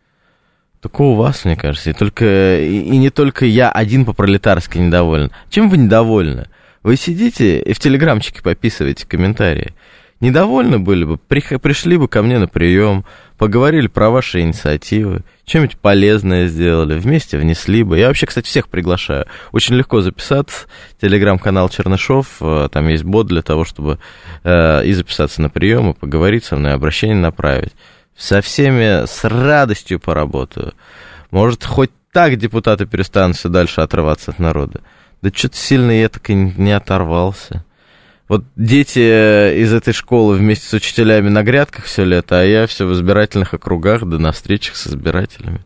только 0.80 1.02
у 1.02 1.14
вас, 1.14 1.44
мне 1.44 1.56
кажется, 1.56 1.90
и, 1.90 1.92
только, 1.92 2.58
и, 2.60 2.80
и 2.80 2.96
не 2.96 3.10
только 3.10 3.44
я 3.44 3.70
один 3.70 4.04
по-пролетарски 4.04 4.78
недоволен. 4.78 5.30
Чем 5.50 5.68
вы 5.68 5.76
недовольны? 5.76 6.48
Вы 6.82 6.96
сидите 6.96 7.60
и 7.60 7.72
в 7.74 7.78
телеграмчике 7.78 8.42
пописываете 8.42 9.06
комментарии. 9.06 9.74
Недовольны 10.20 10.78
были 10.78 11.04
бы, 11.04 11.16
при, 11.16 11.40
пришли 11.56 11.96
бы 11.96 12.06
ко 12.06 12.22
мне 12.22 12.38
на 12.38 12.46
прием, 12.46 13.06
поговорили 13.38 13.86
про 13.86 14.10
ваши 14.10 14.40
инициативы, 14.40 15.22
чем-нибудь 15.46 15.78
полезное 15.78 16.46
сделали, 16.46 16.98
вместе 16.98 17.38
внесли 17.38 17.82
бы. 17.82 17.98
Я 17.98 18.08
вообще, 18.08 18.26
кстати, 18.26 18.46
всех 18.46 18.68
приглашаю. 18.68 19.26
Очень 19.52 19.76
легко 19.76 20.02
записаться. 20.02 20.66
Телеграм-канал 21.00 21.70
Чернышов, 21.70 22.36
э, 22.40 22.68
там 22.70 22.88
есть 22.88 23.04
бот 23.04 23.28
для 23.28 23.40
того, 23.40 23.64
чтобы 23.64 23.98
э, 24.44 24.84
и 24.84 24.92
записаться 24.92 25.40
на 25.40 25.48
прием, 25.48 25.90
и 25.90 25.94
поговорить 25.94 26.44
со 26.44 26.56
мной, 26.56 26.74
обращение 26.74 27.16
направить 27.16 27.72
со 28.20 28.42
всеми 28.42 29.06
с 29.06 29.24
радостью 29.24 29.98
поработаю. 29.98 30.74
Может, 31.30 31.64
хоть 31.64 31.90
так 32.12 32.36
депутаты 32.36 32.84
перестанут 32.84 33.36
все 33.36 33.48
дальше 33.48 33.80
отрываться 33.80 34.32
от 34.32 34.38
народа. 34.38 34.82
Да 35.22 35.30
что-то 35.32 35.56
сильно 35.56 35.90
я 35.90 36.08
так 36.10 36.28
и 36.28 36.34
не 36.34 36.72
оторвался. 36.72 37.64
Вот 38.28 38.44
дети 38.56 38.98
из 38.98 39.72
этой 39.72 39.94
школы 39.94 40.36
вместе 40.36 40.66
с 40.66 40.72
учителями 40.74 41.30
на 41.30 41.42
грядках 41.42 41.86
все 41.86 42.04
лето, 42.04 42.38
а 42.38 42.44
я 42.44 42.66
все 42.66 42.86
в 42.86 42.92
избирательных 42.92 43.54
округах, 43.54 44.04
да 44.04 44.18
на 44.18 44.32
встречах 44.32 44.76
с 44.76 44.86
избирателями. 44.86 45.64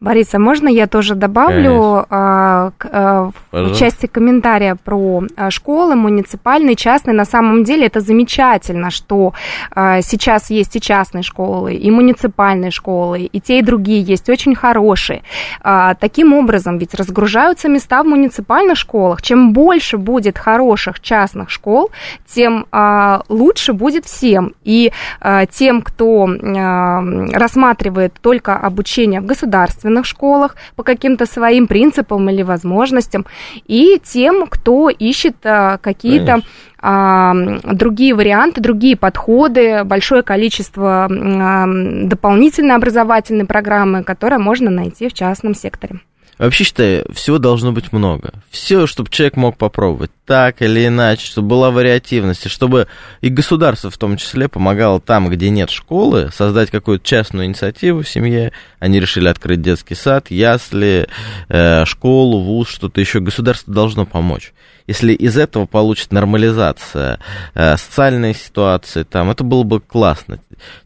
Бориса, 0.00 0.38
можно 0.38 0.66
я 0.66 0.86
тоже 0.86 1.14
добавлю 1.14 2.06
а, 2.08 2.70
к, 2.78 2.88
а, 2.90 3.30
в 3.52 3.74
части 3.74 4.06
комментария 4.06 4.74
про 4.74 5.24
а, 5.36 5.50
школы 5.50 5.94
муниципальные, 5.94 6.74
частные. 6.74 7.14
На 7.14 7.26
самом 7.26 7.64
деле 7.64 7.84
это 7.84 8.00
замечательно, 8.00 8.90
что 8.90 9.34
а, 9.70 10.00
сейчас 10.00 10.48
есть 10.48 10.74
и 10.74 10.80
частные 10.80 11.22
школы, 11.22 11.74
и 11.74 11.90
муниципальные 11.90 12.70
школы, 12.70 13.20
и 13.24 13.40
те, 13.40 13.58
и 13.58 13.62
другие 13.62 14.00
есть 14.00 14.30
очень 14.30 14.54
хорошие. 14.54 15.22
А, 15.60 15.94
таким 15.94 16.32
образом, 16.32 16.78
ведь 16.78 16.94
разгружаются 16.94 17.68
места 17.68 18.02
в 18.02 18.06
муниципальных 18.06 18.78
школах. 18.78 19.20
Чем 19.20 19.52
больше 19.52 19.98
будет 19.98 20.38
хороших 20.38 21.00
частных 21.00 21.50
школ, 21.50 21.90
тем 22.26 22.64
а, 22.72 23.20
лучше 23.28 23.74
будет 23.74 24.06
всем. 24.06 24.54
И 24.64 24.92
а, 25.20 25.44
тем, 25.44 25.82
кто 25.82 26.26
а, 26.26 27.02
рассматривает 27.34 28.14
только 28.22 28.56
обучение 28.56 29.20
в 29.20 29.26
государственном 29.26 29.89
государственных 29.90 30.06
школах 30.06 30.56
по 30.76 30.82
каким-то 30.82 31.26
своим 31.26 31.66
принципам 31.66 32.28
или 32.30 32.42
возможностям, 32.42 33.26
и 33.68 34.00
тем, 34.02 34.46
кто 34.48 34.90
ищет 34.90 35.36
а, 35.44 35.78
какие-то 35.78 36.40
а, 36.78 37.34
другие 37.64 38.14
варианты, 38.14 38.60
другие 38.60 38.96
подходы, 38.96 39.84
большое 39.84 40.22
количество 40.22 41.08
а, 41.10 41.66
дополнительной 42.04 42.76
образовательной 42.76 43.44
программы, 43.44 44.02
которые 44.04 44.38
можно 44.38 44.70
найти 44.70 45.08
в 45.08 45.12
частном 45.12 45.54
секторе. 45.54 46.00
Вообще 46.40 46.64
считаю, 46.64 47.04
всего 47.12 47.36
должно 47.36 47.70
быть 47.70 47.92
много. 47.92 48.32
Все, 48.50 48.86
чтобы 48.86 49.10
человек 49.10 49.36
мог 49.36 49.58
попробовать 49.58 50.10
так 50.24 50.62
или 50.62 50.86
иначе, 50.86 51.26
чтобы 51.26 51.48
была 51.48 51.70
вариативность, 51.70 52.48
чтобы 52.48 52.88
и 53.20 53.28
государство 53.28 53.90
в 53.90 53.98
том 53.98 54.16
числе 54.16 54.48
помогало 54.48 55.02
там, 55.02 55.28
где 55.28 55.50
нет 55.50 55.68
школы, 55.68 56.30
создать 56.34 56.70
какую-то 56.70 57.06
частную 57.06 57.44
инициативу 57.44 58.00
в 58.00 58.08
семье. 58.08 58.52
Они 58.78 58.98
решили 58.98 59.28
открыть 59.28 59.60
детский 59.60 59.94
сад, 59.94 60.30
ясли, 60.30 61.08
э, 61.50 61.84
школу, 61.84 62.40
вуз, 62.40 62.70
что-то 62.70 63.02
еще. 63.02 63.20
Государство 63.20 63.74
должно 63.74 64.06
помочь 64.06 64.54
если 64.90 65.12
из 65.12 65.36
этого 65.36 65.66
получится 65.66 66.12
нормализация 66.12 67.20
э, 67.54 67.76
социальной 67.76 68.34
ситуации, 68.34 69.04
там, 69.04 69.30
это 69.30 69.44
было 69.44 69.62
бы 69.62 69.78
классно. 69.78 70.40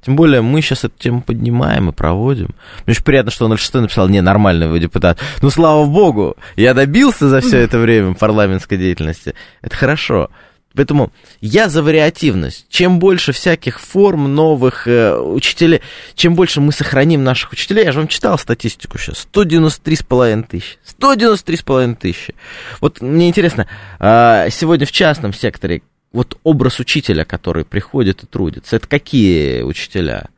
Тем 0.04 0.14
более 0.14 0.42
мы 0.42 0.60
сейчас 0.60 0.84
эту 0.84 0.98
тему 0.98 1.22
поднимаем 1.22 1.88
и 1.88 1.92
проводим. 1.92 2.50
Мне 2.84 2.92
очень 2.92 3.02
приятно, 3.02 3.30
что 3.30 3.46
он 3.46 3.56
06 3.56 3.72
написал, 3.74 4.10
не, 4.10 4.20
нормальный 4.20 4.68
вы 4.68 4.78
депутат. 4.78 5.18
Ну, 5.40 5.48
слава 5.48 5.86
богу, 5.86 6.36
я 6.54 6.74
добился 6.74 7.30
за 7.30 7.40
все 7.40 7.60
это 7.60 7.78
время 7.78 8.12
парламентской 8.12 8.76
деятельности. 8.76 9.34
Это 9.62 9.74
хорошо. 9.74 10.28
Поэтому 10.74 11.12
я 11.40 11.68
за 11.68 11.82
вариативность. 11.82 12.66
Чем 12.68 12.98
больше 12.98 13.32
всяких 13.32 13.80
форм 13.80 14.34
новых 14.34 14.88
э, 14.88 15.16
учителей, 15.16 15.82
чем 16.14 16.34
больше 16.34 16.60
мы 16.60 16.72
сохраним 16.72 17.22
наших 17.22 17.52
учителей, 17.52 17.84
я 17.84 17.92
же 17.92 18.00
вам 18.00 18.08
читал 18.08 18.38
статистику 18.38 18.98
сейчас, 18.98 19.26
193,5 19.32 20.46
тысячи. 20.48 20.78
193,5 20.98 21.94
тысячи. 21.96 22.34
Вот 22.80 23.00
мне 23.00 23.28
интересно, 23.28 23.68
э, 24.00 24.48
сегодня 24.50 24.86
в 24.86 24.92
частном 24.92 25.32
секторе 25.32 25.82
вот 26.12 26.38
образ 26.42 26.80
учителя, 26.80 27.24
который 27.24 27.64
приходит 27.64 28.22
и 28.22 28.26
трудится, 28.26 28.76
это 28.76 28.86
какие 28.88 29.62
учителя? 29.62 30.28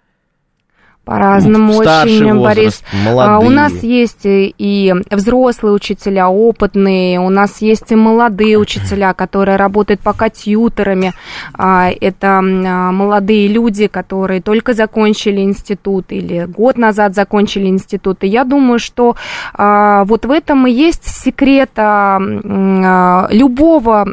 По-разному 1.07 1.77
очень, 1.77 2.35
возраст, 2.35 2.43
Борис. 2.43 2.83
Молодые. 3.05 3.37
А, 3.37 3.39
у 3.39 3.49
нас 3.49 3.73
есть 3.85 4.23
и 4.25 4.93
взрослые 5.09 5.73
учителя, 5.73 6.29
опытные, 6.29 7.21
у 7.21 7.31
нас 7.31 7.63
есть 7.63 7.93
и 7.93 7.95
молодые 7.95 8.59
учителя, 8.59 9.15
которые 9.15 9.57
работают 9.57 10.01
пока 10.01 10.31
тьютерами. 10.31 11.13
А, 11.55 11.91
это 12.01 12.39
а, 12.39 12.43
молодые 12.91 13.47
люди, 13.47 13.87
которые 13.87 14.43
только 14.43 14.73
закончили 14.73 15.43
институт 15.43 16.07
или 16.09 16.45
год 16.45 16.77
назад 16.77 17.15
закончили 17.15 17.69
институт. 17.69 18.25
И 18.25 18.27
я 18.27 18.43
думаю, 18.43 18.81
что 18.81 19.15
вот 19.57 20.25
в 20.25 20.31
этом 20.33 20.67
и 20.67 20.73
есть 20.73 21.07
секрет 21.07 21.71
любого 21.77 24.07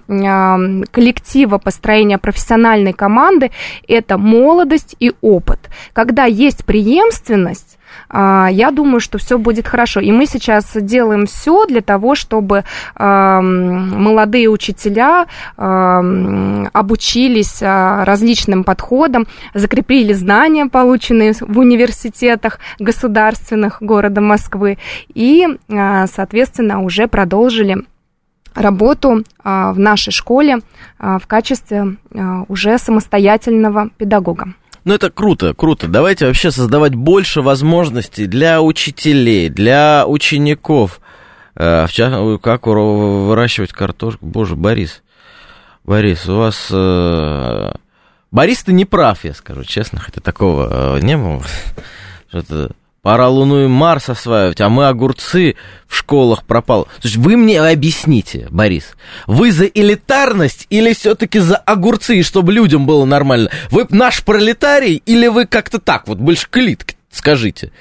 коллектива 0.91 1.57
построения 1.57 2.19
профессиональной 2.19 2.93
команды. 2.93 3.49
Это 3.87 4.19
молодость 4.19 4.95
и 4.99 5.11
опыт. 5.21 5.71
Когда 5.93 6.25
есть 6.25 6.63
при 6.65 6.82
преемственность, 6.83 7.77
а, 8.09 8.49
я 8.51 8.71
думаю, 8.71 8.99
что 8.99 9.17
все 9.17 9.37
будет 9.37 9.67
хорошо. 9.67 9.99
И 9.99 10.11
мы 10.11 10.25
сейчас 10.25 10.71
делаем 10.75 11.25
все 11.25 11.65
для 11.65 11.81
того, 11.81 12.15
чтобы 12.15 12.63
молодые 12.95 14.49
учителя 14.49 15.27
обучились 15.55 17.59
а, 17.61 18.05
различным 18.05 18.63
подходам, 18.63 19.27
закрепили 19.53 20.13
знания, 20.13 20.65
полученные 20.65 21.33
в 21.39 21.57
университетах 21.57 22.59
государственных 22.79 23.77
города 23.81 24.21
Москвы, 24.21 24.77
и, 25.13 25.47
а, 25.69 26.07
соответственно, 26.07 26.81
уже 26.81 27.07
продолжили 27.07 27.77
работу 28.55 29.23
в 29.43 29.79
нашей 29.79 30.11
школе 30.11 30.59
в 30.99 31.23
качестве 31.25 31.95
уже 32.47 32.77
самостоятельного 32.77 33.89
педагога. 33.97 34.53
Ну, 34.85 34.93
это 34.93 35.09
круто, 35.09 35.53
круто. 35.53 35.87
Давайте 35.87 36.25
вообще 36.25 36.51
создавать 36.51 36.93
больше 36.93 37.41
возможностей 37.41 38.25
для 38.25 38.61
учителей, 38.61 39.49
для 39.49 40.05
учеников. 40.05 40.99
Э, 41.55 41.85
в 41.87 41.91
частности, 41.91 42.41
как 42.41 42.67
выращивать 42.67 43.71
картошку. 43.71 44.25
Боже, 44.25 44.55
Борис, 44.55 45.01
Борис, 45.85 46.27
у 46.27 46.37
вас... 46.37 46.67
Э, 46.71 47.73
Борис, 48.31 48.63
ты 48.63 48.73
не 48.73 48.85
прав, 48.85 49.23
я 49.23 49.33
скажу 49.33 49.63
честно, 49.63 49.99
хотя 49.99 50.19
такого 50.19 50.97
э, 50.97 50.99
не 51.01 51.17
было. 51.17 51.43
Что-то 52.29 52.71
пора 53.03 53.27
Луну 53.27 53.65
и 53.65 53.67
Марс 53.67 54.09
осваивать, 54.09 54.61
а 54.61 54.69
мы 54.69 54.87
огурцы 54.87 55.55
в 55.87 55.95
школах 55.95 56.45
пропал. 56.45 56.87
Слушай, 57.01 57.17
вы 57.17 57.37
мне 57.37 57.61
объясните, 57.61 58.47
Борис, 58.49 58.95
вы 59.27 59.51
за 59.51 59.65
элитарность 59.65 60.65
или 60.69 60.93
все-таки 60.93 61.39
за 61.39 61.57
огурцы, 61.57 62.23
чтобы 62.23 62.53
людям 62.53 62.87
было 62.87 63.03
нормально? 63.03 63.51
Вы 63.69 63.85
наш 63.89 64.23
пролетарий 64.23 65.03
или 65.05 65.27
вы 65.27 65.45
как-то 65.45 65.79
так, 65.79 66.07
вот 66.07 66.17
больше 66.17 66.47
клит, 66.49 66.95
скажите? 67.11 67.71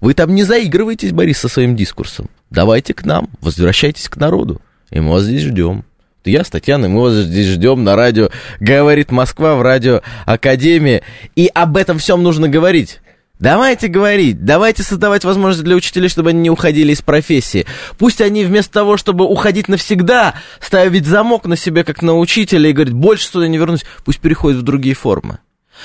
Вы 0.00 0.12
там 0.12 0.34
не 0.34 0.42
заигрываетесь, 0.42 1.12
Борис, 1.12 1.38
со 1.38 1.48
своим 1.48 1.76
дискурсом. 1.76 2.28
Давайте 2.50 2.94
к 2.94 3.04
нам, 3.04 3.28
возвращайтесь 3.40 4.08
к 4.08 4.16
народу, 4.16 4.60
и 4.90 4.98
мы 4.98 5.12
вас 5.12 5.22
здесь 5.22 5.42
ждем. 5.42 5.84
Я 6.24 6.42
с 6.42 6.48
Татьяной, 6.48 6.88
мы 6.88 7.02
вас 7.02 7.14
здесь 7.14 7.46
ждем 7.46 7.84
на 7.84 7.94
радио 7.94 8.30
«Говорит 8.58 9.12
Москва» 9.12 9.54
в 9.54 9.62
радио 9.62 10.00
Академии. 10.24 11.02
И 11.36 11.50
об 11.54 11.76
этом 11.76 11.98
всем 11.98 12.22
нужно 12.22 12.48
говорить. 12.48 13.00
Давайте 13.40 13.88
говорить, 13.88 14.44
давайте 14.44 14.82
создавать 14.84 15.24
возможность 15.24 15.64
для 15.64 15.74
учителей, 15.74 16.08
чтобы 16.08 16.30
они 16.30 16.40
не 16.40 16.50
уходили 16.50 16.92
из 16.92 17.02
профессии. 17.02 17.66
Пусть 17.98 18.20
они 18.20 18.44
вместо 18.44 18.72
того, 18.72 18.96
чтобы 18.96 19.24
уходить 19.24 19.68
навсегда, 19.68 20.34
ставить 20.60 21.04
замок 21.04 21.46
на 21.46 21.56
себе, 21.56 21.82
как 21.82 22.00
на 22.00 22.16
учителя, 22.16 22.70
и 22.70 22.72
говорить, 22.72 22.94
больше 22.94 23.26
сюда 23.26 23.48
не 23.48 23.58
вернусь, 23.58 23.84
пусть 24.04 24.20
переходят 24.20 24.60
в 24.60 24.62
другие 24.62 24.94
формы 24.94 25.38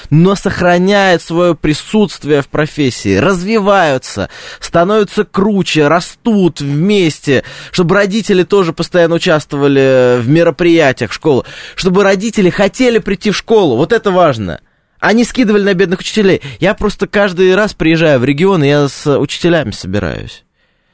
но 0.10 0.36
сохраняют 0.36 1.22
свое 1.22 1.56
присутствие 1.56 2.42
в 2.42 2.48
профессии, 2.48 3.18
развиваются, 3.18 4.30
становятся 4.60 5.26
круче, 5.26 5.88
растут 5.88 6.62
вместе, 6.62 7.44
чтобы 7.72 7.96
родители 7.96 8.44
тоже 8.44 8.74
постоянно 8.74 9.16
участвовали 9.16 10.20
в 10.20 10.30
мероприятиях 10.30 11.12
школы, 11.12 11.44
чтобы 11.76 12.04
родители 12.04 12.50
хотели 12.50 13.00
прийти 13.00 13.32
в 13.32 13.38
школу, 13.38 13.76
вот 13.76 13.92
это 13.92 14.12
важно. 14.12 14.62
Они 15.00 15.24
скидывали 15.24 15.64
на 15.64 15.74
бедных 15.74 16.00
учителей. 16.00 16.42
Я 16.60 16.74
просто 16.74 17.08
каждый 17.08 17.56
раз 17.56 17.74
приезжаю 17.74 18.20
в 18.20 18.26
регион, 18.26 18.64
и 18.64 18.68
я 18.68 18.88
с 18.88 19.18
учителями 19.18 19.72
собираюсь. 19.72 20.44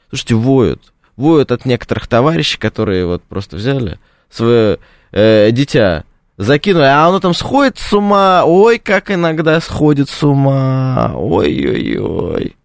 Слушайте, 0.08 0.34
воют. 0.36 0.92
Воют 1.16 1.50
от 1.50 1.64
некоторых 1.64 2.06
товарищей, 2.06 2.58
которые 2.58 3.06
вот 3.06 3.22
просто 3.22 3.56
взяли 3.56 3.98
свое 4.30 4.78
э, 5.12 5.50
дитя 5.50 6.04
закинули, 6.36 6.84
а 6.84 7.06
оно 7.06 7.20
там 7.20 7.34
сходит 7.34 7.78
с 7.78 7.92
ума, 7.92 8.44
ой, 8.44 8.78
как 8.78 9.10
иногда 9.10 9.60
сходит 9.60 10.08
с 10.10 10.22
ума, 10.22 11.12
ой-ой-ой. 11.14 12.56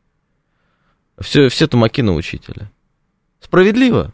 Все, 1.20 1.50
все 1.50 1.68
тумаки 1.68 2.02
на 2.02 2.14
учителя. 2.14 2.72
Справедливо? 3.40 4.14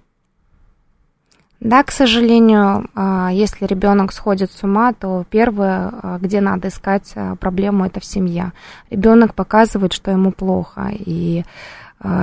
Да, 1.60 1.84
к 1.84 1.92
сожалению, 1.92 2.88
а, 2.94 3.30
если 3.32 3.66
ребенок 3.66 4.14
сходит 4.14 4.52
с 4.52 4.64
ума, 4.64 4.94
то 4.94 5.26
первое, 5.30 5.92
а, 5.92 6.18
где 6.22 6.40
надо 6.40 6.68
искать 6.68 7.12
а, 7.16 7.36
проблему, 7.36 7.86
это 7.86 8.00
в 8.00 8.06
семье. 8.06 8.54
Ребенок 8.92 9.34
показывает, 9.34 9.94
что 9.94 10.12
ему 10.12 10.32
плохо. 10.32 10.92
И 10.94 11.44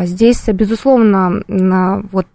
здесь, 0.04 0.46
безусловно, 0.46 1.42
вот 2.12 2.26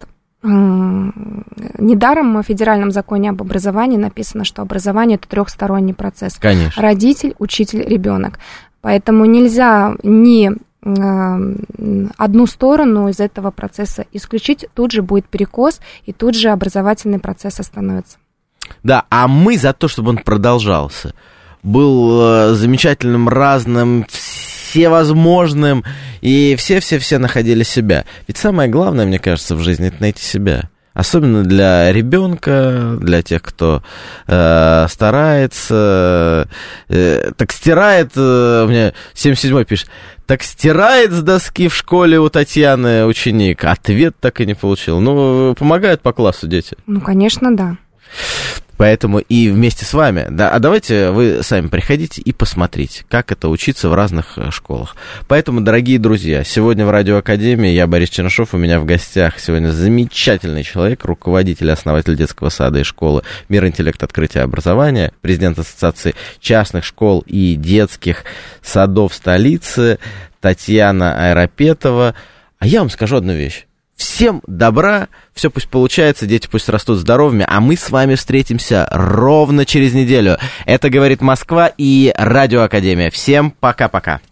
Недаром 0.42 2.40
в 2.40 2.42
федеральном 2.42 2.90
законе 2.90 3.30
об 3.30 3.42
образовании 3.42 3.98
написано, 3.98 4.44
что 4.44 4.62
образование 4.62 5.16
это 5.16 5.28
трехсторонний 5.28 5.92
процесс. 5.92 6.36
Конечно. 6.38 6.82
Родитель, 6.82 7.34
учитель, 7.38 7.82
ребенок. 7.82 8.38
Поэтому 8.80 9.26
нельзя 9.26 9.94
ни 10.02 10.50
одну 10.82 12.46
сторону 12.46 13.08
из 13.08 13.20
этого 13.20 13.50
процесса 13.50 14.06
исключить, 14.12 14.66
тут 14.74 14.92
же 14.92 15.02
будет 15.02 15.26
перекос, 15.26 15.80
и 16.06 16.12
тут 16.12 16.34
же 16.34 16.48
образовательный 16.48 17.18
процесс 17.18 17.60
остановится. 17.60 18.18
Да, 18.82 19.04
а 19.10 19.28
мы 19.28 19.58
за 19.58 19.72
то, 19.72 19.88
чтобы 19.88 20.10
он 20.10 20.18
продолжался. 20.18 21.14
Был 21.62 22.20
э, 22.22 22.54
замечательным, 22.54 23.28
разным, 23.28 24.06
всевозможным, 24.08 25.84
и 26.22 26.56
все-все-все 26.56 27.18
находили 27.18 27.62
себя. 27.62 28.06
Ведь 28.26 28.38
самое 28.38 28.70
главное, 28.70 29.04
мне 29.04 29.18
кажется, 29.18 29.56
в 29.56 29.60
жизни 29.60 29.88
это 29.88 30.00
найти 30.00 30.22
себя. 30.22 30.70
Особенно 30.92 31.44
для 31.44 31.92
ребенка, 31.92 32.96
для 33.00 33.22
тех, 33.22 33.42
кто 33.42 33.82
э, 34.26 34.86
старается, 34.88 36.48
э, 36.88 37.30
так 37.36 37.52
стирает, 37.52 38.10
э, 38.16 38.64
у 38.64 38.68
меня 38.68 38.92
77-й 39.14 39.64
пишет, 39.64 39.88
так 40.26 40.42
стирает 40.42 41.12
с 41.12 41.22
доски 41.22 41.68
в 41.68 41.74
школе 41.74 42.18
у 42.18 42.28
Татьяны 42.28 43.06
ученик. 43.06 43.64
Ответ 43.64 44.16
так 44.20 44.40
и 44.40 44.46
не 44.46 44.54
получил. 44.54 45.00
Ну, 45.00 45.54
помогают 45.54 46.02
по 46.02 46.12
классу 46.12 46.48
дети. 46.48 46.76
Ну, 46.86 47.00
конечно, 47.00 47.56
да. 47.56 47.76
Поэтому 48.80 49.18
и 49.18 49.50
вместе 49.50 49.84
с 49.84 49.92
вами, 49.92 50.26
да, 50.30 50.48
а 50.48 50.58
давайте 50.58 51.10
вы 51.10 51.42
сами 51.42 51.66
приходите 51.66 52.22
и 52.22 52.32
посмотрите, 52.32 53.04
как 53.10 53.30
это 53.30 53.50
учиться 53.50 53.90
в 53.90 53.94
разных 53.94 54.38
э, 54.38 54.50
школах. 54.50 54.96
Поэтому, 55.28 55.60
дорогие 55.60 55.98
друзья, 55.98 56.44
сегодня 56.44 56.86
в 56.86 56.90
Радиоакадемии 56.90 57.68
я 57.68 57.86
Борис 57.86 58.08
Чернышов, 58.08 58.54
у 58.54 58.56
меня 58.56 58.80
в 58.80 58.86
гостях 58.86 59.38
сегодня 59.38 59.68
замечательный 59.68 60.62
человек, 60.62 61.04
руководитель, 61.04 61.70
основатель 61.70 62.16
детского 62.16 62.48
сада 62.48 62.78
и 62.78 62.82
школы 62.82 63.22
«Мир, 63.50 63.66
интеллект, 63.66 64.02
открытие, 64.02 64.44
образования», 64.44 65.12
президент 65.20 65.58
Ассоциации 65.58 66.14
частных 66.40 66.86
школ 66.86 67.22
и 67.26 67.56
детских 67.56 68.24
садов 68.62 69.12
столицы 69.12 69.98
Татьяна 70.40 71.28
Айропетова. 71.28 72.14
А 72.58 72.66
я 72.66 72.80
вам 72.80 72.88
скажу 72.88 73.16
одну 73.16 73.34
вещь. 73.34 73.66
Всем 74.00 74.40
добра, 74.46 75.08
все 75.34 75.50
пусть 75.50 75.68
получается, 75.68 76.24
дети 76.24 76.48
пусть 76.50 76.70
растут 76.70 76.96
здоровыми, 76.96 77.44
а 77.46 77.60
мы 77.60 77.76
с 77.76 77.90
вами 77.90 78.14
встретимся 78.14 78.88
ровно 78.90 79.66
через 79.66 79.92
неделю. 79.92 80.38
Это 80.64 80.88
говорит 80.88 81.20
Москва 81.20 81.70
и 81.76 82.10
Радиоакадемия. 82.16 83.10
Всем 83.10 83.50
пока-пока. 83.50 84.22